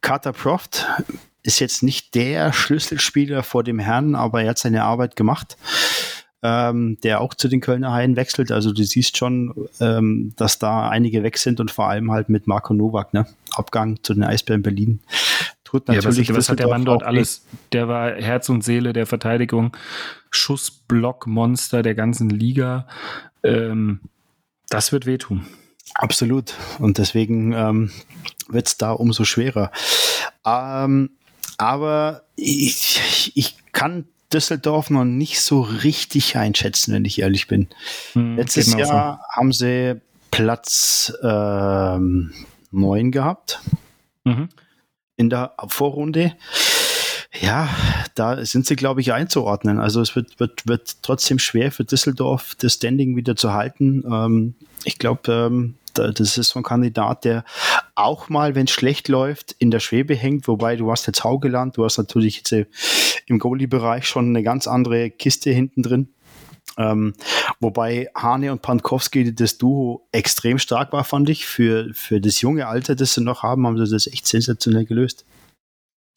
Carter 0.01 0.33
Proft 0.33 0.85
ist 1.41 1.59
jetzt 1.59 1.81
nicht 1.81 2.13
der 2.13 2.53
Schlüsselspieler 2.53 3.41
vor 3.41 3.63
dem 3.63 3.79
Herrn, 3.79 4.13
aber 4.13 4.43
er 4.43 4.51
hat 4.51 4.59
seine 4.59 4.83
Arbeit 4.83 5.15
gemacht 5.15 5.57
ähm, 6.43 6.97
der 7.03 7.21
auch 7.21 7.33
zu 7.33 7.47
den 7.47 7.61
Kölner 7.61 7.93
Haien 7.93 8.17
wechselt. 8.17 8.51
Also 8.51 8.73
du 8.73 8.83
siehst 8.83 9.17
schon, 9.17 9.69
ähm, 9.79 10.33
dass 10.35 10.59
da 10.59 10.89
einige 10.89 11.23
weg 11.23 11.37
sind 11.37 11.59
und 11.61 11.71
vor 11.71 11.87
allem 11.87 12.11
halt 12.11 12.29
mit 12.29 12.47
Marco 12.47 12.73
Nowak, 12.73 13.13
ne? 13.13 13.25
Abgang 13.55 14.03
zu 14.03 14.13
den 14.13 14.23
Eisbären 14.23 14.61
Berlin. 14.61 14.99
Tut 15.63 15.87
natürlich 15.87 16.27
ja, 16.27 16.35
was, 16.35 16.39
was 16.39 16.49
hat 16.49 16.59
der 16.59 16.67
Mann 16.67 16.85
dort 16.85 17.03
alles? 17.03 17.45
Der 17.71 17.87
war 17.87 18.11
Herz 18.11 18.49
und 18.49 18.63
Seele 18.63 18.93
der 18.93 19.05
Verteidigung, 19.05 19.75
Schussblockmonster 20.31 21.81
der 21.81 21.95
ganzen 21.95 22.29
Liga. 22.29 22.87
Ähm, 23.43 24.01
das 24.69 24.91
wird 24.91 25.05
wehtun. 25.05 25.47
Absolut. 25.95 26.55
Und 26.79 26.97
deswegen 26.97 27.53
ähm, 27.53 27.91
wird 28.49 28.67
es 28.67 28.77
da 28.77 28.91
umso 28.91 29.23
schwerer. 29.23 29.71
Ähm, 30.45 31.11
aber 31.57 32.23
ich, 32.35 33.31
ich 33.35 33.55
kann 33.71 34.05
Düsseldorf 34.33 34.89
noch 34.89 35.05
nicht 35.05 35.41
so 35.41 35.61
richtig 35.61 36.37
einschätzen, 36.37 36.93
wenn 36.93 37.05
ich 37.05 37.19
ehrlich 37.19 37.47
bin. 37.47 37.67
Hm, 38.13 38.37
Letztes 38.37 38.73
Jahr 38.73 39.19
so. 39.21 39.37
haben 39.37 39.53
sie 39.53 40.01
Platz 40.31 41.13
ähm, 41.21 42.33
9 42.71 43.11
gehabt 43.11 43.61
mhm. 44.23 44.49
in 45.15 45.29
der 45.29 45.53
Vorrunde. 45.67 46.33
Ja, 47.39 47.69
da 48.15 48.43
sind 48.45 48.67
sie, 48.67 48.75
glaube 48.75 49.01
ich, 49.01 49.11
einzuordnen. 49.11 49.79
Also 49.79 50.01
es 50.01 50.15
wird, 50.15 50.39
wird, 50.39 50.67
wird 50.67 51.01
trotzdem 51.01 51.39
schwer 51.39 51.71
für 51.71 51.83
Düsseldorf, 51.83 52.55
das 52.59 52.73
Standing 52.75 53.15
wieder 53.15 53.35
zu 53.35 53.53
halten. 53.53 54.03
Ähm, 54.05 54.55
ich 54.83 54.99
glaube, 54.99 55.31
ähm, 55.31 55.75
das 55.93 56.37
ist 56.37 56.49
so 56.49 56.59
ein 56.59 56.63
Kandidat, 56.63 57.23
der 57.23 57.43
auch 57.95 58.29
mal, 58.29 58.55
wenn 58.55 58.65
es 58.65 58.71
schlecht 58.71 59.07
läuft, 59.07 59.55
in 59.59 59.71
der 59.71 59.79
Schwebe 59.79 60.15
hängt. 60.15 60.47
Wobei 60.47 60.75
du 60.75 60.91
hast 60.91 61.05
jetzt 61.05 61.23
Haugeland, 61.23 61.77
du 61.77 61.85
hast 61.85 61.97
natürlich 61.97 62.37
jetzt 62.37 62.51
äh, 62.51 62.65
im 63.27 63.39
Goalie-Bereich 63.39 64.05
schon 64.05 64.29
eine 64.29 64.43
ganz 64.43 64.67
andere 64.67 65.09
Kiste 65.09 65.51
hinten 65.51 65.83
drin. 65.83 66.09
Ähm, 66.77 67.13
wobei 67.59 68.09
Hane 68.15 68.51
und 68.51 68.61
Pankowski 68.61 69.33
das 69.35 69.57
Duo 69.57 70.07
extrem 70.11 70.57
stark 70.59 70.91
war, 70.93 71.03
fand 71.03 71.29
ich. 71.29 71.45
Für, 71.45 71.93
für 71.93 72.19
das 72.19 72.41
junge 72.41 72.67
Alter, 72.67 72.95
das 72.95 73.13
sie 73.13 73.21
noch 73.21 73.43
haben, 73.43 73.67
haben 73.67 73.77
sie 73.77 73.91
das 73.91 74.07
echt 74.07 74.27
sensationell 74.27 74.85
gelöst. 74.85 75.25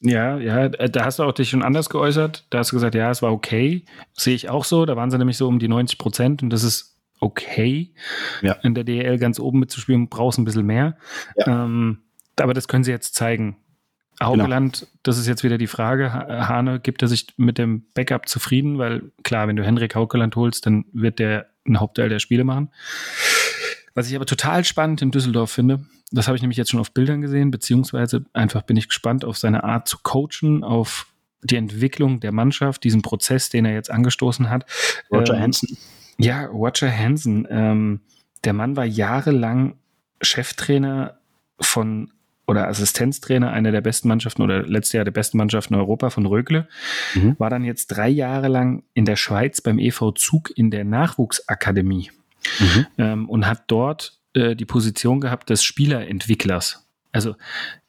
Ja, 0.01 0.38
ja, 0.38 0.69
da 0.69 1.05
hast 1.05 1.19
du 1.19 1.23
auch 1.23 1.33
dich 1.33 1.51
schon 1.51 1.62
anders 1.62 1.88
geäußert. 1.88 2.47
Da 2.51 2.59
hast 2.59 2.71
du 2.71 2.77
gesagt, 2.77 2.95
ja, 2.95 3.11
es 3.11 3.23
war 3.23 3.33
okay. 3.33 3.85
Sehe 4.12 4.35
ich 4.35 4.49
auch 4.51 4.64
so. 4.64 4.85
Da 4.85 4.97
waren 4.97 5.11
sie 5.11 5.19
nämlich 5.19 5.37
so 5.37 5.49
um 5.49 5.59
die 5.59 5.69
90 5.69 5.99
Prozent 5.99 6.42
und 6.42 6.51
das 6.51 6.62
ist 6.62 6.99
okay. 7.21 7.95
Ja. 8.42 8.53
In 8.62 8.75
der 8.75 8.85
DL 8.85 9.19
ganz 9.19 9.40
oben 9.40 9.59
mitzuspielen, 9.59 10.09
brauchst 10.09 10.38
ein 10.38 10.45
bisschen 10.45 10.66
mehr. 10.66 10.97
Ja. 11.37 11.64
Ähm, 11.64 12.03
aber 12.38 12.53
das 12.53 12.69
können 12.69 12.85
sie 12.85 12.90
jetzt 12.90 13.14
zeigen. 13.14 13.57
Haukeland, 14.20 14.81
genau. 14.81 14.90
das 15.02 15.18
ist 15.18 15.26
jetzt 15.26 15.44
wieder 15.44 15.59
die 15.59 15.66
Frage. 15.66 16.12
Hane, 16.12 16.81
gibt 16.81 17.02
er 17.02 17.09
sich 17.09 17.26
mit 17.37 17.59
dem 17.59 17.85
Backup 17.94 18.29
zufrieden? 18.29 18.79
Weil 18.79 19.12
klar, 19.22 19.48
wenn 19.48 19.57
du 19.57 19.64
Henrik 19.64 19.94
Haukeland 19.94 20.37
holst, 20.37 20.66
dann 20.66 20.87
wird 20.92 21.18
der 21.18 21.46
einen 21.66 21.81
Hauptteil 21.81 22.09
der 22.09 22.18
Spiele 22.18 22.44
machen. 22.44 22.70
Was 23.94 24.09
ich 24.09 24.16
aber 24.16 24.26
total 24.26 24.64
spannend 24.64 25.02
in 25.02 25.11
Düsseldorf 25.11 25.50
finde, 25.50 25.85
das 26.12 26.29
habe 26.29 26.37
ich 26.37 26.42
nämlich 26.42 26.57
jetzt 26.57 26.70
schon 26.70 26.81
auf 26.81 26.92
Bildern 26.92 27.20
gesehen, 27.20 27.50
beziehungsweise 27.50 28.24
einfach 28.33 28.62
bin 28.62 28.76
ich 28.76 28.88
gespannt 28.88 29.24
auf 29.24 29.38
seine 29.38 29.64
Art 29.64 29.88
zu 29.88 29.98
coachen, 30.02 30.62
auf 30.62 31.07
die 31.42 31.57
Entwicklung 31.57 32.20
der 32.20 32.33
Mannschaft, 32.33 32.85
diesen 32.85 33.02
Prozess, 33.02 33.50
den 33.50 33.64
er 33.64 33.74
jetzt 33.74 33.90
angestoßen 33.90 34.50
hat. 34.50 34.66
Roger 35.11 35.35
ähm, 35.35 35.42
Hansen. 35.42 35.76
Ja, 36.18 36.46
Roger 36.46 36.90
Hansen. 36.90 37.46
Ähm, 37.50 38.00
der 38.44 38.52
Mann 38.52 38.76
war 38.76 38.85
jahrelang 38.85 39.76
Cheftrainer 40.22 41.18
von 41.61 42.12
oder 42.46 42.68
Assistenztrainer 42.68 43.50
einer 43.50 43.72
der 43.72 43.80
besten 43.80 44.09
Mannschaften 44.09 44.42
oder 44.42 44.62
letztes 44.62 44.92
Jahr 44.92 45.04
der 45.04 45.12
besten 45.12 45.37
Mannschaften 45.38 45.74
in 45.74 45.80
Europa 45.80 46.11
von 46.11 46.26
Rögle. 46.26 46.68
Mhm. 47.14 47.35
War 47.38 47.50
dann 47.50 47.64
jetzt 47.64 47.88
drei 47.88 48.09
Jahre 48.09 48.48
lang 48.48 48.85
in 48.94 49.04
der 49.04 49.16
Schweiz 49.16 49.61
beim 49.61 49.78
EV 49.78 50.12
Zug 50.14 50.52
in 50.56 50.70
der 50.70 50.85
Nachwuchsakademie 50.85 52.11
mhm. 52.61 52.87
ähm, 52.98 53.28
und 53.28 53.46
hat 53.46 53.64
dort 53.66 54.18
äh, 54.35 54.54
die 54.54 54.64
Position 54.64 55.20
gehabt 55.20 55.50
des 55.50 55.64
Spielerentwicklers. 55.64 56.87
Also 57.12 57.35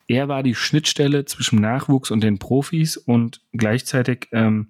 er 0.07 0.27
war 0.27 0.41
die 0.41 0.55
Schnittstelle 0.55 1.25
zwischen 1.25 1.59
Nachwuchs 1.59 2.11
und 2.11 2.21
den 2.21 2.39
Profis 2.39 2.97
und 2.97 3.41
gleichzeitig, 3.51 4.27
ähm, 4.31 4.69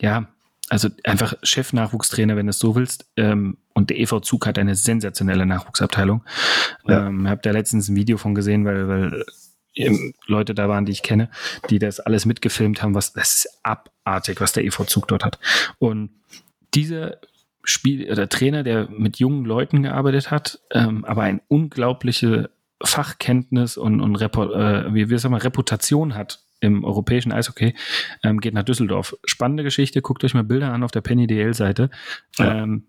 ja, 0.00 0.28
also 0.70 0.88
einfach 1.04 1.34
Chef-Nachwuchstrainer, 1.42 2.36
wenn 2.36 2.46
du 2.46 2.50
es 2.50 2.58
so 2.58 2.74
willst. 2.76 3.10
Ähm, 3.16 3.58
und 3.74 3.90
der 3.90 3.98
EV 3.98 4.20
Zug 4.20 4.46
hat 4.46 4.58
eine 4.58 4.76
sensationelle 4.76 5.44
Nachwuchsabteilung. 5.44 6.22
Ja. 6.86 7.08
Ähm, 7.08 7.28
hab 7.28 7.42
da 7.42 7.50
letztens 7.50 7.88
ein 7.88 7.96
Video 7.96 8.16
von 8.16 8.34
gesehen, 8.34 8.64
weil, 8.64 8.88
weil 8.88 9.24
ähm, 9.74 10.14
Leute 10.26 10.54
da 10.54 10.68
waren, 10.68 10.86
die 10.86 10.92
ich 10.92 11.02
kenne, 11.02 11.28
die 11.70 11.80
das 11.80 11.98
alles 11.98 12.24
mitgefilmt 12.24 12.82
haben. 12.82 12.94
Was, 12.94 13.12
das 13.12 13.34
ist 13.34 13.58
abartig, 13.64 14.40
was 14.40 14.52
der 14.52 14.64
EV 14.64 14.84
Zug 14.84 15.08
dort 15.08 15.24
hat. 15.24 15.40
Und 15.78 16.10
dieser 16.72 17.18
Spiel 17.64 18.10
oder 18.10 18.28
Trainer, 18.28 18.62
der 18.62 18.88
mit 18.88 19.18
jungen 19.18 19.44
Leuten 19.44 19.82
gearbeitet 19.82 20.30
hat, 20.30 20.60
ähm, 20.70 21.04
aber 21.04 21.22
ein 21.22 21.40
unglaubliche 21.48 22.50
Fachkenntnis 22.82 23.76
und, 23.76 24.00
und 24.00 24.16
Repo, 24.16 24.52
äh, 24.52 24.94
wie 24.94 25.10
wir 25.10 25.18
sagen 25.18 25.34
Reputation 25.34 26.14
hat 26.14 26.40
im 26.60 26.84
europäischen 26.84 27.32
Eishockey, 27.32 27.74
ähm, 28.22 28.40
geht 28.40 28.54
nach 28.54 28.62
Düsseldorf. 28.62 29.16
Spannende 29.24 29.62
Geschichte, 29.62 30.02
guckt 30.02 30.22
euch 30.24 30.34
mal 30.34 30.44
Bilder 30.44 30.72
an 30.72 30.82
auf 30.82 30.90
der 30.90 31.00
Penny 31.00 31.26
DL-Seite. 31.26 31.90
Ja. 32.38 32.62
Ähm, 32.62 32.86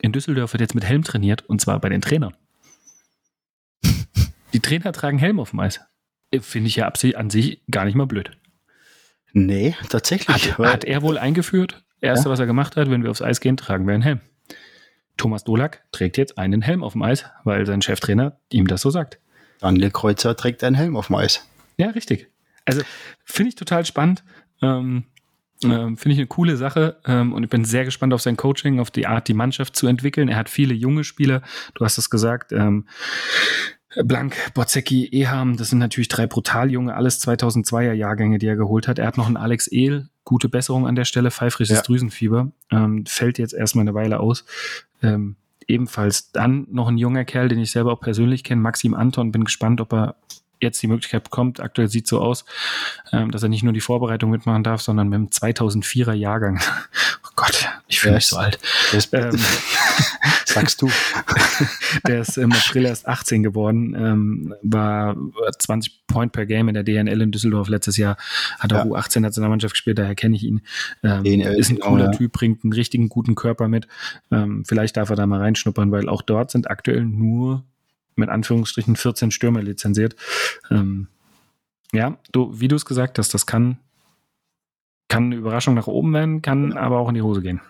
in 0.00 0.12
Düsseldorf 0.12 0.52
wird 0.52 0.60
jetzt 0.60 0.74
mit 0.74 0.84
Helm 0.84 1.02
trainiert 1.02 1.42
und 1.46 1.60
zwar 1.60 1.80
bei 1.80 1.88
den 1.88 2.00
Trainern. 2.00 2.36
Die 4.52 4.60
Trainer 4.60 4.92
tragen 4.92 5.18
Helm 5.18 5.40
auf 5.40 5.50
dem 5.50 5.60
Eis. 5.60 5.80
Äh, 6.30 6.40
finde 6.40 6.68
ich 6.68 6.76
ja 6.76 6.88
an 6.88 7.30
sich 7.30 7.62
gar 7.70 7.84
nicht 7.84 7.94
mal 7.94 8.06
blöd. 8.06 8.30
Nee, 9.32 9.76
tatsächlich. 9.88 10.58
Hat, 10.58 10.66
hat 10.66 10.84
er 10.84 11.02
wohl 11.02 11.18
eingeführt. 11.18 11.84
Erste, 12.00 12.28
ja. 12.28 12.32
was 12.32 12.38
er 12.38 12.46
gemacht 12.46 12.76
hat, 12.76 12.90
wenn 12.90 13.02
wir 13.02 13.10
aufs 13.10 13.22
Eis 13.22 13.40
gehen, 13.40 13.56
tragen 13.56 13.86
wir 13.86 13.94
einen 13.94 14.02
Helm. 14.02 14.20
Thomas 15.16 15.42
Dolak 15.44 15.84
trägt 15.90 16.16
jetzt 16.16 16.38
einen 16.38 16.62
Helm 16.62 16.84
auf 16.84 16.92
dem 16.92 17.02
Eis, 17.02 17.24
weil 17.42 17.66
sein 17.66 17.82
Cheftrainer 17.82 18.38
ihm 18.50 18.68
das 18.68 18.82
so 18.82 18.90
sagt. 18.90 19.18
Daniel 19.58 19.90
Kreuzer 19.90 20.36
trägt 20.36 20.62
einen 20.62 20.76
Helm 20.76 20.96
auf 20.96 21.08
dem 21.08 21.16
Eis. 21.16 21.46
Ja, 21.76 21.90
richtig. 21.90 22.28
Also 22.68 22.82
finde 23.24 23.48
ich 23.48 23.54
total 23.54 23.84
spannend. 23.84 24.22
Ähm, 24.62 25.04
ähm, 25.64 25.96
Finde 25.96 26.12
ich 26.12 26.18
eine 26.18 26.28
coole 26.28 26.56
Sache 26.56 26.98
ähm, 27.04 27.32
und 27.32 27.42
ich 27.42 27.50
bin 27.50 27.64
sehr 27.64 27.84
gespannt 27.84 28.14
auf 28.14 28.22
sein 28.22 28.36
Coaching, 28.36 28.78
auf 28.78 28.92
die 28.92 29.06
Art, 29.06 29.26
die 29.26 29.34
Mannschaft 29.34 29.74
zu 29.74 29.88
entwickeln. 29.88 30.28
Er 30.28 30.36
hat 30.36 30.48
viele 30.48 30.72
junge 30.72 31.02
Spieler, 31.02 31.42
du 31.74 31.84
hast 31.84 31.98
es 31.98 32.10
gesagt. 32.10 32.52
Ähm, 32.52 32.86
Blank, 34.04 34.36
Bozecki, 34.54 35.06
Eham, 35.06 35.56
das 35.56 35.70
sind 35.70 35.78
natürlich 35.78 36.08
drei 36.08 36.26
brutal 36.26 36.70
junge, 36.70 36.94
alles 36.94 37.20
2002er 37.26 37.92
Jahrgänge, 37.92 38.38
die 38.38 38.46
er 38.46 38.54
geholt 38.54 38.86
hat. 38.86 38.98
Er 38.98 39.06
hat 39.06 39.16
noch 39.16 39.26
einen 39.26 39.36
Alex 39.36 39.66
Ehl, 39.66 40.08
gute 40.24 40.48
Besserung 40.48 40.86
an 40.86 40.94
der 40.94 41.06
Stelle, 41.06 41.30
pfeifrisches 41.30 41.78
ja. 41.78 41.82
Drüsenfieber, 41.82 42.52
ähm, 42.70 43.06
fällt 43.06 43.38
jetzt 43.38 43.54
erstmal 43.54 43.82
eine 43.82 43.94
Weile 43.94 44.20
aus. 44.20 44.44
Ähm, 45.02 45.36
ebenfalls 45.66 46.30
dann 46.32 46.66
noch 46.70 46.88
ein 46.88 46.98
junger 46.98 47.24
Kerl, 47.24 47.48
den 47.48 47.58
ich 47.58 47.70
selber 47.70 47.92
auch 47.92 48.00
persönlich 48.00 48.44
kenne, 48.44 48.60
Maxim 48.60 48.94
Anton, 48.94 49.32
bin 49.32 49.44
gespannt, 49.44 49.80
ob 49.80 49.92
er 49.92 50.16
jetzt 50.60 50.82
die 50.82 50.86
Möglichkeit 50.86 51.24
bekommt. 51.24 51.60
Aktuell 51.60 51.88
sieht 51.88 52.06
so 52.06 52.20
aus, 52.20 52.44
ähm, 53.12 53.30
dass 53.30 53.42
er 53.42 53.48
nicht 53.48 53.62
nur 53.62 53.72
die 53.72 53.80
Vorbereitung 53.80 54.30
mitmachen 54.30 54.62
darf, 54.62 54.80
sondern 54.80 55.08
mit 55.08 55.18
dem 55.18 55.28
2004er 55.28 56.12
Jahrgang. 56.12 56.60
Oh 57.24 57.44
Gott, 57.44 57.68
ich 57.86 58.00
fühle 58.00 58.16
mich 58.16 58.26
so 58.26 58.36
alt. 58.36 58.58
Ähm, 59.12 59.38
Sagst 60.44 60.82
du. 60.82 60.90
der 62.06 62.22
ist 62.22 62.38
im 62.38 62.52
April 62.52 62.86
erst 62.86 63.06
18 63.06 63.42
geworden, 63.42 63.94
ähm, 63.94 64.54
war 64.62 65.16
20 65.58 66.06
Point 66.06 66.32
per 66.32 66.46
Game 66.46 66.68
in 66.68 66.74
der 66.74 66.82
DNL 66.82 67.20
in 67.20 67.30
Düsseldorf 67.30 67.68
letztes 67.68 67.96
Jahr, 67.96 68.16
hat 68.58 68.72
auch 68.72 68.84
ja. 68.84 68.90
U18 68.90 69.20
Nationalmannschaft 69.20 69.74
gespielt, 69.74 69.98
daher 69.98 70.14
kenne 70.14 70.36
ich 70.36 70.44
ihn. 70.44 70.62
Ähm, 71.02 71.22
DNL, 71.22 71.54
ist 71.54 71.70
ein 71.70 71.78
cooler 71.78 72.06
genau, 72.06 72.16
Typ, 72.16 72.32
bringt 72.32 72.64
einen 72.64 72.72
richtigen 72.72 73.08
guten 73.08 73.34
Körper 73.34 73.68
mit. 73.68 73.86
Ähm, 74.32 74.64
vielleicht 74.66 74.96
darf 74.96 75.10
er 75.10 75.16
da 75.16 75.26
mal 75.26 75.40
reinschnuppern, 75.40 75.92
weil 75.92 76.08
auch 76.08 76.22
dort 76.22 76.50
sind 76.50 76.70
aktuell 76.70 77.04
nur 77.04 77.64
mit 78.18 78.28
Anführungsstrichen 78.28 78.96
14 78.96 79.30
Stürmer 79.30 79.62
lizenziert. 79.62 80.16
Ähm, 80.70 81.08
ja, 81.92 82.18
du, 82.32 82.60
wie 82.60 82.68
du 82.68 82.76
es 82.76 82.84
gesagt 82.84 83.18
hast, 83.18 83.32
das 83.32 83.46
kann, 83.46 83.78
kann 85.08 85.24
eine 85.24 85.36
Überraschung 85.36 85.74
nach 85.74 85.86
oben 85.86 86.12
werden, 86.12 86.42
kann 86.42 86.74
aber 86.74 86.98
auch 86.98 87.08
in 87.08 87.14
die 87.14 87.22
Hose 87.22 87.40
gehen. 87.40 87.60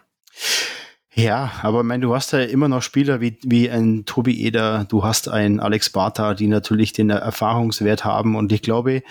Ja, 1.14 1.51
aber 1.62 1.80
ich 1.80 1.84
meine, 1.84 2.03
du 2.03 2.14
hast 2.14 2.32
ja 2.32 2.40
immer 2.40 2.68
noch 2.68 2.80
Spieler 2.80 3.20
wie, 3.20 3.38
wie 3.42 3.68
ein 3.68 4.05
Tobi 4.05 4.40
Eder, 4.44 4.86
du 4.88 5.03
hast 5.03 5.28
einen 5.28 5.59
Alex 5.59 5.90
Bartha, 5.90 6.34
die 6.34 6.46
natürlich 6.46 6.92
den 6.92 7.11
Erfahrungswert 7.11 8.05
haben. 8.05 8.36
Und 8.36 8.53
ich 8.53 8.62
glaube, 8.62 9.03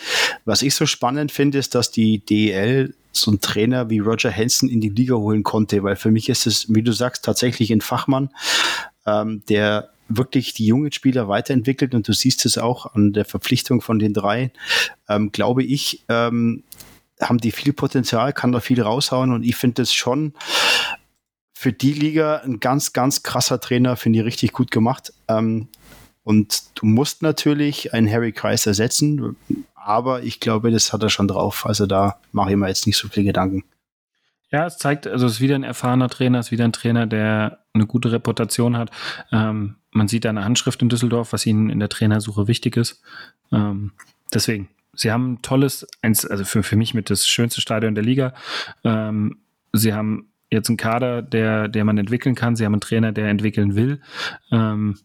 was 0.46 0.62
ich 0.62 0.74
so 0.74 0.86
spannend 0.86 1.34
finde, 1.34 1.58
ist, 1.58 1.76
dass 1.76 1.92
die 1.92 2.20
DEL 2.20 2.94
so 3.12 3.32
einen 3.32 3.42
Trainer 3.42 3.90
wie 3.90 4.00
Roger 4.00 4.32
Hansen 4.32 4.70
in 4.70 4.80
die 4.80 4.88
Liga 4.88 5.16
holen 5.16 5.44
konnte, 5.44 5.84
weil 5.84 5.98
für 5.98 6.12
mich 6.12 6.30
ist 6.30 6.48
es, 6.48 6.74
wie 6.74 6.84
du 6.84 6.94
sagst, 6.94 7.26
tatsächlich 7.26 7.72
ein 7.74 7.82
Fachmann, 7.82 8.30
ähm, 9.06 9.44
der 9.50 9.90
wirklich 10.10 10.54
die 10.54 10.66
jungen 10.66 10.92
Spieler 10.92 11.28
weiterentwickelt 11.28 11.94
und 11.94 12.08
du 12.08 12.14
siehst 12.14 12.46
es 12.46 12.58
auch 12.58 12.94
an 12.94 13.14
der 13.14 13.26
Verpflichtung 13.26 13.82
von 13.82 14.00
den 14.00 14.14
drei, 14.14 14.52
ähm, 15.10 15.32
glaube 15.32 15.64
ich, 15.64 16.04
ähm, 16.10 16.64
haben 17.22 17.40
die 17.40 17.52
viel 17.52 17.74
Potenzial, 17.74 18.34
kann 18.34 18.52
da 18.52 18.60
viel 18.60 18.82
raushauen 18.82 19.32
und 19.32 19.44
ich 19.44 19.56
finde 19.56 19.82
es 19.82 19.94
schon 19.94 20.34
für 21.54 21.74
die 21.74 21.94
Liga 21.94 22.38
ein 22.38 22.60
ganz, 22.60 22.94
ganz 22.94 23.24
krasser 23.24 23.60
Trainer, 23.60 23.96
finde 23.96 24.20
ich 24.20 24.26
richtig 24.26 24.54
gut 24.54 24.70
gemacht. 24.70 25.12
Ähm, 25.28 25.68
und 26.24 26.64
du 26.76 26.86
musst 26.86 27.24
natürlich 27.24 27.94
einen 27.94 28.12
Harry 28.12 28.32
Kreis 28.32 28.68
ersetzen, 28.68 29.38
aber 29.74 30.22
ich 30.22 30.40
glaube, 30.40 30.70
das 30.72 30.94
hat 30.94 31.02
er 31.02 31.10
schon 31.10 31.28
drauf. 31.28 31.66
Also 31.66 31.88
da 31.88 32.20
mache 32.32 32.52
ich 32.52 32.58
mir 32.58 32.68
jetzt 32.68 32.86
nicht 32.86 32.98
so 32.98 33.08
viel 33.08 33.24
Gedanken. 33.24 33.64
Ja, 34.52 34.66
es 34.66 34.78
zeigt, 34.78 35.08
also 35.08 35.26
es 35.26 35.34
ist 35.34 35.42
wieder 35.42 35.56
ein 35.56 35.64
erfahrener 35.64 36.10
Trainer, 36.10 36.40
es 36.40 36.48
ist 36.48 36.52
wieder 36.52 36.66
ein 36.66 36.74
Trainer, 36.74 37.08
der 37.08 37.60
eine 37.74 37.88
gute 37.88 38.12
Reputation 38.12 38.78
hat. 38.78 38.92
Ähm, 39.32 39.77
man 39.92 40.08
sieht 40.08 40.26
da 40.26 40.30
eine 40.30 40.44
Handschrift 40.44 40.82
in 40.82 40.90
Düsseldorf, 40.90 41.34
was 41.34 41.46
ihnen 41.46 41.70
in 41.70 41.80
der 41.80 41.90
Trainersuche 41.90 42.48
wichtig 42.48 42.78
ist. 42.78 43.02
Ähm, 43.52 43.92
deswegen, 44.34 44.70
sie 44.94 45.12
haben 45.12 45.34
ein 45.34 45.42
tolles, 45.42 45.88
eins, 46.02 46.26
also 46.26 46.44
für, 46.44 46.64
für 46.64 46.76
mich 46.76 46.94
mit 46.94 47.10
das 47.10 47.28
schönste 47.28 47.62
Stadion 47.62 47.96
der 47.96 48.04
Liga. 48.04 48.34
Ähm, 48.84 49.38
sie 49.74 49.94
haben 49.94 50.30
jetzt 50.52 50.70
einen 50.70 50.78
Kader, 50.78 51.22
der, 51.22 51.68
der 51.68 51.86
man 51.86 51.98
entwickeln 51.98 52.36
kann. 52.36 52.56
Sie 52.56 52.66
haben 52.66 52.74
einen 52.74 52.82
Trainer, 52.82 53.12
der 53.12 53.28
entwickeln 53.28 53.76
will. 53.76 54.02
Ähm, 54.52 54.98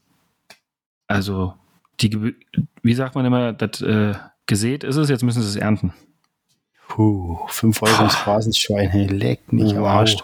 also, 1.06 1.54
die, 2.00 2.34
wie 2.82 2.94
sagt 2.94 3.14
man 3.14 3.24
immer, 3.24 3.52
das 3.52 3.80
äh, 3.82 4.14
gesät 4.46 4.84
ist 4.84 4.96
es, 4.96 5.08
jetzt 5.08 5.22
müssen 5.22 5.42
sie 5.42 5.48
es 5.48 5.56
ernten. 5.56 5.92
Puh, 6.88 7.38
5 7.48 7.82
Euro 7.82 8.04
ins 8.04 8.14
Phrasenschwein, 8.14 8.90
hey, 8.90 9.06
leck 9.06 9.52
mich 9.52 9.72
wow. 9.72 9.78
am 9.78 9.84
Arsch. 9.84 10.16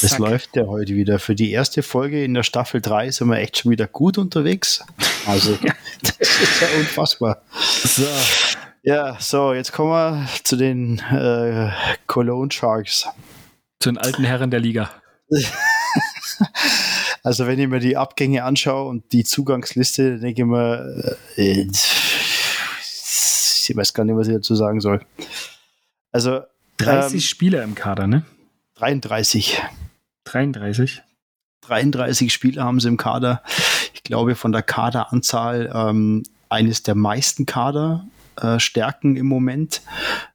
Das 0.00 0.18
läuft 0.18 0.56
ja 0.56 0.66
heute 0.66 0.94
wieder. 0.94 1.18
Für 1.18 1.34
die 1.34 1.50
erste 1.50 1.82
Folge 1.82 2.22
in 2.24 2.34
der 2.34 2.42
Staffel 2.42 2.80
3 2.80 3.10
sind 3.10 3.28
wir 3.28 3.38
echt 3.38 3.58
schon 3.58 3.70
wieder 3.72 3.86
gut 3.86 4.18
unterwegs. 4.18 4.84
Also, 5.26 5.56
das 6.02 6.18
ist 6.18 6.60
ja 6.60 6.68
unfassbar. 6.78 7.42
So. 7.84 8.06
Ja, 8.82 9.16
so, 9.20 9.52
jetzt 9.54 9.72
kommen 9.72 9.90
wir 9.90 10.28
zu 10.44 10.56
den 10.56 10.98
äh, 10.98 11.70
Cologne 12.06 12.52
Sharks. 12.52 13.08
Zu 13.80 13.90
den 13.90 13.98
alten 13.98 14.24
Herren 14.24 14.50
der 14.50 14.60
Liga. 14.60 14.90
also, 17.22 17.46
wenn 17.46 17.58
ich 17.58 17.68
mir 17.68 17.80
die 17.80 17.96
Abgänge 17.96 18.44
anschaue 18.44 18.88
und 18.88 19.12
die 19.12 19.24
Zugangsliste, 19.24 20.18
denke 20.18 20.42
ich 20.42 20.46
mir, 20.46 21.16
äh, 21.36 21.66
ich 23.68 23.76
weiß 23.76 23.92
gar 23.92 24.04
nicht, 24.04 24.16
was 24.16 24.28
ich 24.28 24.34
dazu 24.34 24.54
sagen 24.54 24.80
soll. 24.80 25.00
Also 26.12 26.40
30 26.78 27.14
ähm, 27.14 27.20
Spieler 27.20 27.62
im 27.64 27.74
Kader, 27.74 28.06
ne? 28.06 28.24
33. 28.76 29.60
33? 30.30 31.02
33 31.62 32.32
Spieler 32.32 32.64
haben 32.64 32.80
sie 32.80 32.88
im 32.88 32.96
Kader. 32.96 33.42
Ich 33.94 34.02
glaube, 34.02 34.34
von 34.34 34.52
der 34.52 34.62
Kaderanzahl 34.62 35.70
ähm, 35.74 36.22
eines 36.48 36.82
der 36.82 36.94
meisten 36.94 37.46
Kaderstärken 37.46 39.16
äh, 39.16 39.20
im 39.20 39.26
Moment. 39.26 39.82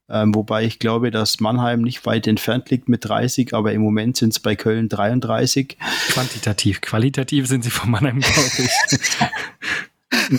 Ähm, 0.10 0.36
wobei 0.36 0.66
ich 0.66 0.80
glaube, 0.80 1.12
dass 1.12 1.40
Mannheim 1.40 1.82
nicht 1.82 2.06
weit 2.06 2.28
entfernt 2.28 2.70
liegt 2.70 2.90
mit 2.90 3.06
30, 3.06 3.54
aber 3.54 3.72
im 3.72 3.82
Moment 3.82 4.18
sind 4.18 4.34
es 4.34 4.40
bei 4.40 4.56
Köln 4.56 4.90
33. 4.90 5.78
Quantitativ, 6.10 6.82
qualitativ 6.82 7.48
sind 7.48 7.64
sie 7.64 7.70
von 7.70 7.90
Mannheim, 7.90 8.20
glaube 8.20 8.50
ich. 8.58 8.70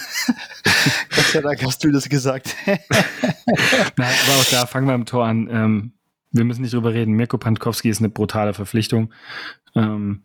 Gott 1.10 1.26
sei 1.32 1.40
Dank 1.40 1.64
hast 1.64 1.82
du 1.82 1.90
das 1.90 2.08
gesagt. 2.08 2.54
Nein, 2.66 2.78
aber 3.96 4.40
auch 4.40 4.50
da 4.50 4.66
fangen 4.66 4.86
wir 4.86 4.94
am 4.94 5.06
Tor 5.06 5.26
an. 5.26 5.48
Ähm, 5.50 5.92
wir 6.34 6.44
müssen 6.44 6.62
nicht 6.62 6.74
drüber 6.74 6.92
reden. 6.92 7.14
Mirko 7.14 7.38
Pankowski 7.38 7.88
ist 7.88 8.00
eine 8.00 8.10
brutale 8.10 8.54
Verpflichtung. 8.54 9.12
Ähm, 9.74 10.22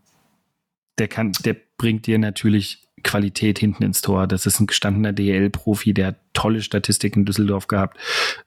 der 0.98 1.08
kann, 1.08 1.32
der 1.46 1.56
bringt 1.78 2.08
dir 2.08 2.20
natürlich 2.20 2.88
Qualität 3.04 3.60
hinten 3.60 3.84
ins 3.84 4.02
Tor. 4.02 4.28
Das 4.28 4.46
ist 4.46 4.60
ein 4.60 4.68
gestandener 4.68 5.14
DL-Profi, 5.14 5.94
der 5.94 6.08
hat 6.08 6.20
tolle 6.34 6.62
Statistik 6.62 7.16
in 7.16 7.26
Düsseldorf 7.26 7.68
gehabt. 7.68 7.98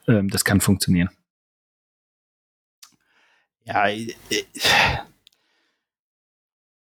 Ähm, 0.06 0.28
das 0.28 0.44
kann 0.44 0.60
funktionieren. 0.60 1.08
Ja, 3.64 3.88
äh, 3.88 4.12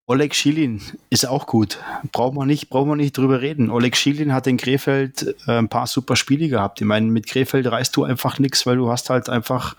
Oleg 0.06 0.34
Schilin 0.34 0.82
ist 1.08 1.26
auch 1.26 1.46
gut. 1.46 1.78
Braucht 2.12 2.34
man 2.34 2.46
nicht, 2.46 2.68
braucht 2.68 2.88
man 2.88 2.98
nicht 2.98 3.16
drüber 3.16 3.40
reden. 3.40 3.70
Oleg 3.70 3.96
Schilin 3.96 4.34
hat 4.34 4.46
in 4.46 4.58
Krefeld 4.58 5.34
äh, 5.46 5.52
ein 5.52 5.68
paar 5.68 5.86
super 5.86 6.16
Spiele 6.16 6.48
gehabt. 6.48 6.80
Ich 6.80 6.86
meine, 6.86 7.06
mit 7.06 7.26
Krefeld 7.26 7.66
reißt 7.66 7.96
du 7.96 8.04
einfach 8.04 8.38
nichts, 8.38 8.66
weil 8.66 8.76
du 8.76 8.90
hast 8.90 9.08
halt 9.08 9.30
einfach, 9.30 9.76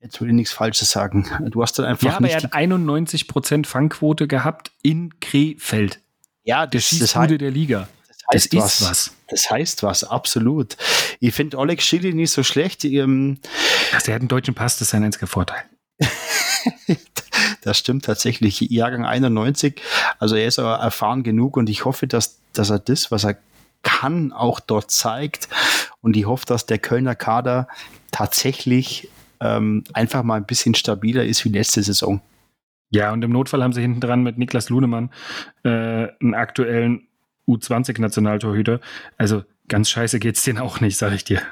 jetzt 0.00 0.20
will 0.20 0.28
ich 0.28 0.34
nichts 0.34 0.52
Falsches 0.52 0.90
sagen. 0.90 1.28
Du 1.50 1.62
hast 1.62 1.78
dann 1.78 1.86
einfach. 1.86 2.06
Ja, 2.06 2.16
aber 2.16 2.28
er 2.28 2.36
hat 2.36 2.52
91% 2.52 3.66
Fangquote 3.66 4.28
gehabt 4.28 4.70
in 4.82 5.18
Krefeld. 5.20 6.00
Ja, 6.44 6.66
der 6.66 6.80
Schießbude 6.80 7.36
das 7.36 7.38
der 7.38 7.50
Liga. 7.50 7.88
Das 8.08 8.18
heißt 8.32 8.54
das 8.54 8.62
was. 8.62 8.90
was. 8.90 9.14
Das 9.28 9.50
heißt 9.50 9.82
was, 9.82 10.04
absolut. 10.04 10.76
Ich 11.20 11.34
finde 11.34 11.58
Oleg 11.58 11.82
Schilin 11.82 12.16
nicht 12.16 12.30
so 12.30 12.42
schlecht. 12.42 12.84
Ähm, 12.84 13.38
also 13.92 14.10
er 14.10 14.14
hat 14.14 14.22
einen 14.22 14.28
deutschen 14.28 14.54
Pass, 14.54 14.78
das 14.78 14.88
ist 14.88 14.94
ein 14.94 15.04
einziger 15.04 15.26
Vorteil. 15.26 15.62
das 17.62 17.78
stimmt 17.78 18.04
tatsächlich. 18.04 18.60
Jahrgang 18.60 19.04
91. 19.04 19.80
Also 20.18 20.36
er 20.36 20.46
ist 20.46 20.58
aber 20.58 20.76
erfahren 20.76 21.22
genug 21.22 21.56
und 21.56 21.68
ich 21.68 21.84
hoffe, 21.84 22.06
dass, 22.06 22.38
dass 22.52 22.70
er 22.70 22.78
das, 22.78 23.10
was 23.10 23.24
er 23.24 23.36
kann, 23.82 24.32
auch 24.32 24.60
dort 24.60 24.90
zeigt. 24.90 25.48
Und 26.00 26.16
ich 26.16 26.26
hoffe, 26.26 26.46
dass 26.46 26.66
der 26.66 26.78
Kölner 26.78 27.14
Kader 27.14 27.68
tatsächlich 28.10 29.08
ähm, 29.40 29.84
einfach 29.92 30.22
mal 30.22 30.36
ein 30.36 30.46
bisschen 30.46 30.74
stabiler 30.74 31.24
ist 31.24 31.44
wie 31.44 31.50
letzte 31.50 31.82
Saison. 31.82 32.20
Ja, 32.90 33.12
und 33.12 33.22
im 33.22 33.32
Notfall 33.32 33.62
haben 33.62 33.72
sie 33.72 33.82
hinten 33.82 34.00
dran 34.00 34.22
mit 34.22 34.38
Niklas 34.38 34.70
Lunemann 34.70 35.10
äh, 35.62 35.68
einen 36.20 36.34
aktuellen 36.34 37.08
U20-Nationaltorhüter. 37.46 38.80
Also 39.18 39.44
ganz 39.68 39.90
scheiße 39.90 40.18
geht's 40.18 40.42
denen 40.42 40.58
auch 40.58 40.80
nicht, 40.80 40.96
sag 40.96 41.12
ich 41.12 41.24
dir. 41.24 41.42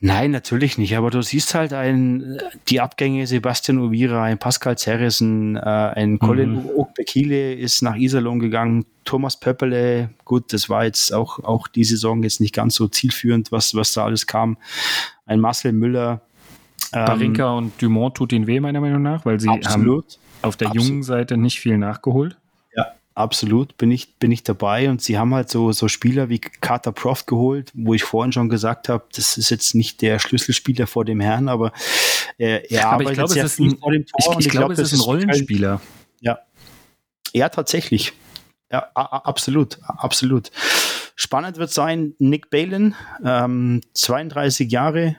Nein, 0.00 0.30
natürlich 0.30 0.78
nicht. 0.78 0.96
Aber 0.96 1.10
du 1.10 1.22
siehst 1.22 1.54
halt 1.54 1.72
ein, 1.72 2.38
die 2.68 2.80
Abgänge 2.80 3.26
Sebastian 3.26 3.80
Ovira, 3.80 4.22
ein 4.22 4.38
Pascal 4.38 4.78
Zerrissen, 4.78 5.56
äh, 5.56 5.60
ein 5.60 6.20
Colin 6.20 6.62
mhm. 6.62 6.70
Okbekile 6.76 7.54
ist 7.54 7.82
nach 7.82 7.96
Iserlohn 7.96 8.38
gegangen. 8.38 8.86
Thomas 9.04 9.40
Pöppele, 9.40 10.10
gut, 10.24 10.52
das 10.52 10.68
war 10.68 10.84
jetzt 10.84 11.12
auch, 11.12 11.40
auch 11.40 11.66
die 11.66 11.82
Saison 11.82 12.22
jetzt 12.22 12.40
nicht 12.40 12.54
ganz 12.54 12.76
so 12.76 12.86
zielführend, 12.86 13.50
was, 13.50 13.74
was 13.74 13.92
da 13.92 14.04
alles 14.04 14.28
kam. 14.28 14.56
Ein 15.26 15.40
Marcel 15.40 15.72
Müller. 15.72 16.22
Ähm, 16.92 17.04
Barinka 17.04 17.52
und 17.52 17.80
Dumont 17.82 18.16
tut 18.16 18.32
ihnen 18.32 18.46
weh, 18.46 18.60
meiner 18.60 18.80
Meinung 18.80 19.02
nach, 19.02 19.24
weil 19.24 19.40
sie 19.40 19.48
absolut, 19.48 20.04
haben 20.04 20.18
auf 20.42 20.56
der 20.56 20.68
absolut. 20.68 20.88
jungen 20.88 21.02
Seite 21.02 21.36
nicht 21.36 21.60
viel 21.60 21.78
nachgeholt 21.78 22.36
absolut 23.18 23.76
bin 23.76 23.90
ich, 23.90 24.14
bin 24.16 24.32
ich 24.32 24.44
dabei. 24.44 24.88
Und 24.88 25.02
sie 25.02 25.18
haben 25.18 25.34
halt 25.34 25.50
so, 25.50 25.72
so 25.72 25.88
Spieler 25.88 26.28
wie 26.28 26.38
Carter 26.38 26.92
Proft 26.92 27.26
geholt, 27.26 27.72
wo 27.74 27.92
ich 27.92 28.04
vorhin 28.04 28.32
schon 28.32 28.48
gesagt 28.48 28.88
habe, 28.88 29.04
das 29.14 29.36
ist 29.36 29.50
jetzt 29.50 29.74
nicht 29.74 30.00
der 30.00 30.18
Schlüsselspieler 30.18 30.86
vor 30.86 31.04
dem 31.04 31.20
Herrn, 31.20 31.48
aber 31.48 31.72
er, 32.38 32.70
er 32.70 32.86
aber 32.86 32.92
arbeitet 32.92 33.10
ich 33.10 33.18
glaube, 33.18 33.40
es 33.40 33.52
ist 33.52 33.60
ein, 33.60 33.78
vor 33.78 33.92
dem 33.92 34.06
Tor. 34.06 34.18
Ich, 34.18 34.26
ich, 34.26 34.46
ich 34.46 34.52
glaube, 34.52 34.74
glaub, 34.74 34.84
es 34.84 34.92
ist 34.92 35.00
ein 35.00 35.04
Rollenspieler. 35.04 35.80
Ja. 36.20 36.38
Ja, 37.34 37.48
tatsächlich. 37.48 38.12
Ja, 38.70 38.90
absolut, 38.94 39.78
absolut. 39.82 40.50
Spannend 41.16 41.56
wird 41.56 41.70
sein, 41.70 42.14
Nick 42.18 42.50
Balin, 42.50 42.94
ähm, 43.24 43.80
32 43.94 44.70
Jahre, 44.70 45.16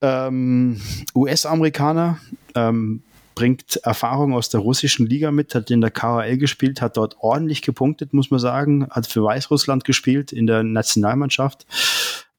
ähm, 0.00 0.80
US-Amerikaner, 1.14 2.18
ähm, 2.54 3.02
bringt 3.34 3.76
Erfahrung 3.84 4.34
aus 4.34 4.48
der 4.48 4.60
russischen 4.60 5.06
Liga 5.06 5.30
mit, 5.30 5.54
hat 5.54 5.70
in 5.70 5.80
der 5.80 5.92
KHL 5.92 6.38
gespielt, 6.38 6.82
hat 6.82 6.96
dort 6.96 7.16
ordentlich 7.20 7.62
gepunktet, 7.62 8.12
muss 8.12 8.32
man 8.32 8.40
sagen, 8.40 8.88
hat 8.90 9.06
für 9.06 9.22
Weißrussland 9.22 9.84
gespielt 9.84 10.32
in 10.32 10.46
der 10.46 10.64
Nationalmannschaft. 10.64 11.64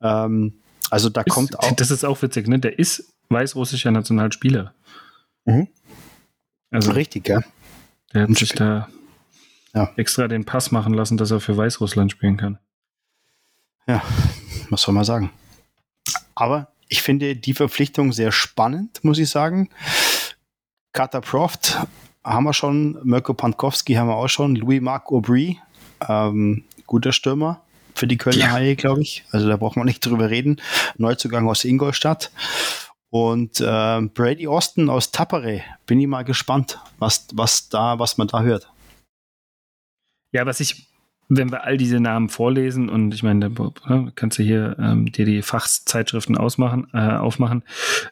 Ähm, 0.01 0.55
also 0.89 1.09
da 1.09 1.21
ist, 1.21 1.33
kommt 1.33 1.57
auch. 1.57 1.71
Das 1.71 1.91
ist 1.91 2.03
auch 2.03 2.21
witzig, 2.21 2.47
ne? 2.47 2.59
Der 2.59 2.77
ist 2.79 3.13
weißrussischer 3.29 3.91
Nationalspieler. 3.91 4.73
Mhm. 5.45 5.67
Also 6.71 6.91
richtig, 6.91 7.29
ja. 7.29 7.41
Der 8.13 8.23
hat 8.23 8.37
sich 8.37 8.51
da 8.53 8.89
ja. 9.73 9.91
extra 9.95 10.27
den 10.27 10.45
Pass 10.45 10.71
machen 10.71 10.93
lassen, 10.93 11.17
dass 11.17 11.31
er 11.31 11.39
für 11.39 11.55
Weißrussland 11.55 12.11
spielen 12.11 12.37
kann. 12.37 12.59
Ja, 13.87 14.03
was 14.69 14.81
soll 14.81 14.93
man 14.93 15.03
sagen? 15.03 15.31
Aber 16.35 16.73
ich 16.89 17.01
finde 17.01 17.35
die 17.35 17.53
Verpflichtung 17.53 18.11
sehr 18.11 18.31
spannend, 18.31 19.03
muss 19.03 19.19
ich 19.19 19.29
sagen. 19.29 19.69
Carter 20.91 21.21
Proft 21.21 21.77
haben 22.23 22.43
wir 22.43 22.53
schon, 22.53 22.99
Mirko 23.03 23.33
Pankowski 23.33 23.93
haben 23.93 24.07
wir 24.07 24.15
auch 24.15 24.27
schon, 24.27 24.55
Louis-Marc 24.55 25.11
Aubry, 25.11 25.59
ähm, 26.07 26.65
guter 26.87 27.13
Stürmer 27.13 27.61
für 27.95 28.07
die 28.07 28.17
Kölner 28.17 28.39
ja. 28.39 28.51
Haie, 28.51 28.75
glaube 28.75 29.01
ich. 29.01 29.23
Also 29.31 29.47
da 29.47 29.57
braucht 29.57 29.77
man 29.77 29.85
nicht 29.85 30.05
drüber 30.05 30.29
reden. 30.29 30.61
Neuzugang 30.97 31.47
aus 31.47 31.63
Ingolstadt. 31.63 32.31
Und 33.11 33.59
äh, 33.59 34.01
Brady 34.01 34.47
Austin 34.47 34.89
aus 34.89 35.11
Tappere, 35.11 35.63
bin 35.85 35.99
ich 35.99 36.07
mal 36.07 36.23
gespannt, 36.23 36.79
was, 36.99 37.27
was, 37.33 37.69
da, 37.69 37.97
was 37.97 38.17
man 38.17 38.27
da 38.27 38.41
hört. 38.41 38.71
Ja, 40.31 40.45
was 40.45 40.59
ich, 40.59 40.87
wenn 41.29 41.51
wir 41.51 41.63
all 41.63 41.77
diese 41.77 41.99
Namen 41.99 42.27
vorlesen 42.27 42.89
und 42.89 43.13
ich 43.13 43.21
meine, 43.21 43.49
da 43.49 43.71
ne, 43.87 44.11
kannst 44.15 44.39
du 44.39 44.43
hier 44.43 44.75
ähm, 44.79 45.11
dir 45.11 45.25
die 45.25 45.43
Fachzeitschriften 45.43 46.35
ausmachen, 46.37 46.87
äh, 46.93 46.97
aufmachen. 46.97 47.63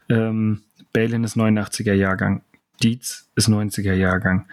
Ähm, 0.08 0.62
Balin 0.94 1.24
ist 1.24 1.36
89er 1.36 1.94
Jahrgang. 1.94 2.44
Dietz 2.82 3.28
ist 3.36 3.50
90er 3.50 3.94
Jahrgang. 3.94 4.48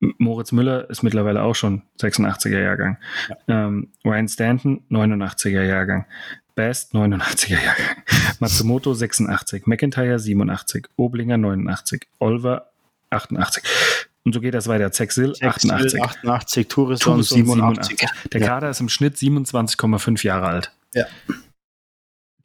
Moritz 0.00 0.52
Müller 0.52 0.88
ist 0.90 1.02
mittlerweile 1.02 1.42
auch 1.42 1.54
schon 1.54 1.82
86er 2.00 2.60
Jahrgang. 2.60 2.98
Ja. 3.28 3.66
Ähm, 3.66 3.88
Ryan 4.04 4.28
Stanton, 4.28 4.82
89er 4.90 5.62
Jahrgang. 5.62 6.06
Best, 6.54 6.94
89er 6.94 7.62
Jahrgang. 7.62 7.96
Matsumoto, 8.40 8.94
86. 8.94 9.66
McIntyre, 9.66 10.18
87. 10.18 10.88
Oblinger, 10.96 11.36
89. 11.36 12.06
Olver, 12.18 12.70
88. 13.10 13.62
Und 14.26 14.34
so 14.34 14.40
geht 14.40 14.52
das 14.52 14.66
weiter. 14.68 14.92
Zexil, 14.92 15.32
88. 15.40 16.02
88, 16.02 16.68
Tourisson, 16.68 17.22
87. 17.22 17.96
87. 17.96 18.30
Der 18.32 18.40
Kader 18.40 18.68
ist 18.68 18.80
im 18.80 18.88
Schnitt 18.88 19.14
27,5 19.14 20.24
Jahre 20.24 20.48
alt. 20.48 20.72
Ja. 20.92 21.06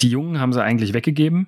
Die 0.02 0.10
Jungen 0.10 0.40
haben 0.40 0.54
sie 0.54 0.64
eigentlich 0.64 0.94
weggegeben 0.94 1.48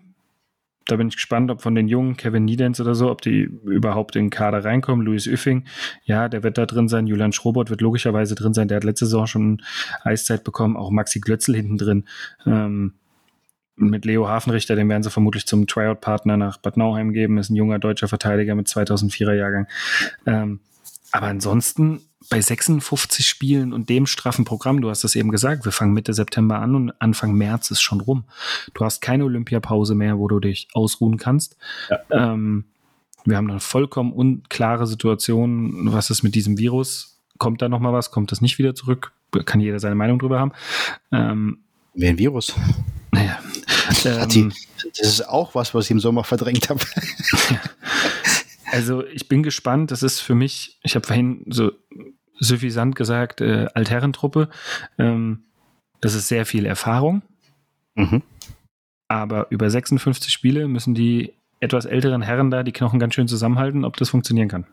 da 0.86 0.95
bin 0.95 1.07
ich 1.07 1.15
gespannt, 1.15 1.49
ob 1.51 1.61
von 1.61 1.75
den 1.75 1.88
Jungen, 1.88 2.17
Kevin 2.17 2.45
Niedens 2.45 2.81
oder 2.81 2.95
so, 2.95 3.09
ob 3.09 3.21
die 3.21 3.41
überhaupt 3.41 4.15
in 4.15 4.25
den 4.25 4.29
Kader 4.29 4.63
reinkommen. 4.63 5.05
Luis 5.05 5.27
Üffing, 5.27 5.65
ja, 6.03 6.27
der 6.29 6.43
wird 6.43 6.57
da 6.57 6.65
drin 6.65 6.88
sein. 6.88 7.07
Julian 7.07 7.31
Schrobot 7.31 7.69
wird 7.69 7.81
logischerweise 7.81 8.36
drin 8.36 8.53
sein. 8.53 8.67
Der 8.67 8.77
hat 8.77 8.84
letzte 8.84 9.05
Saison 9.05 9.27
schon 9.27 9.61
Eiszeit 10.03 10.43
bekommen. 10.43 10.75
Auch 10.75 10.91
Maxi 10.91 11.19
Glötzel 11.19 11.55
hinten 11.55 11.77
drin. 11.77 12.05
Ähm, 12.45 12.93
mit 13.89 14.05
Leo 14.05 14.27
Hafenrichter, 14.27 14.75
den 14.75 14.89
werden 14.89 15.03
sie 15.03 15.09
vermutlich 15.09 15.45
zum 15.45 15.67
Tryout-Partner 15.67 16.38
nach 16.38 16.57
Bad 16.57 16.77
Nauheim 16.77 17.13
geben. 17.13 17.38
Ist 17.38 17.49
ein 17.49 17.55
junger 17.55 17.79
deutscher 17.79 18.07
Verteidiger 18.07 18.55
mit 18.55 18.67
2004er 18.67 19.34
Jahrgang. 19.34 19.67
Ähm, 20.25 20.59
aber 21.11 21.27
ansonsten 21.27 22.01
bei 22.29 22.41
56 22.41 23.27
Spielen 23.27 23.73
und 23.73 23.89
dem 23.89 24.05
straffen 24.05 24.45
Programm, 24.45 24.81
du 24.81 24.89
hast 24.89 25.03
das 25.03 25.15
eben 25.15 25.29
gesagt, 25.29 25.65
wir 25.65 25.71
fangen 25.71 25.93
Mitte 25.93 26.13
September 26.13 26.59
an 26.59 26.75
und 26.75 26.93
Anfang 26.99 27.34
März 27.34 27.71
ist 27.71 27.81
schon 27.81 28.01
rum. 28.01 28.23
Du 28.73 28.86
hast 28.86 29.01
keine 29.01 29.25
Olympiapause 29.25 29.95
mehr, 29.95 30.17
wo 30.17 30.27
du 30.27 30.39
dich 30.39 30.67
ausruhen 30.73 31.17
kannst. 31.17 31.57
Ja. 31.89 32.34
Ähm, 32.34 32.65
wir 33.25 33.38
haben 33.38 33.49
eine 33.49 33.59
vollkommen 33.59 34.11
unklare 34.11 34.88
Situation. 34.88 35.91
Was 35.93 36.09
ist 36.09 36.23
mit 36.23 36.36
diesem 36.36 36.57
Virus? 36.57 37.21
Kommt 37.38 37.61
da 37.61 37.69
noch 37.69 37.79
mal 37.79 37.93
was? 37.93 38.11
Kommt 38.11 38.31
das 38.31 38.41
nicht 38.41 38.57
wieder 38.57 38.75
zurück? 38.75 39.11
Kann 39.45 39.59
jeder 39.59 39.79
seine 39.79 39.95
Meinung 39.95 40.19
drüber 40.19 40.39
haben. 40.39 40.51
Ähm, 41.11 41.59
Wie 41.93 42.07
ein 42.07 42.17
Virus. 42.17 42.55
Naja. 43.11 43.39
Ähm, 44.05 44.51
das 44.97 45.07
ist 45.07 45.29
auch 45.29 45.55
was, 45.55 45.73
was 45.73 45.86
ich 45.86 45.91
im 45.91 45.99
Sommer 45.99 46.23
verdrängt 46.23 46.69
habe. 46.69 46.81
Also 48.73 49.05
ich 49.05 49.29
bin 49.29 49.43
gespannt. 49.43 49.91
Das 49.91 50.01
ist 50.01 50.19
für 50.19 50.34
mich, 50.34 50.79
ich 50.81 50.95
habe 50.95 51.05
vorhin 51.05 51.45
so 51.47 51.71
suffisant 52.39 52.95
gesagt, 52.95 53.39
äh, 53.39 53.67
Altherrentruppe. 53.75 54.49
Ähm, 54.97 55.43
das 56.01 56.15
ist 56.15 56.27
sehr 56.27 56.47
viel 56.47 56.65
Erfahrung. 56.65 57.21
Mhm. 57.93 58.23
Aber 59.07 59.45
über 59.51 59.69
56 59.69 60.34
Spiele 60.34 60.67
müssen 60.67 60.95
die 60.95 61.34
etwas 61.59 61.86
älteren 61.86 62.23
Herren 62.23 62.49
da 62.49 62.63
die 62.63 62.71
Knochen 62.71 62.99
ganz 62.99 63.13
schön 63.13 63.27
zusammenhalten, 63.27 63.86
ob 63.86 63.95
das 63.97 64.09
funktionieren 64.09 64.47
kann. 64.49 64.65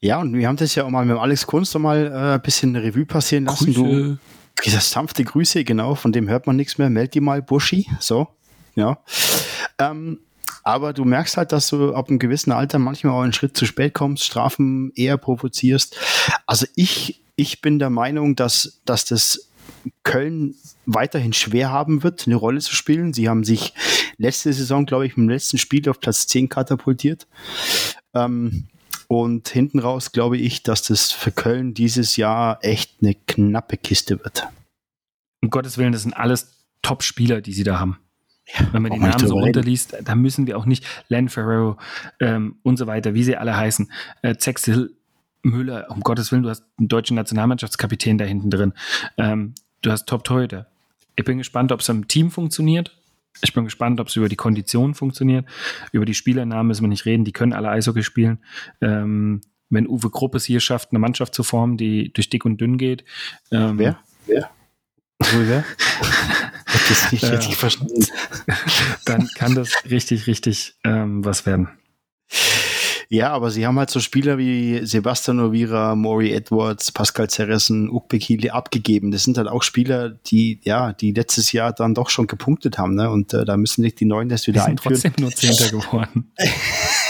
Ja, 0.00 0.20
und 0.20 0.32
wir 0.32 0.46
haben 0.46 0.56
das 0.56 0.76
ja 0.76 0.84
auch 0.84 0.90
mal 0.90 1.04
mit 1.04 1.18
Alex 1.18 1.48
Kunst 1.48 1.76
mal 1.78 2.06
äh, 2.06 2.34
ein 2.34 2.42
bisschen 2.42 2.76
Revue 2.76 3.06
passieren 3.06 3.46
lassen. 3.46 3.74
Grüße. 3.74 3.82
Du, 3.82 4.18
sanfte 4.64 5.24
Grüße, 5.24 5.64
genau, 5.64 5.94
von 5.94 6.12
dem 6.12 6.28
hört 6.28 6.46
man 6.46 6.56
nichts 6.56 6.78
mehr. 6.78 6.90
Meld 6.90 7.14
die 7.14 7.20
mal, 7.20 7.42
Buschi. 7.42 7.86
So, 8.00 8.28
ja. 8.74 8.98
Ähm, 9.78 10.20
aber 10.62 10.92
du 10.92 11.04
merkst 11.04 11.36
halt, 11.36 11.52
dass 11.52 11.68
du 11.68 11.94
ab 11.94 12.08
einem 12.08 12.18
gewissen 12.18 12.52
Alter 12.52 12.78
manchmal 12.78 13.14
auch 13.14 13.22
einen 13.22 13.32
Schritt 13.32 13.56
zu 13.56 13.66
spät 13.66 13.94
kommst, 13.94 14.24
Strafen 14.24 14.92
eher 14.94 15.16
provozierst. 15.16 15.96
Also 16.46 16.66
ich, 16.76 17.22
ich 17.36 17.62
bin 17.62 17.78
der 17.78 17.90
Meinung, 17.90 18.36
dass, 18.36 18.80
dass 18.84 19.04
das 19.04 19.50
Köln 20.02 20.54
weiterhin 20.86 21.32
schwer 21.32 21.70
haben 21.70 22.02
wird, 22.02 22.26
eine 22.26 22.36
Rolle 22.36 22.60
zu 22.60 22.74
spielen. 22.74 23.14
Sie 23.14 23.28
haben 23.28 23.44
sich 23.44 23.72
letzte 24.18 24.52
Saison, 24.52 24.84
glaube 24.86 25.06
ich, 25.06 25.16
im 25.16 25.28
letzten 25.28 25.58
Spiel 25.58 25.88
auf 25.88 26.00
Platz 26.00 26.26
10 26.26 26.48
katapultiert. 26.48 27.26
Ähm, 28.14 28.68
und 29.10 29.48
hinten 29.48 29.80
raus 29.80 30.12
glaube 30.12 30.38
ich, 30.38 30.62
dass 30.62 30.82
das 30.82 31.10
für 31.10 31.32
Köln 31.32 31.74
dieses 31.74 32.16
Jahr 32.16 32.60
echt 32.62 33.02
eine 33.02 33.16
knappe 33.16 33.76
Kiste 33.76 34.22
wird. 34.22 34.46
Um 35.42 35.50
Gottes 35.50 35.78
Willen, 35.78 35.90
das 35.90 36.02
sind 36.02 36.12
alles 36.12 36.64
Top-Spieler, 36.82 37.40
die 37.40 37.52
sie 37.52 37.64
da 37.64 37.80
haben. 37.80 37.98
Ja, 38.46 38.72
Wenn 38.72 38.82
man 38.82 38.92
die 38.92 39.00
Namen 39.00 39.26
so 39.26 39.34
runterliest, 39.34 39.96
da 40.04 40.14
müssen 40.14 40.46
wir 40.46 40.56
auch 40.56 40.64
nicht 40.64 40.86
Len 41.08 41.28
Ferrero 41.28 41.76
ähm, 42.20 42.60
und 42.62 42.76
so 42.76 42.86
weiter, 42.86 43.12
wie 43.12 43.24
sie 43.24 43.36
alle 43.36 43.56
heißen. 43.56 43.90
Äh, 44.22 44.36
Hill 44.38 44.94
Müller, 45.42 45.86
um 45.90 46.02
Gottes 46.02 46.30
Willen, 46.30 46.44
du 46.44 46.50
hast 46.50 46.62
einen 46.78 46.86
deutschen 46.86 47.16
Nationalmannschaftskapitän 47.16 48.16
da 48.16 48.24
hinten 48.24 48.48
drin. 48.48 48.74
Ähm, 49.16 49.54
du 49.82 49.90
hast 49.90 50.06
Top-Torhüter. 50.06 50.68
Ich 51.16 51.24
bin 51.24 51.38
gespannt, 51.38 51.72
ob 51.72 51.80
es 51.80 51.88
im 51.88 52.06
Team 52.06 52.30
funktioniert. 52.30 52.96
Ich 53.42 53.54
bin 53.54 53.64
gespannt, 53.64 54.00
ob 54.00 54.08
es 54.08 54.16
über 54.16 54.28
die 54.28 54.36
Konditionen 54.36 54.94
funktioniert. 54.94 55.46
Über 55.92 56.04
die 56.04 56.14
Spielernamen 56.14 56.66
müssen 56.66 56.82
wir 56.82 56.88
nicht 56.88 57.06
reden. 57.06 57.24
Die 57.24 57.32
können 57.32 57.52
alle 57.52 57.70
Eishockey 57.70 58.02
spielen. 58.02 58.38
Ähm, 58.80 59.40
wenn 59.70 59.86
Uwe 59.86 60.10
Grupp 60.10 60.34
es 60.34 60.44
hier 60.44 60.60
schafft, 60.60 60.90
eine 60.90 60.98
Mannschaft 60.98 61.34
zu 61.34 61.42
formen, 61.42 61.76
die 61.76 62.12
durch 62.12 62.28
dick 62.28 62.44
und 62.44 62.60
dünn 62.60 62.76
geht. 62.76 63.04
Ähm, 63.52 63.78
wer? 63.78 63.98
Wer? 64.26 64.50
Uwe 65.22 65.48
wer? 65.48 65.64
das 66.90 67.12
nicht 67.12 67.24
richtig 67.24 67.56
verstanden. 67.56 68.04
Dann 69.04 69.28
kann 69.36 69.54
das 69.54 69.84
richtig, 69.88 70.26
richtig 70.26 70.74
ähm, 70.84 71.24
was 71.24 71.46
werden. 71.46 71.68
Ja, 73.12 73.32
aber 73.32 73.50
sie 73.50 73.66
haben 73.66 73.76
halt 73.76 73.90
so 73.90 73.98
Spieler 73.98 74.38
wie 74.38 74.86
Sebastian 74.86 75.40
Ovira, 75.40 75.96
Maury 75.96 76.32
Edwards, 76.32 76.92
Pascal 76.92 77.28
Zerressen, 77.28 77.90
Ukbekili 77.90 78.50
abgegeben. 78.50 79.10
Das 79.10 79.24
sind 79.24 79.36
halt 79.36 79.48
auch 79.48 79.64
Spieler, 79.64 80.10
die, 80.10 80.60
ja, 80.62 80.92
die 80.92 81.10
letztes 81.10 81.50
Jahr 81.50 81.72
dann 81.72 81.92
doch 81.92 82.08
schon 82.08 82.28
gepunktet 82.28 82.78
haben, 82.78 82.94
ne? 82.94 83.10
Und 83.10 83.34
äh, 83.34 83.44
da 83.44 83.56
müssen 83.56 83.82
sich 83.82 83.96
die 83.96 84.04
Neuen 84.04 84.28
das 84.28 84.46
wieder 84.46 84.60
die 84.60 84.66
sind 84.66 84.86
einführen. 84.86 84.94
trotzdem 84.94 85.24
nur 85.24 85.32
Zehnter 85.32 85.70
geworden. 85.70 86.30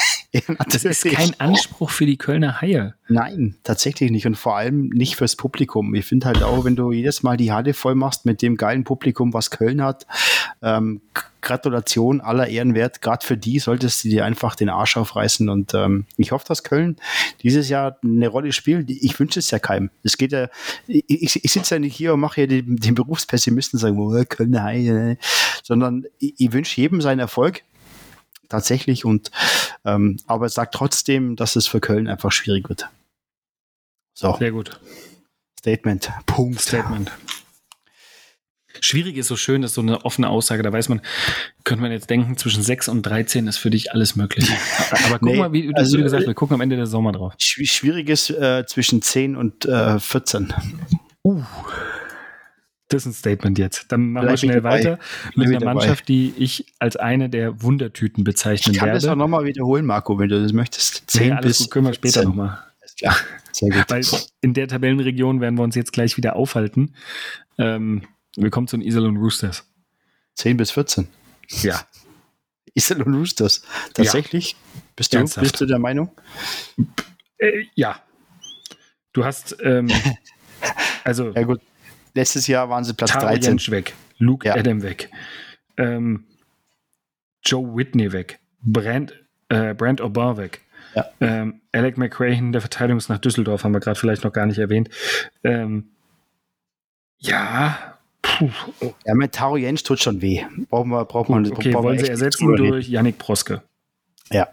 Das 0.68 0.84
ist 0.84 1.04
kein 1.04 1.38
Anspruch 1.38 1.90
für 1.90 2.06
die 2.06 2.16
Kölner 2.16 2.60
Haie. 2.60 2.94
Nein, 3.08 3.56
tatsächlich 3.64 4.10
nicht. 4.12 4.26
Und 4.26 4.36
vor 4.36 4.56
allem 4.56 4.88
nicht 4.90 5.16
fürs 5.16 5.34
Publikum. 5.34 5.94
Ich 5.94 6.06
finde 6.06 6.26
halt 6.26 6.42
auch, 6.42 6.64
wenn 6.64 6.76
du 6.76 6.92
jedes 6.92 7.22
Mal 7.22 7.36
die 7.36 7.50
Halle 7.50 7.74
voll 7.74 7.96
machst 7.96 8.26
mit 8.26 8.40
dem 8.40 8.56
geilen 8.56 8.84
Publikum, 8.84 9.34
was 9.34 9.50
Köln 9.50 9.82
hat, 9.82 10.06
ähm, 10.62 11.00
Gratulation 11.40 12.20
aller 12.20 12.46
Ehrenwert. 12.46 13.02
Gerade 13.02 13.26
für 13.26 13.36
die 13.36 13.58
solltest 13.58 14.04
du 14.04 14.08
dir 14.08 14.24
einfach 14.24 14.54
den 14.54 14.68
Arsch 14.68 14.96
aufreißen. 14.96 15.48
Und 15.48 15.74
ähm, 15.74 16.06
ich 16.16 16.30
hoffe, 16.30 16.44
dass 16.46 16.62
Köln 16.62 16.96
dieses 17.42 17.68
Jahr 17.68 17.98
eine 18.04 18.28
Rolle 18.28 18.52
spielt. 18.52 18.88
Ich 18.88 19.18
wünsche 19.18 19.40
es 19.40 19.50
ja 19.50 19.58
keinem. 19.58 19.90
Es 20.04 20.16
geht 20.16 20.30
ja, 20.30 20.48
ich, 20.86 21.44
ich, 21.44 21.52
sitze 21.52 21.74
ja 21.74 21.78
nicht 21.80 21.96
hier 21.96 22.14
und 22.14 22.20
mache 22.20 22.42
ja 22.42 22.46
den, 22.46 22.76
den 22.76 22.94
Berufspessimisten 22.94 23.78
und 23.78 23.80
sage, 23.80 23.96
oh, 23.96 24.24
Kölner 24.28 24.62
Haie, 24.62 25.18
sondern 25.64 26.04
ich, 26.18 26.34
ich 26.38 26.52
wünsche 26.52 26.80
jedem 26.80 27.00
seinen 27.00 27.18
Erfolg 27.18 27.62
tatsächlich. 28.50 29.06
Und 29.06 29.30
ähm, 29.84 30.18
aber 30.26 30.46
es 30.46 30.54
sagt 30.54 30.74
trotzdem, 30.74 31.36
dass 31.36 31.56
es 31.56 31.66
für 31.66 31.80
Köln 31.80 32.08
einfach 32.08 32.32
schwierig 32.32 32.68
wird. 32.68 32.88
So. 34.14 34.36
Sehr 34.38 34.52
gut. 34.52 34.80
Statement. 35.58 36.10
Punkt. 36.26 36.60
Statement. 36.60 37.10
Schwierig 38.80 39.16
ist 39.16 39.28
so 39.28 39.36
schön, 39.36 39.62
ist 39.62 39.74
so 39.74 39.82
eine 39.82 40.04
offene 40.04 40.28
Aussage. 40.28 40.62
Da 40.62 40.72
weiß 40.72 40.88
man, 40.88 41.00
könnte 41.64 41.82
man 41.82 41.92
jetzt 41.92 42.08
denken, 42.08 42.36
zwischen 42.36 42.62
6 42.62 42.88
und 42.88 43.02
13 43.02 43.46
ist 43.46 43.58
für 43.58 43.70
dich 43.70 43.92
alles 43.92 44.16
möglich. 44.16 44.50
Aber 45.06 45.18
guck 45.18 45.22
nee, 45.22 45.36
mal, 45.36 45.52
wie, 45.52 45.74
also, 45.74 45.96
du 45.96 46.02
gesagt 46.02 46.22
hast, 46.22 46.28
wir 46.28 46.34
gucken 46.34 46.54
am 46.54 46.60
Ende 46.60 46.76
der 46.76 46.86
Sommer 46.86 47.12
drauf. 47.12 47.34
Schwierig 47.38 48.08
ist 48.08 48.30
äh, 48.30 48.64
zwischen 48.66 49.02
10 49.02 49.36
und 49.36 49.66
äh, 49.66 49.98
14. 49.98 50.54
Uh. 51.24 51.42
Das 52.90 53.06
ist 53.06 53.06
ein 53.06 53.12
Statement 53.12 53.56
jetzt. 53.56 53.92
Dann 53.92 54.10
machen 54.10 54.24
Bleib 54.24 54.32
wir 54.32 54.36
schnell 54.36 54.64
weiter 54.64 54.98
mit 55.36 55.46
einer 55.46 55.64
Mannschaft, 55.64 56.08
die 56.08 56.34
ich 56.36 56.66
als 56.80 56.96
eine 56.96 57.30
der 57.30 57.62
Wundertüten 57.62 58.24
bezeichnen 58.24 58.66
werde. 58.66 58.72
Ich 58.74 58.78
kann 58.80 58.88
werde. 58.88 58.98
das 58.98 59.06
auch 59.06 59.16
nochmal 59.16 59.44
wiederholen, 59.44 59.86
Marco, 59.86 60.18
wenn 60.18 60.28
du 60.28 60.42
das 60.42 60.52
möchtest. 60.52 61.08
10 61.08 61.28
nee, 61.28 61.32
alles 61.32 61.46
bis 61.46 61.58
gut, 61.60 61.70
können 61.70 61.86
wir 61.86 61.94
später 61.94 62.24
nochmal. 62.24 62.58
Ja, 62.98 63.16
sehr 63.52 63.70
gut. 63.70 63.84
Weil 63.88 64.04
in 64.40 64.54
der 64.54 64.66
Tabellenregion 64.66 65.40
werden 65.40 65.56
wir 65.56 65.62
uns 65.62 65.76
jetzt 65.76 65.92
gleich 65.92 66.16
wieder 66.16 66.34
aufhalten. 66.34 66.96
Ähm, 67.58 68.02
wir 68.36 68.50
kommen 68.50 68.66
zu 68.66 68.76
den 68.76 68.84
Isel 68.84 69.06
und 69.06 69.18
Roosters. 69.18 69.70
10 70.34 70.56
bis 70.56 70.72
14. 70.72 71.06
Ja. 71.62 71.80
Isel 72.74 73.02
und 73.02 73.14
Roosters. 73.14 73.62
Tatsächlich? 73.94 74.52
Ja. 74.52 74.58
Bist, 74.96 75.14
du, 75.14 75.40
bist 75.40 75.60
du 75.60 75.66
der 75.66 75.78
Meinung? 75.78 76.10
Äh, 77.38 77.66
ja. 77.74 78.02
Du 79.12 79.24
hast, 79.24 79.56
ähm, 79.62 79.88
also. 81.04 81.30
Ja, 81.30 81.44
gut 81.44 81.60
letztes 82.14 82.46
Jahr 82.46 82.68
waren 82.68 82.84
sie 82.84 82.94
Platz 82.94 83.12
Taro 83.12 83.26
13. 83.26 83.42
Jensch 83.42 83.70
weg, 83.70 83.94
Luke 84.18 84.46
ja. 84.46 84.54
Adam 84.54 84.82
weg, 84.82 85.10
ähm, 85.76 86.24
Joe 87.44 87.76
Whitney 87.76 88.12
weg, 88.12 88.40
Brand, 88.62 89.14
äh, 89.48 89.74
Brand 89.74 90.00
Obar 90.00 90.36
weg. 90.36 90.60
Ja. 90.94 91.06
Ähm, 91.20 91.60
Alec 91.72 91.98
McRae 91.98 92.50
der 92.50 92.60
Verteidigung 92.60 92.98
ist 92.98 93.08
nach 93.08 93.18
Düsseldorf, 93.18 93.62
haben 93.62 93.72
wir 93.72 93.80
gerade 93.80 93.98
vielleicht 93.98 94.24
noch 94.24 94.32
gar 94.32 94.46
nicht 94.46 94.58
erwähnt. 94.58 94.90
Ähm, 95.44 95.90
ja, 97.18 97.90
Puh. 98.22 98.50
Ja, 99.06 99.14
mit 99.14 99.32
Taro 99.32 99.56
Jensch 99.56 99.82
tut 99.82 100.00
schon 100.00 100.20
weh. 100.20 100.44
Brauchen 100.68 100.90
wir, 100.90 101.04
braucht 101.04 101.28
man, 101.28 101.50
okay, 101.50 101.72
wollen 101.74 101.98
sie 101.98 102.08
ersetzen 102.08 102.54
durch 102.56 102.88
Yannick 102.88 103.18
Proske. 103.18 103.62
Ja. 104.30 104.48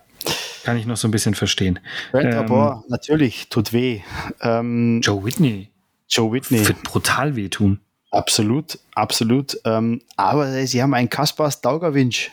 Kann 0.64 0.78
ich 0.78 0.86
noch 0.86 0.97
so 0.97 1.08
ein 1.08 1.12
bisschen 1.12 1.36
verstehen. 1.36 1.80
Brent 2.12 2.34
ähm, 2.34 2.84
natürlich, 2.89 3.49
tut 3.49 3.72
weh. 3.72 4.01
Ähm, 4.41 5.01
Joe 5.01 5.24
Whitney. 5.24 5.70
Joe 6.10 6.32
Whitney. 6.32 6.68
Wird 6.68 6.84
brutal 6.84 7.36
wehtun. 7.36 7.80
Absolut, 8.12 8.80
absolut. 8.95 9.60
Ähm, 9.66 10.01
aber 10.16 10.66
sie 10.66 10.82
haben 10.82 10.93
einen 10.93 11.10
Kaspar 11.10 11.51
Staugerwinsch. 11.51 12.32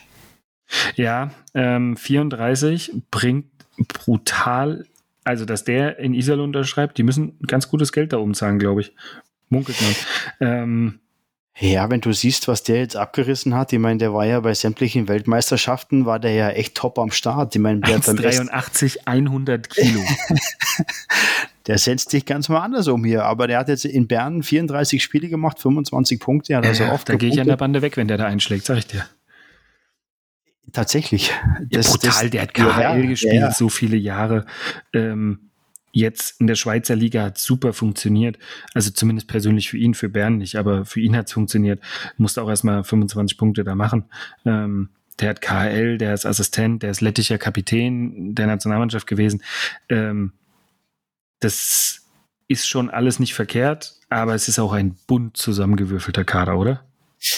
Ja, 0.95 1.31
ähm, 1.53 1.95
34 1.97 2.91
bringt 3.11 3.45
brutal, 3.87 4.85
also 5.23 5.45
dass 5.45 5.63
der 5.63 5.99
in 5.99 6.13
Isal 6.13 6.39
unterschreibt, 6.39 6.97
die 6.97 7.03
müssen 7.03 7.37
ganz 7.45 7.69
gutes 7.69 7.91
Geld 7.91 8.13
da 8.13 8.17
oben 8.17 8.33
zahlen, 8.33 8.57
glaube 8.57 8.81
ich. 8.81 8.93
Munkelt 9.49 9.77
man. 9.81 9.95
Ähm, 10.39 10.99
ja, 11.57 11.89
wenn 11.89 12.01
du 12.01 12.11
siehst, 12.11 12.47
was 12.47 12.63
der 12.63 12.77
jetzt 12.77 12.97
abgerissen 12.97 13.55
hat, 13.55 13.71
ich 13.71 13.79
meine, 13.79 13.97
der 13.97 14.13
war 14.13 14.25
ja 14.25 14.39
bei 14.41 14.53
sämtlichen 14.53 15.07
Weltmeisterschaften, 15.07 16.05
war 16.05 16.19
der 16.19 16.33
ja 16.33 16.49
echt 16.49 16.75
top 16.75 16.99
am 16.99 17.11
Start. 17.11 17.55
Ich 17.55 17.61
meine, 17.61 17.79
der 17.79 17.99
83, 17.99 19.07
100 19.07 19.69
Kilo. 19.69 20.01
der 21.67 21.77
setzt 21.77 22.11
sich 22.11 22.25
ganz 22.25 22.49
mal 22.49 22.59
anders 22.59 22.87
um 22.87 23.03
hier. 23.03 23.25
Aber 23.25 23.47
der 23.47 23.59
hat 23.59 23.69
jetzt 23.69 23.85
in 23.85 24.07
Bern 24.07 24.43
34 24.43 25.03
Spiele 25.03 25.29
gemacht, 25.29 25.59
25 25.59 26.19
Punkte. 26.19 26.55
Hat 26.55 26.65
also 26.65 26.83
ja, 26.83 26.93
oft 26.93 27.09
da 27.09 27.15
gehe 27.15 27.29
ich 27.29 27.39
an 27.39 27.47
der 27.47 27.57
Bande 27.57 27.81
weg, 27.81 27.97
wenn 27.97 28.07
der 28.07 28.17
da 28.17 28.25
einschlägt, 28.25 28.65
sag 28.65 28.77
ich 28.77 28.87
dir. 28.87 29.05
Tatsächlich. 30.73 31.31
Das, 31.69 31.87
ja, 31.87 31.91
brutal, 31.93 32.21
das, 32.23 32.31
der 32.31 32.41
hat 32.41 32.53
KHL 32.53 32.81
ja, 32.81 32.95
gespielt, 33.05 33.33
ja. 33.35 33.51
so 33.51 33.69
viele 33.69 33.97
Jahre. 33.97 34.45
Ähm, 34.93 35.51
jetzt 35.91 36.39
in 36.41 36.47
der 36.47 36.55
Schweizer 36.55 36.95
Liga 36.95 37.23
hat 37.23 37.37
super 37.37 37.73
funktioniert. 37.73 38.37
Also 38.73 38.91
zumindest 38.91 39.27
persönlich 39.27 39.69
für 39.69 39.77
ihn, 39.77 39.93
für 39.93 40.09
Bern 40.09 40.37
nicht, 40.37 40.57
aber 40.57 40.85
für 40.85 40.99
ihn 40.99 41.15
hat 41.15 41.27
es 41.27 41.33
funktioniert. 41.33 41.81
Musste 42.17 42.43
auch 42.43 42.49
erstmal 42.49 42.83
25 42.83 43.37
Punkte 43.37 43.63
da 43.63 43.75
machen. 43.75 44.05
Ähm, 44.45 44.89
der 45.19 45.29
hat 45.29 45.41
KHL, 45.41 45.97
der 45.97 46.13
ist 46.13 46.25
Assistent, 46.25 46.83
der 46.83 46.91
ist 46.91 46.99
lettischer 46.99 47.37
Kapitän 47.37 48.35
der 48.35 48.47
Nationalmannschaft 48.47 49.07
gewesen. 49.07 49.41
Ähm, 49.87 50.33
das 51.39 52.01
ist 52.47 52.67
schon 52.67 52.89
alles 52.89 53.19
nicht 53.19 53.33
verkehrt, 53.33 53.95
aber 54.09 54.35
es 54.35 54.47
ist 54.47 54.59
auch 54.59 54.73
ein 54.73 54.95
bunt 55.07 55.37
zusammengewürfelter 55.37 56.23
Kader, 56.23 56.57
oder? 56.57 56.83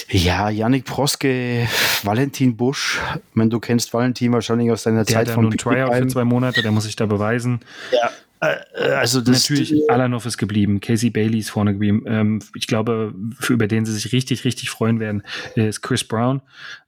Ja, 0.08 0.50
Yannick 0.50 0.84
Proske, 0.84 1.66
Valentin 2.02 2.56
Busch. 2.56 3.00
wenn 3.34 3.48
du 3.48 3.58
kennst 3.58 3.94
Valentin 3.94 4.32
wahrscheinlich 4.32 4.70
aus 4.70 4.82
deiner 4.82 5.04
der 5.04 5.14
Zeit 5.14 5.28
hat 5.28 5.34
von 5.34 5.50
Tryout 5.50 5.94
für 5.94 6.06
zwei 6.08 6.24
Monate, 6.24 6.60
der 6.62 6.72
muss 6.72 6.84
sich 6.84 6.96
da 6.96 7.06
beweisen. 7.06 7.60
Ja, 7.90 8.10
äh, 8.40 8.56
äh, 8.74 8.92
also 8.92 9.20
das 9.20 9.48
natürlich 9.48 9.90
Alanov 9.90 10.26
ist 10.26 10.38
geblieben, 10.38 10.80
Casey 10.80 11.10
Bailey 11.10 11.38
ist 11.38 11.50
vorne 11.50 11.72
geblieben. 11.72 12.04
Ähm, 12.06 12.40
ich 12.54 12.66
glaube, 12.66 13.14
für, 13.38 13.54
über 13.54 13.66
den 13.66 13.86
sie 13.86 13.92
sich 13.92 14.12
richtig, 14.12 14.44
richtig 14.44 14.70
freuen 14.70 15.00
werden, 15.00 15.22
ist 15.54 15.82
Chris 15.82 16.04
Brown. 16.04 16.42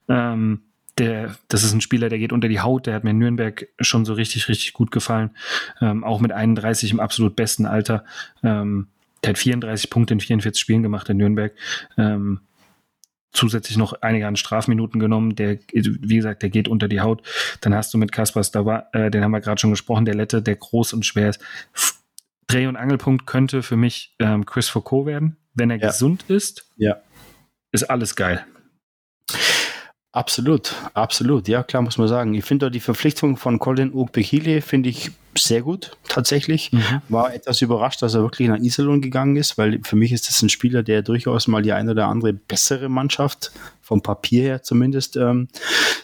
Ähm, 0.07 0.61
der, 1.01 1.35
das 1.47 1.63
ist 1.63 1.73
ein 1.73 1.81
Spieler, 1.81 2.09
der 2.09 2.19
geht 2.19 2.31
unter 2.31 2.47
die 2.47 2.59
Haut. 2.59 2.85
Der 2.85 2.93
hat 2.93 3.03
mir 3.03 3.09
in 3.09 3.17
Nürnberg 3.17 3.67
schon 3.79 4.05
so 4.05 4.13
richtig, 4.13 4.47
richtig 4.47 4.73
gut 4.73 4.91
gefallen. 4.91 5.31
Ähm, 5.81 6.03
auch 6.03 6.19
mit 6.19 6.31
31 6.31 6.91
im 6.91 6.99
absolut 6.99 7.35
besten 7.35 7.65
Alter. 7.65 8.05
Ähm, 8.43 8.87
der 9.23 9.31
hat 9.31 9.39
34 9.39 9.89
Punkte 9.89 10.13
in 10.13 10.19
44 10.19 10.61
Spielen 10.61 10.83
gemacht 10.83 11.09
in 11.09 11.17
Nürnberg. 11.17 11.53
Ähm, 11.97 12.41
zusätzlich 13.31 13.77
noch 13.77 13.93
einige 14.01 14.27
an 14.27 14.35
Strafminuten 14.35 14.99
genommen. 14.99 15.35
Der, 15.35 15.57
wie 15.73 16.17
gesagt, 16.17 16.43
der 16.43 16.51
geht 16.51 16.67
unter 16.67 16.87
die 16.87 17.01
Haut. 17.01 17.27
Dann 17.61 17.73
hast 17.73 17.91
du 17.95 17.97
mit 17.97 18.11
Kaspers, 18.11 18.51
da 18.51 18.63
war, 18.65 18.93
äh, 18.93 19.09
den 19.09 19.23
haben 19.23 19.31
wir 19.31 19.41
gerade 19.41 19.59
schon 19.59 19.71
gesprochen, 19.71 20.05
der 20.05 20.13
Lette, 20.13 20.43
der 20.43 20.55
groß 20.55 20.93
und 20.93 21.03
schwer 21.03 21.29
ist. 21.29 21.41
Dreh- 22.45 22.67
und 22.67 22.75
Angelpunkt 22.75 23.25
könnte 23.25 23.63
für 23.63 23.77
mich 23.77 24.13
ähm, 24.19 24.45
Chris 24.45 24.69
Foucault 24.69 25.07
werden. 25.07 25.37
Wenn 25.55 25.71
er 25.71 25.79
ja. 25.79 25.87
gesund 25.87 26.25
ist, 26.27 26.69
ja. 26.77 26.97
ist 27.71 27.89
alles 27.89 28.15
geil. 28.15 28.45
Absolut, 30.13 30.75
absolut. 30.93 31.47
Ja, 31.47 31.63
klar 31.63 31.81
muss 31.81 31.97
man 31.97 32.09
sagen. 32.09 32.33
Ich 32.33 32.43
finde 32.43 32.69
die 32.69 32.81
Verpflichtung 32.81 33.37
von 33.37 33.59
Colin 33.59 33.93
Ogbekile 33.93 34.61
finde 34.61 34.89
ich 34.89 35.11
sehr 35.37 35.61
gut, 35.61 35.91
tatsächlich. 36.09 36.73
Mhm. 36.73 37.01
War 37.07 37.33
etwas 37.33 37.61
überrascht, 37.61 38.01
dass 38.01 38.13
er 38.13 38.21
wirklich 38.21 38.49
nach 38.49 38.57
Iserlohn 38.57 39.01
gegangen 39.01 39.37
ist, 39.37 39.57
weil 39.57 39.79
für 39.83 39.95
mich 39.95 40.11
ist 40.11 40.27
das 40.27 40.41
ein 40.41 40.49
Spieler, 40.49 40.83
der 40.83 41.01
durchaus 41.01 41.47
mal 41.47 41.61
die 41.61 41.71
eine 41.71 41.91
oder 41.91 42.07
andere 42.07 42.33
bessere 42.33 42.89
Mannschaft, 42.89 43.53
vom 43.81 44.01
Papier 44.01 44.43
her 44.43 44.63
zumindest, 44.63 45.15
ähm, 45.15 45.47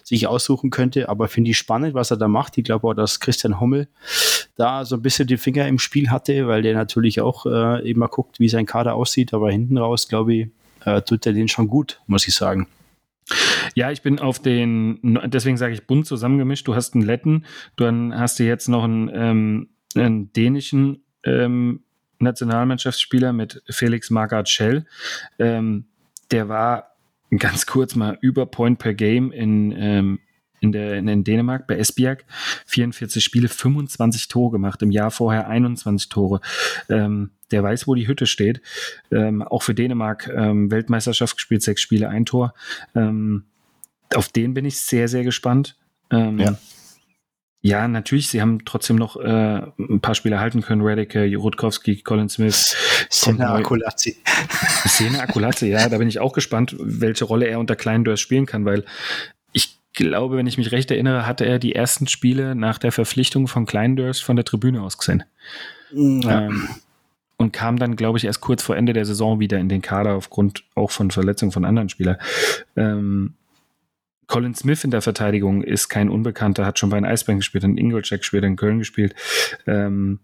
sich 0.03 0.27
aussuchen 0.27 0.69
könnte. 0.69 1.09
Aber 1.09 1.27
finde 1.27 1.51
ich 1.51 1.57
spannend, 1.57 1.93
was 1.93 2.09
er 2.09 2.17
da 2.17 2.29
macht. 2.29 2.57
Ich 2.57 2.63
glaube 2.63 2.87
auch, 2.87 2.93
dass 2.93 3.19
Christian 3.19 3.59
Hommel 3.59 3.89
da 4.55 4.85
so 4.85 4.95
ein 4.95 5.01
bisschen 5.01 5.27
die 5.27 5.37
Finger 5.37 5.67
im 5.67 5.79
Spiel 5.79 6.09
hatte, 6.09 6.47
weil 6.47 6.61
der 6.61 6.75
natürlich 6.75 7.19
auch 7.19 7.45
äh, 7.45 7.89
immer 7.89 8.07
guckt, 8.07 8.39
wie 8.39 8.47
sein 8.47 8.65
Kader 8.65 8.95
aussieht. 8.95 9.33
Aber 9.33 9.51
hinten 9.51 9.77
raus, 9.77 10.07
glaube 10.07 10.33
ich, 10.33 10.47
äh, 10.85 11.01
tut 11.01 11.25
er 11.25 11.33
den 11.33 11.49
schon 11.49 11.67
gut, 11.67 11.99
muss 12.07 12.25
ich 12.25 12.35
sagen. 12.35 12.67
Ja, 13.75 13.91
ich 13.91 14.01
bin 14.01 14.19
auf 14.19 14.39
den, 14.39 15.19
deswegen 15.25 15.57
sage 15.57 15.73
ich 15.73 15.85
bunt 15.85 16.05
zusammengemischt. 16.05 16.67
Du 16.67 16.75
hast 16.75 16.93
einen 16.93 17.03
Letten, 17.03 17.45
dann 17.75 18.17
hast 18.17 18.39
du 18.39 18.43
jetzt 18.43 18.67
noch 18.67 18.83
einen, 18.83 19.09
ähm, 19.13 19.69
einen 19.95 20.31
dänischen 20.33 21.03
ähm, 21.23 21.83
Nationalmannschaftsspieler 22.19 23.33
mit 23.33 23.61
Felix 23.69 24.09
Magath 24.09 24.49
Schell. 24.49 24.85
Ähm, 25.39 25.85
der 26.31 26.49
war 26.49 26.95
ganz 27.37 27.65
kurz 27.65 27.95
mal 27.95 28.17
über 28.21 28.45
Point 28.45 28.79
per 28.79 28.93
Game 28.93 29.31
in, 29.31 29.71
ähm, 29.77 30.19
in, 30.59 30.71
der, 30.71 30.97
in 30.97 31.23
Dänemark 31.23 31.67
bei 31.67 31.77
Esbjerg. 31.77 32.25
44 32.65 33.23
Spiele, 33.23 33.47
25 33.47 34.27
Tore 34.27 34.51
gemacht, 34.51 34.81
im 34.81 34.91
Jahr 34.91 35.11
vorher 35.11 35.47
21 35.47 36.09
Tore. 36.09 36.41
Ähm, 36.89 37.31
der 37.51 37.63
weiß, 37.63 37.87
wo 37.87 37.95
die 37.95 38.07
Hütte 38.07 38.25
steht. 38.25 38.61
Ähm, 39.11 39.41
auch 39.41 39.63
für 39.63 39.73
Dänemark 39.73 40.29
ähm, 40.33 40.71
Weltmeisterschaft 40.71 41.37
gespielt, 41.37 41.63
sechs 41.63 41.81
Spiele, 41.81 42.09
ein 42.09 42.25
Tor. 42.25 42.53
Ähm, 42.95 43.45
auf 44.15 44.29
den 44.29 44.53
bin 44.53 44.65
ich 44.65 44.79
sehr, 44.79 45.07
sehr 45.07 45.23
gespannt. 45.23 45.77
Ähm, 46.11 46.39
ja. 46.39 46.57
Ja, 47.61 47.87
natürlich, 47.87 48.29
sie 48.29 48.39
haben 48.39 48.63
trotzdem 48.65 48.95
noch 48.95 49.17
äh, 49.17 49.61
ein 49.77 49.99
paar 49.99 50.15
Spiele 50.15 50.39
halten 50.39 50.61
können. 50.61 50.81
Radeke, 50.83 51.35
Rutkowski, 51.35 52.01
Colin 52.01 52.29
Smith. 52.29 52.77
Sena 53.09 53.55
Akulazzi. 53.55 54.17
Sena 54.85 55.21
Akulazzi, 55.21 55.67
ja, 55.67 55.89
da 55.89 55.97
bin 55.97 56.07
ich 56.07 56.19
auch 56.19 56.33
gespannt, 56.33 56.75
welche 56.79 57.25
Rolle 57.25 57.47
er 57.47 57.59
unter 57.59 57.75
kleinen 57.75 58.05
Dörrs 58.05 58.21
spielen 58.21 58.45
kann, 58.45 58.63
weil 58.63 58.85
ich 59.51 59.79
glaube, 59.93 60.37
wenn 60.37 60.47
ich 60.47 60.57
mich 60.57 60.71
recht 60.71 60.91
erinnere, 60.91 61.25
hatte 61.25 61.45
er 61.45 61.57
die 61.59 61.73
ersten 61.73 62.07
Spiele 62.07 62.55
nach 62.55 62.77
der 62.77 62.91
Verpflichtung 62.91 63.47
von 63.47 63.65
Kleindörs 63.65 64.19
von 64.19 64.35
der 64.35 64.45
Tribüne 64.45 64.81
aus 64.81 64.97
gesehen. 64.97 65.23
Ja. 65.91 66.43
Ähm, 66.43 66.69
und 67.37 67.53
kam 67.53 67.77
dann, 67.77 67.95
glaube 67.95 68.17
ich, 68.17 68.25
erst 68.25 68.41
kurz 68.41 68.63
vor 68.63 68.75
Ende 68.75 68.93
der 68.93 69.05
Saison 69.05 69.39
wieder 69.39 69.59
in 69.59 69.69
den 69.69 69.81
Kader 69.81 70.13
aufgrund 70.13 70.63
auch 70.75 70.91
von 70.91 71.11
Verletzungen 71.11 71.51
von 71.51 71.65
anderen 71.65 71.89
Spielern. 71.89 72.17
Ähm, 72.75 73.35
Colin 74.25 74.55
Smith 74.55 74.83
in 74.83 74.91
der 74.91 75.01
Verteidigung 75.01 75.63
ist 75.63 75.87
kein 75.87 76.09
Unbekannter, 76.09 76.65
hat 76.65 76.79
schon 76.79 76.89
bei 76.89 76.97
den 76.97 77.05
Eisbären 77.05 77.39
gespielt, 77.39 77.63
in 77.63 77.77
Ingolstadt 77.77 78.19
gespielt, 78.19 78.43
in 78.43 78.57
Köln 78.57 78.79
gespielt. 78.79 79.15
Ähm, 79.65 80.19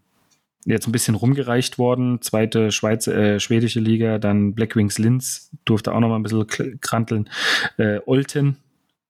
jetzt 0.66 0.86
ein 0.86 0.92
bisschen 0.92 1.14
rumgereicht 1.14 1.78
worden. 1.78 2.20
Zweite 2.20 2.70
Schweiz, 2.70 3.06
äh, 3.06 3.40
schwedische 3.40 3.80
Liga, 3.80 4.18
dann 4.18 4.54
Blackwings 4.54 4.98
Linz 4.98 5.50
durfte 5.64 5.92
auch 5.92 6.00
noch 6.00 6.08
mal 6.08 6.16
ein 6.16 6.22
bisschen 6.22 6.80
kranteln. 6.80 7.30
Äh, 7.78 8.00
Olten 8.04 8.58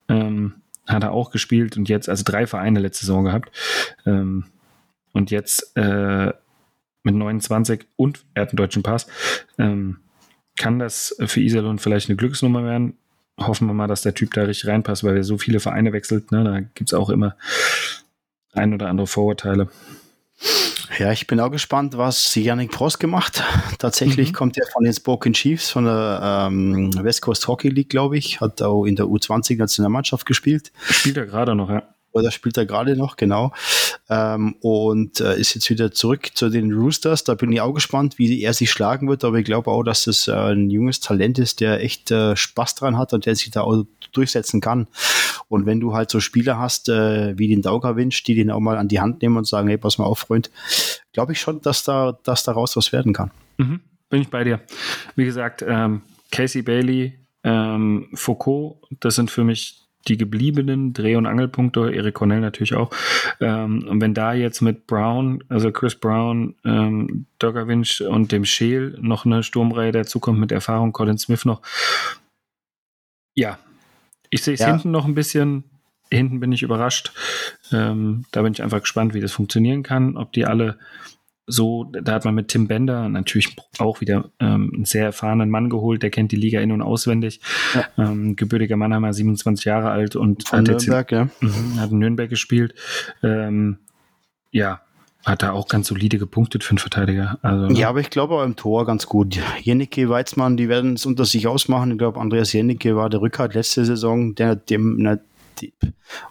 ähm, 0.08 0.54
hat 0.86 1.02
er 1.02 1.12
auch 1.12 1.30
gespielt 1.30 1.76
und 1.76 1.88
jetzt, 1.88 2.08
also 2.08 2.22
drei 2.24 2.46
Vereine 2.46 2.80
letzte 2.80 3.06
Saison 3.06 3.24
gehabt. 3.24 3.50
Ähm, 4.06 4.44
und 5.12 5.30
jetzt 5.30 5.76
äh, 5.76 6.32
mit 7.04 7.14
29 7.14 7.86
und 7.96 8.24
er 8.34 8.42
hat 8.42 8.50
einen 8.50 8.56
deutschen 8.56 8.82
Pass. 8.82 9.06
Ähm, 9.58 9.98
kann 10.56 10.78
das 10.78 11.16
für 11.26 11.40
Iserlohn 11.40 11.78
vielleicht 11.78 12.08
eine 12.08 12.16
Glücksnummer 12.16 12.64
werden? 12.64 12.96
Hoffen 13.38 13.66
wir 13.66 13.74
mal, 13.74 13.88
dass 13.88 14.02
der 14.02 14.14
Typ 14.14 14.32
da 14.34 14.42
richtig 14.42 14.68
reinpasst, 14.68 15.04
weil 15.04 15.16
er 15.16 15.24
so 15.24 15.38
viele 15.38 15.60
Vereine 15.60 15.92
wechselt. 15.92 16.30
Ne? 16.32 16.44
Da 16.44 16.60
gibt 16.60 16.90
es 16.90 16.94
auch 16.94 17.10
immer 17.10 17.36
ein 18.52 18.72
oder 18.72 18.88
andere 18.88 19.06
Vorurteile. 19.06 19.68
Ja, 20.98 21.10
ich 21.10 21.26
bin 21.26 21.40
auch 21.40 21.50
gespannt, 21.50 21.96
was 21.96 22.34
Yannick 22.36 22.70
Prost 22.70 23.00
gemacht. 23.00 23.42
Tatsächlich 23.78 24.30
mhm. 24.30 24.34
kommt 24.34 24.58
er 24.58 24.66
von 24.66 24.84
den 24.84 24.92
Spoken 24.92 25.32
Chiefs 25.32 25.70
von 25.70 25.86
der 25.86 26.46
ähm, 26.48 26.92
West 27.02 27.22
Coast 27.22 27.48
Hockey 27.48 27.68
League, 27.68 27.88
glaube 27.88 28.16
ich. 28.16 28.40
Hat 28.40 28.62
auch 28.62 28.84
in 28.84 28.94
der 28.94 29.06
U20-Nationalmannschaft 29.06 30.24
gespielt. 30.26 30.70
Spielt 30.88 31.16
er 31.16 31.26
gerade 31.26 31.56
noch, 31.56 31.70
ja. 31.70 31.93
Oder 32.14 32.30
spielt 32.30 32.56
er 32.56 32.64
gerade 32.64 32.96
noch, 32.96 33.16
genau. 33.16 33.52
Ähm, 34.08 34.54
und 34.60 35.20
äh, 35.20 35.36
ist 35.36 35.54
jetzt 35.54 35.68
wieder 35.68 35.90
zurück 35.90 36.30
zu 36.34 36.48
den 36.48 36.72
Roosters. 36.72 37.24
Da 37.24 37.34
bin 37.34 37.50
ich 37.50 37.60
auch 37.60 37.72
gespannt, 37.72 38.18
wie 38.18 38.40
er 38.40 38.54
sich 38.54 38.70
schlagen 38.70 39.08
wird. 39.08 39.24
Aber 39.24 39.36
ich 39.38 39.44
glaube 39.44 39.70
auch, 39.70 39.82
dass 39.82 40.06
es 40.06 40.28
äh, 40.28 40.32
ein 40.32 40.70
junges 40.70 41.00
Talent 41.00 41.40
ist, 41.40 41.60
der 41.60 41.82
echt 41.82 42.12
äh, 42.12 42.36
Spaß 42.36 42.76
dran 42.76 42.96
hat 42.96 43.12
und 43.12 43.26
der 43.26 43.34
sich 43.34 43.50
da 43.50 43.62
auch 43.62 43.84
durchsetzen 44.12 44.60
kann. 44.60 44.86
Und 45.48 45.66
wenn 45.66 45.80
du 45.80 45.92
halt 45.92 46.08
so 46.08 46.20
Spieler 46.20 46.58
hast 46.58 46.88
äh, 46.88 47.36
wie 47.36 47.48
den 47.48 47.62
Daugerwinsch, 47.62 48.22
die 48.22 48.36
den 48.36 48.52
auch 48.52 48.60
mal 48.60 48.78
an 48.78 48.86
die 48.86 49.00
Hand 49.00 49.20
nehmen 49.20 49.36
und 49.36 49.48
sagen, 49.48 49.66
hey, 49.66 49.76
pass 49.76 49.98
mal 49.98 50.04
auf, 50.04 50.20
Freund, 50.20 50.52
glaube 51.12 51.32
ich 51.32 51.40
schon, 51.40 51.60
dass 51.62 51.82
da 51.82 52.16
dass 52.22 52.44
daraus 52.44 52.76
was 52.76 52.92
werden 52.92 53.12
kann. 53.12 53.32
Mhm, 53.56 53.80
bin 54.08 54.22
ich 54.22 54.28
bei 54.28 54.44
dir. 54.44 54.60
Wie 55.16 55.24
gesagt, 55.24 55.64
ähm, 55.66 56.02
Casey 56.30 56.62
Bailey, 56.62 57.18
ähm, 57.42 58.08
Foucault, 58.14 58.76
das 59.00 59.16
sind 59.16 59.32
für 59.32 59.42
mich 59.42 59.83
die 60.08 60.16
gebliebenen 60.16 60.92
Dreh- 60.92 61.16
und 61.16 61.26
Angelpunkte, 61.26 61.92
Erik 61.92 62.14
Cornell 62.14 62.40
natürlich 62.40 62.74
auch. 62.74 62.90
Ähm, 63.40 63.86
und 63.88 64.00
wenn 64.00 64.14
da 64.14 64.34
jetzt 64.34 64.60
mit 64.60 64.86
Brown, 64.86 65.42
also 65.48 65.72
Chris 65.72 65.94
Brown, 65.94 66.54
ähm, 66.64 67.26
Winch 67.40 68.00
und 68.00 68.32
dem 68.32 68.44
Scheel 68.44 68.96
noch 69.00 69.26
eine 69.26 69.42
Sturmreihe 69.42 69.92
dazukommt 69.92 70.40
mit 70.40 70.52
Erfahrung, 70.52 70.92
Colin 70.92 71.18
Smith 71.18 71.44
noch. 71.44 71.60
Ja, 73.34 73.58
ich 74.30 74.42
sehe 74.42 74.54
es 74.54 74.60
ja. 74.60 74.68
hinten 74.68 74.90
noch 74.90 75.04
ein 75.04 75.14
bisschen. 75.14 75.64
Hinten 76.10 76.40
bin 76.40 76.52
ich 76.52 76.62
überrascht. 76.62 77.12
Ähm, 77.72 78.24
da 78.30 78.42
bin 78.42 78.52
ich 78.52 78.62
einfach 78.62 78.80
gespannt, 78.80 79.14
wie 79.14 79.20
das 79.20 79.32
funktionieren 79.32 79.82
kann, 79.82 80.16
ob 80.16 80.32
die 80.32 80.46
alle 80.46 80.78
so, 81.46 81.84
da 81.84 82.12
hat 82.12 82.24
man 82.24 82.34
mit 82.34 82.48
Tim 82.48 82.68
Bender 82.68 83.08
natürlich 83.08 83.54
auch 83.78 84.00
wieder 84.00 84.30
ähm, 84.40 84.72
einen 84.74 84.84
sehr 84.84 85.04
erfahrenen 85.04 85.50
Mann 85.50 85.68
geholt, 85.68 86.02
der 86.02 86.10
kennt 86.10 86.32
die 86.32 86.36
Liga 86.36 86.60
in- 86.60 86.72
und 86.72 86.82
auswendig. 86.82 87.40
Ja. 87.74 87.84
Ähm, 87.98 88.36
gebürtiger 88.36 88.76
Mannheimer, 88.76 89.12
27 89.12 89.64
Jahre 89.64 89.90
alt 89.90 90.16
und 90.16 90.48
Von 90.48 90.60
hat 90.60 90.66
Nürnberg, 90.68 91.12
jetzt, 91.12 91.40
ja. 91.42 91.48
Mh, 91.48 91.80
hat 91.80 91.90
in 91.90 91.98
Nürnberg 91.98 92.30
gespielt. 92.30 92.74
Ähm, 93.22 93.78
ja, 94.50 94.80
hat 95.24 95.42
da 95.42 95.52
auch 95.52 95.68
ganz 95.68 95.88
solide 95.88 96.18
gepunktet 96.18 96.64
für 96.64 96.70
einen 96.70 96.78
Verteidiger. 96.78 97.38
Also, 97.42 97.66
ne? 97.66 97.78
ja, 97.78 97.88
aber 97.88 98.00
ich 98.00 98.10
glaube 98.10 98.34
auch 98.34 98.44
im 98.44 98.56
Tor 98.56 98.86
ganz 98.86 99.06
gut. 99.06 99.38
Jennecke, 99.60 100.08
Weizmann, 100.08 100.56
die 100.56 100.68
werden 100.68 100.94
es 100.94 101.04
unter 101.04 101.24
sich 101.24 101.46
ausmachen. 101.46 101.92
Ich 101.92 101.98
glaube, 101.98 102.20
Andreas 102.20 102.52
Jennecke 102.52 102.96
war 102.96 103.10
der 103.10 103.20
Rückhalt 103.20 103.54
letzte 103.54 103.84
Saison, 103.84 104.34
der 104.34 104.56
dem, 104.56 105.18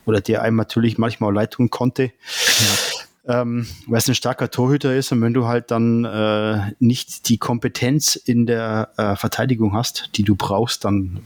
oder 0.06 0.22
der 0.22 0.42
einem 0.42 0.58
natürlich 0.58 0.98
manchmal 0.98 1.34
leid 1.34 1.52
tun 1.52 1.70
konnte. 1.70 2.04
Ja 2.04 2.93
ähm, 3.26 3.68
weil 3.88 3.98
es 3.98 4.08
ein 4.08 4.16
starker 4.16 4.50
Torhüter 4.52 4.96
ist 4.96 5.12
und 5.12 5.22
wenn 5.22 5.34
du 5.34 5.46
halt 5.46 5.72
dann 5.72 6.06
äh, 6.06 6.74
nicht 6.80 7.30
die 7.30 7.38
Kompetenz 7.38 8.16
in 8.16 8.46
der 8.46 8.90
äh, 8.98 9.16
Verteidigung 9.16 9.74
hast, 9.74 10.10
die 10.16 10.24
du 10.24 10.36
brauchst, 10.36 10.86
dann. 10.86 11.26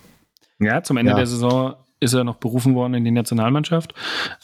Ja, 0.60 0.84
zum 0.84 0.98
Ende 0.98 1.12
ja. 1.12 1.18
der 1.18 1.28
Saison 1.28 1.76
ist 2.00 2.14
er 2.14 2.24
noch 2.24 2.36
berufen 2.36 2.76
worden 2.76 2.94
in 2.94 3.04
die 3.04 3.12
Nationalmannschaft, 3.12 3.94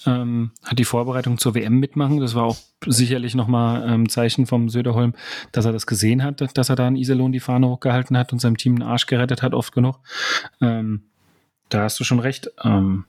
ähm, 0.06 0.52
hat 0.64 0.80
die 0.80 0.86
Vorbereitung 0.86 1.38
zur 1.38 1.54
WM 1.54 1.80
mitmachen. 1.80 2.20
Das 2.20 2.34
war 2.34 2.46
auch 2.46 2.58
sicherlich 2.86 3.36
nochmal 3.36 3.84
ein 3.84 3.94
ähm, 3.94 4.10
Zeichen 4.10 4.48
vom 4.48 4.70
Söderholm, 4.70 5.14
dass 5.52 5.66
er 5.66 5.72
das 5.72 5.86
gesehen 5.86 6.24
hat, 6.24 6.42
dass 6.58 6.70
er 6.70 6.76
da 6.76 6.88
in 6.88 6.96
Iserlohn 6.96 7.32
die 7.32 7.40
Fahne 7.40 7.68
hochgehalten 7.68 8.18
hat 8.18 8.34
und 8.34 8.40
seinem 8.40 8.58
Team 8.58 8.78
den 8.78 8.88
Arsch 8.88 9.06
gerettet 9.06 9.44
hat, 9.44 9.54
oft 9.54 9.72
genug. 9.72 10.00
Ähm, 10.62 11.04
da 11.70 11.84
hast 11.84 12.00
du 12.00 12.04
schon 12.04 12.20
recht. 12.20 12.50
Ähm, 12.64 13.06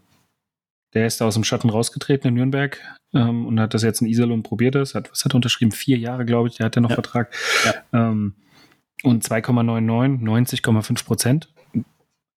der 0.94 1.06
ist 1.06 1.20
da 1.20 1.26
aus 1.26 1.34
dem 1.34 1.44
Schatten 1.44 1.70
rausgetreten 1.70 2.28
in 2.28 2.34
Nürnberg 2.34 2.80
ähm, 3.12 3.46
und 3.46 3.60
hat 3.60 3.74
das 3.74 3.82
jetzt 3.82 4.00
in 4.00 4.06
Iserlohn 4.06 4.42
probiert. 4.42 4.74
Das 4.74 4.94
hat, 4.94 5.10
was 5.10 5.24
hat 5.24 5.34
er 5.34 5.36
unterschrieben? 5.36 5.72
Vier 5.72 5.98
Jahre, 5.98 6.24
glaube 6.24 6.48
ich. 6.48 6.56
Der 6.56 6.66
hat 6.66 6.76
ja 6.76 6.82
noch 6.82 6.90
ja. 6.90 6.94
Vertrag. 6.94 7.34
Ja. 7.64 7.74
Ähm, 8.10 8.34
und 9.02 9.24
2,99, 9.24 10.22
90,5 10.22 11.04
Prozent. 11.04 11.52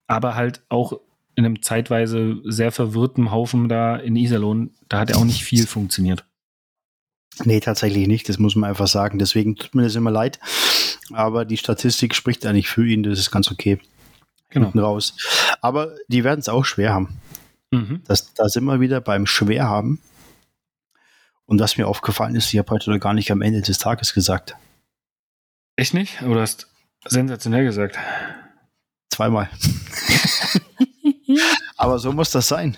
Aber 0.08 0.36
halt 0.36 0.62
auch 0.70 1.00
in 1.36 1.46
einem 1.46 1.62
zeitweise 1.62 2.38
sehr 2.46 2.72
verwirrten 2.72 3.32
Haufen 3.32 3.70
da 3.70 3.96
in 3.96 4.16
Iserlohn, 4.16 4.72
da 4.90 5.00
hat 5.00 5.12
er 5.12 5.18
auch 5.18 5.26
nicht 5.26 5.44
viel 5.44 5.68
funktioniert. 5.68 6.26
Nee, 7.44 7.60
tatsächlich 7.60 8.08
nicht. 8.08 8.28
Das 8.28 8.40
muss 8.40 8.56
man 8.56 8.70
einfach 8.70 8.88
sagen. 8.88 9.20
Deswegen 9.20 9.56
tut 9.56 9.76
mir 9.76 9.84
das 9.84 9.96
immer 9.96 10.10
leid. 10.10 10.40
Aber 11.14 11.46
die 11.46 11.58
Statistik 11.58 12.16
spricht 12.16 12.46
eigentlich 12.46 12.70
für 12.70 12.88
ihn. 12.88 13.04
Das 13.04 13.20
ist 13.20 13.30
ganz 13.30 13.52
okay. 13.52 13.80
Genau. 14.50 14.70
raus. 14.80 15.16
Aber 15.62 15.94
die 16.08 16.24
werden 16.24 16.40
es 16.40 16.50
auch 16.50 16.66
schwer 16.66 16.94
haben. 16.94 17.20
Mhm. 17.72 18.02
Das, 18.08 18.34
da 18.34 18.48
sind 18.50 18.66
wir 18.66 18.80
wieder 18.80 19.02
beim 19.02 19.26
Schwerhaben. 19.26 20.02
Und 21.46 21.60
was 21.60 21.78
mir 21.78 21.88
aufgefallen 21.88 22.36
ist, 22.36 22.54
ich 22.54 22.60
habe 22.60 22.72
heute 22.72 22.92
noch 22.92 23.00
gar 23.00 23.14
nicht 23.14 23.32
am 23.32 23.42
Ende 23.42 23.62
des 23.62 23.78
Tages 23.78 24.14
gesagt. 24.14 24.56
Echt 25.78 25.94
nicht? 25.94 26.22
Aber 26.22 26.36
du 26.36 26.42
hast 26.42 26.68
sensationell 27.06 27.64
gesagt. 27.64 27.98
Zweimal. 29.10 29.50
Aber 31.78 32.00
so 32.00 32.12
muss 32.12 32.32
das 32.32 32.48
sein. 32.48 32.76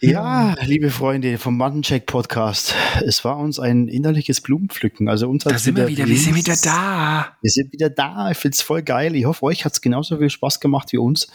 Ja, 0.00 0.54
liebe 0.62 0.90
Freunde 0.90 1.36
vom 1.38 1.56
Mattencheck 1.56 2.06
Podcast, 2.06 2.74
es 3.04 3.24
war 3.24 3.36
uns 3.36 3.60
ein 3.60 3.88
innerliches 3.88 4.40
Blumenpflücken. 4.40 5.08
Also 5.08 5.28
uns 5.28 5.44
da 5.44 5.58
sind 5.58 5.76
wir 5.76 5.88
wieder, 5.88 6.06
wir 6.06 6.18
sind 6.18 6.34
wieder 6.34 6.56
da. 6.56 7.36
Wir 7.42 7.50
sind 7.50 7.72
wieder 7.72 7.90
da. 7.90 8.30
Ich 8.30 8.38
finde 8.38 8.54
es 8.54 8.62
voll 8.62 8.82
geil. 8.82 9.14
Ich 9.14 9.26
hoffe, 9.26 9.44
euch 9.44 9.64
hat 9.64 9.74
es 9.74 9.80
genauso 9.80 10.16
viel 10.18 10.30
Spaß 10.30 10.60
gemacht 10.60 10.92
wie 10.92 10.98
uns. 10.98 11.28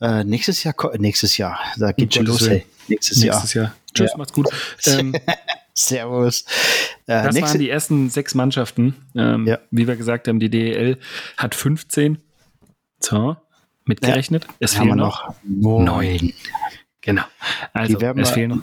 Äh, 0.00 0.24
nächstes 0.24 0.62
Jahr, 0.64 0.74
nächstes 0.98 1.36
Jahr, 1.38 1.58
da 1.76 1.92
geht 1.92 2.14
schon 2.14 2.26
los. 2.26 2.48
Hey. 2.48 2.66
Nächstes, 2.88 3.18
nächstes 3.18 3.54
Jahr. 3.54 3.64
Jahr. 3.66 3.74
Tschüss, 3.94 4.10
ja. 4.12 4.16
macht's 4.16 4.32
gut. 4.32 4.48
Ähm, 4.86 5.14
Servus. 5.74 6.44
Äh, 7.06 7.22
das 7.24 7.40
waren 7.40 7.58
die 7.58 7.70
ersten 7.70 8.10
sechs 8.10 8.34
Mannschaften. 8.34 8.94
Ähm, 9.14 9.46
ja. 9.46 9.58
Wie 9.70 9.86
wir 9.86 9.96
gesagt 9.96 10.26
haben, 10.28 10.40
die 10.40 10.50
DEL 10.50 10.98
hat 11.36 11.54
15. 11.54 12.18
So, 13.00 13.36
mitgerechnet. 13.84 14.44
Ja. 14.44 14.50
Es 14.58 14.74
fehlen 14.74 14.96
noch 14.96 15.34
neun. 15.44 16.32
Genau. 17.00 17.22
Also, 17.72 17.98
es 17.98 18.30
fehlen 18.30 18.62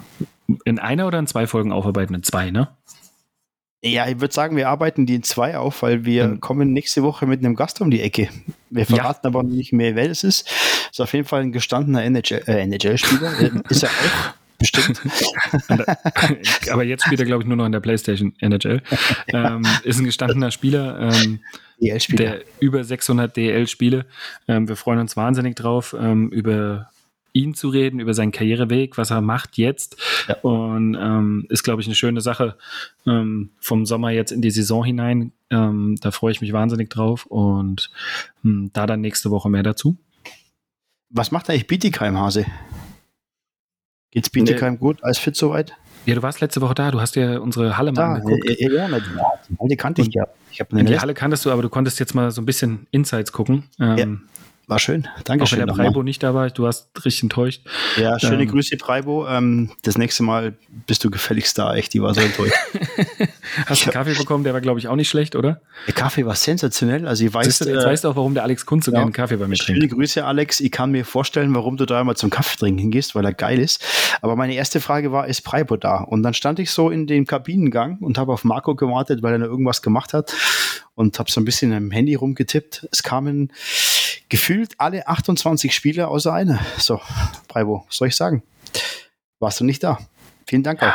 in 0.64 0.78
einer 0.78 1.06
oder 1.06 1.18
in 1.18 1.26
zwei 1.26 1.46
Folgen 1.46 1.72
aufarbeiten? 1.72 2.14
In 2.14 2.22
zwei, 2.22 2.50
ne? 2.50 2.68
Ja, 3.86 4.08
ich 4.08 4.20
würde 4.20 4.34
sagen, 4.34 4.56
wir 4.56 4.68
arbeiten 4.68 5.06
die 5.06 5.14
in 5.14 5.22
zwei 5.22 5.56
auf, 5.56 5.82
weil 5.82 6.04
wir 6.04 6.28
mhm. 6.28 6.40
kommen 6.40 6.72
nächste 6.72 7.02
Woche 7.02 7.26
mit 7.26 7.40
einem 7.40 7.54
Gast 7.54 7.80
um 7.80 7.90
die 7.90 8.00
Ecke. 8.00 8.28
Wir 8.70 8.86
verraten 8.86 9.20
ja. 9.24 9.28
aber 9.30 9.42
nicht 9.42 9.72
mehr, 9.72 9.94
wer 9.94 10.10
es 10.10 10.24
ist. 10.24 10.48
Ist 10.90 11.00
auf 11.00 11.12
jeden 11.12 11.26
Fall 11.26 11.42
ein 11.42 11.52
gestandener 11.52 12.04
NHL-Spieler. 12.04 13.40
Äh, 13.40 13.50
ist 13.68 13.82
er 13.82 13.90
auch. 13.90 14.34
Bestimmt. 14.58 15.02
aber 16.70 16.82
jetzt 16.82 17.04
spielt 17.04 17.20
er, 17.20 17.26
glaube 17.26 17.42
ich, 17.42 17.46
nur 17.46 17.58
noch 17.58 17.66
in 17.66 17.72
der 17.72 17.80
PlayStation 17.80 18.34
NHL. 18.40 18.82
Ähm, 19.28 19.62
ist 19.82 19.98
ein 19.98 20.06
gestandener 20.06 20.50
Spieler. 20.50 21.12
Ähm, 21.12 21.40
DL-Spieler. 21.80 22.24
Der 22.24 22.40
über 22.60 22.82
600 22.82 23.36
DL-Spiele. 23.36 24.06
Ähm, 24.48 24.68
wir 24.68 24.76
freuen 24.76 24.98
uns 25.00 25.16
wahnsinnig 25.16 25.56
drauf, 25.56 25.94
ähm, 25.98 26.30
über 26.30 26.88
ihn 27.36 27.54
zu 27.54 27.68
reden, 27.68 28.00
über 28.00 28.14
seinen 28.14 28.32
Karriereweg, 28.32 28.96
was 28.96 29.10
er 29.10 29.20
macht 29.20 29.58
jetzt. 29.58 29.96
Ja. 30.26 30.36
Und 30.40 30.94
ähm, 30.94 31.46
ist, 31.50 31.62
glaube 31.62 31.82
ich, 31.82 31.86
eine 31.86 31.94
schöne 31.94 32.20
Sache 32.20 32.56
ähm, 33.06 33.50
vom 33.60 33.84
Sommer 33.84 34.10
jetzt 34.10 34.32
in 34.32 34.40
die 34.40 34.50
Saison 34.50 34.84
hinein. 34.84 35.32
Ähm, 35.50 35.96
da 36.00 36.10
freue 36.10 36.32
ich 36.32 36.40
mich 36.40 36.52
wahnsinnig 36.52 36.90
drauf 36.90 37.26
und 37.26 37.90
hm, 38.42 38.70
da 38.72 38.86
dann 38.86 39.00
nächste 39.00 39.30
Woche 39.30 39.50
mehr 39.50 39.62
dazu. 39.62 39.96
Was 41.10 41.30
macht 41.30 41.48
eigentlich 41.50 41.66
Bietigheim, 41.66 42.18
Hase? 42.18 42.46
Geht's 44.10 44.30
Bietigheim 44.30 44.74
nee. 44.74 44.78
gut? 44.78 45.04
Alles 45.04 45.18
fit 45.18 45.36
soweit? 45.36 45.74
Ja, 46.06 46.14
du 46.14 46.22
warst 46.22 46.40
letzte 46.40 46.60
Woche 46.60 46.74
da, 46.74 46.90
du 46.90 47.00
hast 47.00 47.16
dir 47.16 47.42
unsere 47.42 47.76
Halle 47.76 47.92
mal 47.92 48.14
angeguckt. 48.14 48.48
Ja, 48.48 48.70
ja, 48.70 48.88
ja, 48.88 48.98
die 48.98 49.58
Halle 49.58 49.76
kannte 49.76 50.02
ich 50.02 50.08
ja. 50.12 50.26
Ich 50.50 50.62
die 50.70 50.98
Halle 50.98 51.14
kanntest 51.14 51.44
du, 51.44 51.50
aber 51.50 51.62
du 51.62 51.68
konntest 51.68 51.98
jetzt 52.00 52.14
mal 52.14 52.30
so 52.30 52.40
ein 52.40 52.46
bisschen 52.46 52.86
Insights 52.92 53.32
gucken. 53.32 53.64
Ähm, 53.78 54.22
war 54.66 54.80
schön. 54.80 55.06
Dankeschön. 55.24 55.58
Auch 55.58 55.62
wenn 55.62 55.76
der 55.76 55.84
Preibo 55.84 56.02
nicht 56.02 56.22
da 56.22 56.34
war, 56.34 56.50
du 56.50 56.64
warst 56.64 56.88
richtig 57.04 57.22
enttäuscht. 57.22 57.62
Ja, 57.96 58.18
schöne 58.18 58.42
ähm, 58.42 58.50
Grüße, 58.50 58.76
Preibo. 58.76 59.26
Ähm, 59.28 59.70
das 59.82 59.96
nächste 59.96 60.24
Mal 60.24 60.54
bist 60.86 61.04
du 61.04 61.10
gefälligst 61.10 61.56
da, 61.56 61.74
echt. 61.76 61.94
Die 61.94 62.02
war 62.02 62.14
so 62.14 62.20
enttäuscht. 62.20 62.54
Hast 63.66 63.82
du 63.82 63.86
einen 63.86 63.92
Kaffee 63.92 64.14
bekommen? 64.14 64.42
Der 64.42 64.54
war, 64.54 64.60
glaube 64.60 64.80
ich, 64.80 64.88
auch 64.88 64.96
nicht 64.96 65.08
schlecht, 65.08 65.36
oder? 65.36 65.60
Der 65.86 65.94
Kaffee 65.94 66.26
war 66.26 66.34
sensationell. 66.34 67.06
Also, 67.06 67.24
ich 67.24 67.32
weiß, 67.32 67.46
Siehst 67.46 67.60
du, 67.60 67.68
jetzt 67.68 67.84
äh, 67.84 67.86
weißt 67.86 68.04
du 68.04 68.08
auch, 68.08 68.16
warum 68.16 68.34
der 68.34 68.42
Alex 68.42 68.66
Kunz 68.66 68.86
so 68.86 68.92
ja, 68.92 68.98
gerne 68.98 69.12
Kaffee 69.12 69.36
bei 69.36 69.46
mir 69.46 69.54
trinkt. 69.54 69.80
Schöne 69.80 69.88
Grüße, 69.88 70.24
Alex. 70.24 70.58
Ich 70.58 70.72
kann 70.72 70.90
mir 70.90 71.04
vorstellen, 71.04 71.54
warum 71.54 71.76
du 71.76 71.86
da 71.86 72.00
immer 72.00 72.16
zum 72.16 72.30
Kaffee 72.30 72.58
trinken 72.58 72.90
gehst, 72.90 73.14
weil 73.14 73.24
er 73.24 73.32
geil 73.32 73.60
ist. 73.60 73.84
Aber 74.20 74.34
meine 74.34 74.54
erste 74.54 74.80
Frage 74.80 75.12
war, 75.12 75.28
ist 75.28 75.42
Preibo 75.42 75.76
da? 75.76 75.98
Und 75.98 76.24
dann 76.24 76.34
stand 76.34 76.58
ich 76.58 76.72
so 76.72 76.90
in 76.90 77.06
dem 77.06 77.24
Kabinengang 77.24 77.98
und 78.00 78.18
habe 78.18 78.32
auf 78.32 78.42
Marco 78.42 78.74
gewartet, 78.74 79.22
weil 79.22 79.34
er 79.34 79.38
noch 79.38 79.46
irgendwas 79.46 79.80
gemacht 79.80 80.12
hat 80.12 80.34
und 80.96 81.18
habe 81.18 81.30
so 81.30 81.40
ein 81.40 81.44
bisschen 81.44 81.72
am 81.72 81.92
Handy 81.92 82.16
rumgetippt. 82.16 82.88
Es 82.90 83.04
kamen 83.04 83.52
gefühlt 84.28 84.74
alle 84.78 85.06
28 85.08 85.74
Spieler 85.74 86.08
außer 86.08 86.32
einer. 86.32 86.60
So, 86.78 87.00
Breibo, 87.48 87.84
was 87.86 87.96
soll 87.96 88.08
ich 88.08 88.16
sagen? 88.16 88.42
Warst 89.38 89.60
du 89.60 89.64
nicht 89.64 89.82
da? 89.82 89.98
Vielen 90.46 90.62
Dank 90.62 90.82
auch. 90.82 90.92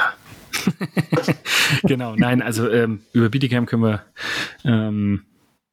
genau, 1.83 2.15
nein, 2.15 2.41
also 2.41 2.69
ähm, 2.69 3.01
über 3.13 3.29
Bietigheim 3.29 3.65
können 3.65 3.83
wir 3.83 4.03
ähm, 4.65 5.25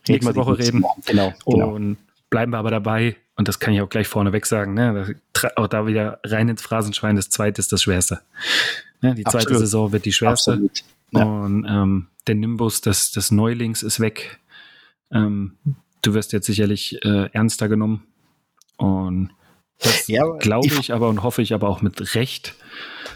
nächste 0.06 0.34
Woche 0.36 0.58
reden. 0.58 0.84
Genau, 1.06 1.34
genau. 1.46 1.74
Und 1.74 1.98
bleiben 2.30 2.52
wir 2.52 2.58
aber 2.58 2.70
dabei, 2.70 3.16
und 3.36 3.48
das 3.48 3.58
kann 3.58 3.74
ich 3.74 3.80
auch 3.80 3.88
gleich 3.88 4.08
vorneweg 4.08 4.46
sagen, 4.46 4.74
ne, 4.74 5.16
auch 5.56 5.68
da 5.68 5.86
wieder 5.86 6.20
rein 6.24 6.48
ins 6.48 6.62
Phrasenschwein, 6.62 7.16
das 7.16 7.30
zweite 7.30 7.60
ist 7.60 7.72
das 7.72 7.82
Schwerste. 7.82 8.20
Ne, 9.00 9.14
die 9.14 9.24
zweite 9.24 9.38
Absolut. 9.38 9.60
Saison 9.60 9.92
wird 9.92 10.04
die 10.04 10.12
schwerste. 10.12 10.70
Ja. 11.12 11.22
Und 11.24 11.64
ähm, 11.68 12.06
der 12.26 12.34
Nimbus 12.34 12.80
des, 12.80 13.12
des 13.12 13.30
Neulings 13.30 13.82
ist 13.82 14.00
weg. 14.00 14.38
Ähm, 15.10 15.56
du 16.02 16.14
wirst 16.14 16.32
jetzt 16.32 16.46
sicherlich 16.46 17.04
äh, 17.04 17.30
ernster 17.32 17.68
genommen. 17.68 18.06
Und 18.76 19.30
das 19.80 20.08
ja, 20.08 20.24
glaube 20.38 20.68
ich 20.80 20.92
aber 20.92 21.08
und 21.08 21.22
hoffe 21.22 21.42
ich 21.42 21.54
aber 21.54 21.68
auch 21.68 21.82
mit 21.82 22.14
Recht. 22.14 22.54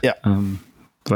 Ja. 0.02 0.14
Ähm, 0.24 0.60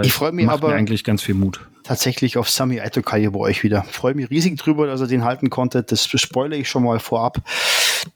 ich 0.02 0.12
freue 0.12 0.32
mich 0.32 0.48
aber 0.48 0.68
mir 0.68 0.74
eigentlich 0.74 1.04
ganz 1.04 1.22
viel 1.22 1.34
Mut. 1.34 1.60
Tatsächlich 1.84 2.36
auf 2.36 2.50
Sami 2.50 2.80
Aitokai 2.80 3.28
bei 3.28 3.38
euch 3.38 3.62
wieder. 3.62 3.84
Freue 3.84 4.14
mich 4.14 4.30
riesig 4.30 4.58
drüber, 4.58 4.88
dass 4.88 5.00
er 5.00 5.06
den 5.06 5.24
halten 5.24 5.50
konnte. 5.50 5.84
Das 5.84 6.06
spoilere 6.06 6.58
ich 6.58 6.68
schon 6.68 6.82
mal 6.82 6.98
vorab. 6.98 7.42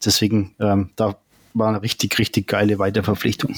Deswegen, 0.03 0.55
ähm, 0.59 0.89
da 0.97 1.15
war 1.53 1.69
eine 1.69 1.81
richtig, 1.81 2.19
richtig 2.19 2.47
geile 2.47 2.79
Weiterverpflichtung. 2.79 3.55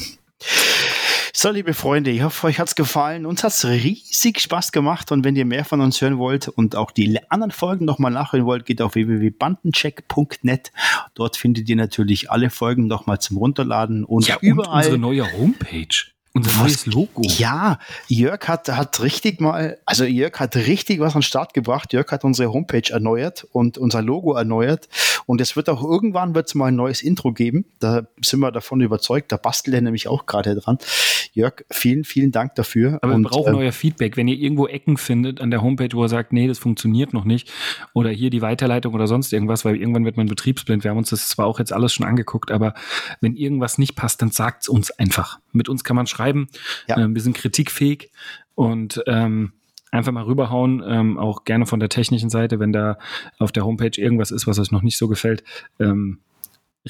So, 1.36 1.50
liebe 1.50 1.74
Freunde, 1.74 2.12
ich 2.12 2.22
hoffe, 2.22 2.46
euch 2.46 2.60
hat's 2.60 2.76
gefallen. 2.76 3.26
Uns 3.26 3.44
hat's 3.44 3.66
riesig 3.66 4.40
Spaß 4.40 4.72
gemacht. 4.72 5.12
Und 5.12 5.24
wenn 5.24 5.36
ihr 5.36 5.46
mehr 5.46 5.66
von 5.66 5.82
uns 5.82 6.00
hören 6.00 6.20
wollt 6.20 6.48
und 6.48 6.76
auch 6.76 6.92
die 6.92 7.20
anderen 7.32 7.50
Folgen 7.50 7.86
nochmal 7.86 8.12
nachhören 8.12 8.46
wollt, 8.46 8.68
geht 8.68 8.84
auf 8.84 8.94
www.bandencheck.net. 8.94 10.72
Dort 11.16 11.36
findet 11.36 11.68
ihr 11.68 11.76
natürlich 11.76 12.30
alle 12.30 12.52
Folgen 12.52 12.86
nochmal 12.86 13.20
zum 13.20 13.38
Runterladen 13.38 14.04
und 14.04 14.28
ja, 14.28 14.38
überall. 14.42 14.74
Und 14.74 14.78
unsere 14.78 14.98
neue 15.00 15.34
Homepage. 15.34 16.13
Unser 16.36 16.64
neues 16.64 16.88
Logo. 16.88 17.22
Ja, 17.24 17.78
Jörg 18.08 18.48
hat, 18.48 18.68
hat 18.68 19.04
richtig 19.04 19.40
mal, 19.40 19.78
also 19.86 20.04
Jörg 20.04 20.40
hat 20.40 20.56
richtig 20.56 21.00
was 21.00 21.14
an 21.14 21.20
den 21.20 21.24
Start 21.24 21.54
gebracht. 21.54 21.94
Jörg 21.94 22.12
hat 22.12 22.24
unsere 22.24 22.52
Homepage 22.52 22.90
erneuert 22.90 23.46
und 23.52 23.78
unser 23.78 24.02
Logo 24.02 24.34
erneuert. 24.34 24.90
Und 25.28 25.42
es 25.42 25.56
wird 25.56 25.70
auch 25.70 25.84
irgendwann 25.84 26.34
wird's 26.34 26.56
mal 26.56 26.68
ein 26.68 26.76
neues 26.76 27.04
Intro 27.04 27.34
geben. 27.34 27.66
Da 27.80 28.08
sind 28.20 28.40
wir 28.40 28.52
davon 28.52 28.82
überzeugt. 28.82 29.32
Da 29.32 29.38
bastelt 29.38 29.76
er 29.76 29.82
nämlich 29.82 30.08
auch 30.08 30.26
gerade 30.26 30.56
dran. 30.56 30.80
Jörg, 31.34 31.66
vielen, 31.70 32.04
vielen 32.04 32.32
Dank 32.32 32.56
dafür. 32.56 32.98
Aber 33.04 33.16
wir 33.16 33.30
brauchen 33.30 33.54
äh, 33.54 33.58
euer 33.58 33.72
Feedback. 33.72 34.18
Wenn 34.18 34.28
ihr 34.28 34.38
irgendwo 34.38 34.66
Ecken 34.66 34.98
findet 34.98 35.40
an 35.40 35.52
der 35.52 35.62
Homepage, 35.62 35.90
wo 35.94 36.02
er 36.02 36.10
sagt, 36.10 36.34
nee, 36.34 36.48
das 36.48 36.58
funktioniert 36.58 37.14
noch 37.14 37.26
nicht. 37.26 37.52
Oder 37.94 38.10
hier 38.10 38.32
die 38.32 38.42
Weiterleitung 38.42 38.96
oder 38.96 39.06
sonst 39.06 39.34
irgendwas, 39.34 39.66
weil 39.66 39.76
irgendwann 39.76 40.06
wird 40.06 40.18
man 40.18 40.26
betriebsblind. 40.26 40.84
Wir 40.84 40.90
haben 40.90 40.98
uns 40.98 41.12
das 41.12 41.30
zwar 41.30 41.46
auch 41.46 41.60
jetzt 41.60 41.74
alles 41.74 41.94
schon 41.94 42.08
angeguckt, 42.08 42.50
aber 42.50 42.74
wenn 43.22 43.36
irgendwas 43.36 43.78
nicht 43.78 43.96
passt, 43.96 44.22
dann 44.24 44.32
sagt's 44.32 44.68
uns 44.68 44.90
einfach. 44.90 45.40
Mit 45.52 45.70
uns 45.70 45.84
kann 45.84 45.96
man 45.96 46.08
schreiben. 46.08 46.23
Ja. 46.88 46.98
Ähm, 46.98 47.16
wir 47.16 47.22
sind 47.22 47.36
kritikfähig 47.36 48.12
und 48.56 49.02
ähm, 49.08 49.54
einfach 49.92 50.12
mal 50.12 50.24
rüberhauen, 50.24 50.84
ähm, 50.86 51.18
auch 51.20 51.44
gerne 51.44 51.66
von 51.66 51.80
der 51.80 51.90
technischen 51.90 52.30
Seite, 52.30 52.60
wenn 52.60 52.74
da 52.74 52.98
auf 53.38 53.52
der 53.52 53.66
Homepage 53.66 54.00
irgendwas 54.00 54.32
ist, 54.32 54.48
was 54.48 54.60
euch 54.60 54.72
noch 54.72 54.82
nicht 54.82 54.98
so 54.98 55.08
gefällt. 55.08 55.44
Ähm, 55.80 56.20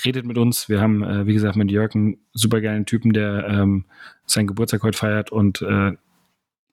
redet 0.06 0.26
mit 0.26 0.38
uns. 0.38 0.70
Wir 0.70 0.82
haben, 0.82 1.04
äh, 1.04 1.28
wie 1.28 1.34
gesagt, 1.34 1.56
mit 1.56 1.70
Jörg 1.70 1.94
einen 1.94 2.18
super 2.34 2.62
geilen 2.62 2.86
Typen, 2.86 3.14
der 3.14 3.48
ähm, 3.48 3.86
seinen 4.26 4.48
Geburtstag 4.48 4.84
heute 4.84 4.98
feiert 4.98 5.32
und 5.32 5.62
äh, 5.62 5.92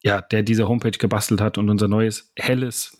ja, 0.02 0.22
der 0.22 0.42
diese 0.42 0.68
Homepage 0.68 0.92
gebastelt 0.92 1.40
hat 1.40 1.58
und 1.58 1.68
unser 1.68 1.88
neues, 1.88 2.32
helles, 2.36 2.98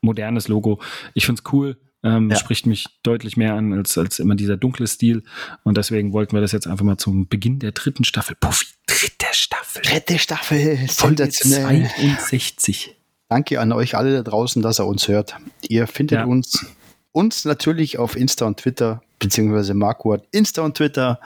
modernes 0.00 0.48
Logo. 0.48 0.80
Ich 1.14 1.26
finde 1.26 1.42
es 1.44 1.52
cool. 1.52 1.76
Ähm, 2.06 2.30
ja. 2.30 2.36
Spricht 2.36 2.66
mich 2.66 2.86
deutlich 3.02 3.36
mehr 3.36 3.54
an 3.54 3.72
als, 3.72 3.98
als 3.98 4.20
immer 4.20 4.36
dieser 4.36 4.56
dunkle 4.56 4.86
Stil. 4.86 5.24
Und 5.64 5.76
deswegen 5.76 6.12
wollten 6.12 6.36
wir 6.36 6.40
das 6.40 6.52
jetzt 6.52 6.68
einfach 6.68 6.84
mal 6.84 6.98
zum 6.98 7.26
Beginn 7.26 7.58
der 7.58 7.72
dritten 7.72 8.04
Staffel. 8.04 8.36
Puffy, 8.38 8.66
dritte 8.86 9.26
Staffel. 9.32 9.82
Dritte 9.82 10.18
Staffel. 10.18 10.86
Folge 10.88 11.28
62. 11.28 12.96
Danke 13.28 13.60
an 13.60 13.72
euch 13.72 13.96
alle 13.96 14.14
da 14.14 14.22
draußen, 14.22 14.62
dass 14.62 14.78
ihr 14.78 14.86
uns 14.86 15.08
hört. 15.08 15.34
Ihr 15.68 15.88
findet 15.88 16.20
ja. 16.20 16.24
uns, 16.26 16.64
uns 17.10 17.44
natürlich 17.44 17.98
auf 17.98 18.16
Insta 18.16 18.46
und 18.46 18.58
Twitter, 18.58 19.02
beziehungsweise 19.18 19.74
Marco 19.74 20.12
hat 20.12 20.22
Insta 20.30 20.62
und 20.62 20.76
Twitter. 20.76 21.18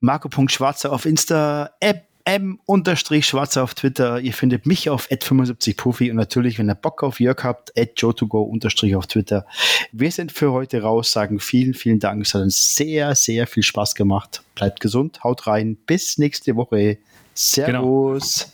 Marco.schwarzer 0.00 0.92
auf 0.92 1.06
Insta, 1.06 1.70
App 1.80 2.05
m-schwarzer 2.26 3.62
auf 3.62 3.74
Twitter. 3.74 4.20
Ihr 4.20 4.32
findet 4.32 4.66
mich 4.66 4.90
auf 4.90 5.08
75 5.08 5.76
puffy 5.76 6.10
und 6.10 6.16
natürlich, 6.16 6.58
wenn 6.58 6.68
ihr 6.68 6.74
Bock 6.74 7.02
auf 7.02 7.20
Jörg 7.20 7.42
habt, 7.44 7.72
joe2go 7.76 8.96
auf 8.96 9.06
Twitter. 9.06 9.46
Wir 9.92 10.10
sind 10.10 10.32
für 10.32 10.52
heute 10.52 10.82
raus, 10.82 11.12
sagen 11.12 11.40
vielen, 11.40 11.74
vielen 11.74 12.00
Dank. 12.00 12.22
Es 12.22 12.34
hat 12.34 12.42
uns 12.42 12.74
sehr, 12.74 13.14
sehr 13.14 13.46
viel 13.46 13.62
Spaß 13.62 13.94
gemacht. 13.94 14.42
Bleibt 14.54 14.80
gesund, 14.80 15.22
haut 15.24 15.46
rein. 15.46 15.76
Bis 15.86 16.18
nächste 16.18 16.56
Woche. 16.56 16.98
Servus. 17.34 18.38
Genau. 18.40 18.52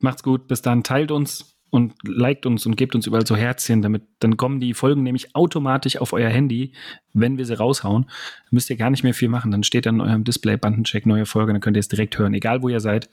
Macht's 0.00 0.22
gut. 0.22 0.46
Bis 0.46 0.60
dann. 0.60 0.84
Teilt 0.84 1.10
uns 1.10 1.53
und 1.74 1.92
liked 2.04 2.46
uns 2.46 2.66
und 2.66 2.76
gebt 2.76 2.94
uns 2.94 3.04
überall 3.08 3.26
so 3.26 3.34
Herzchen, 3.34 3.82
damit 3.82 4.04
dann 4.20 4.36
kommen 4.36 4.60
die 4.60 4.74
Folgen 4.74 5.02
nämlich 5.02 5.34
automatisch 5.34 5.96
auf 5.96 6.12
euer 6.12 6.30
Handy, 6.30 6.72
wenn 7.14 7.36
wir 7.36 7.44
sie 7.44 7.58
raushauen. 7.58 8.08
Müsst 8.52 8.70
ihr 8.70 8.76
gar 8.76 8.90
nicht 8.90 9.02
mehr 9.02 9.12
viel 9.12 9.28
machen. 9.28 9.50
Dann 9.50 9.64
steht 9.64 9.86
dann 9.86 9.96
in 9.96 10.00
eurem 10.00 10.22
Display 10.22 10.56
Bandencheck 10.56 11.04
neue 11.04 11.26
Folge, 11.26 11.52
dann 11.52 11.60
könnt 11.60 11.76
ihr 11.76 11.80
es 11.80 11.88
direkt 11.88 12.16
hören, 12.16 12.32
egal 12.32 12.62
wo 12.62 12.68
ihr 12.68 12.78
seid. 12.78 13.10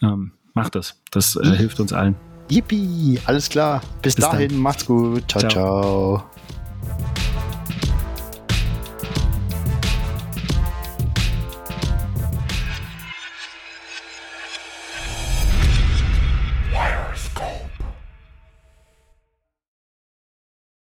Ähm, 0.00 0.32
macht 0.54 0.74
das. 0.74 1.02
Das 1.10 1.36
äh, 1.36 1.54
hilft 1.54 1.80
uns 1.80 1.92
allen. 1.92 2.16
Yippie, 2.50 3.18
alles 3.26 3.50
klar. 3.50 3.82
Bis, 4.00 4.14
Bis 4.14 4.24
dahin, 4.24 4.48
dann. 4.48 4.58
macht's 4.58 4.86
gut. 4.86 5.30
ciao. 5.30 5.40
ciao. 5.40 5.50
ciao. 5.50 6.61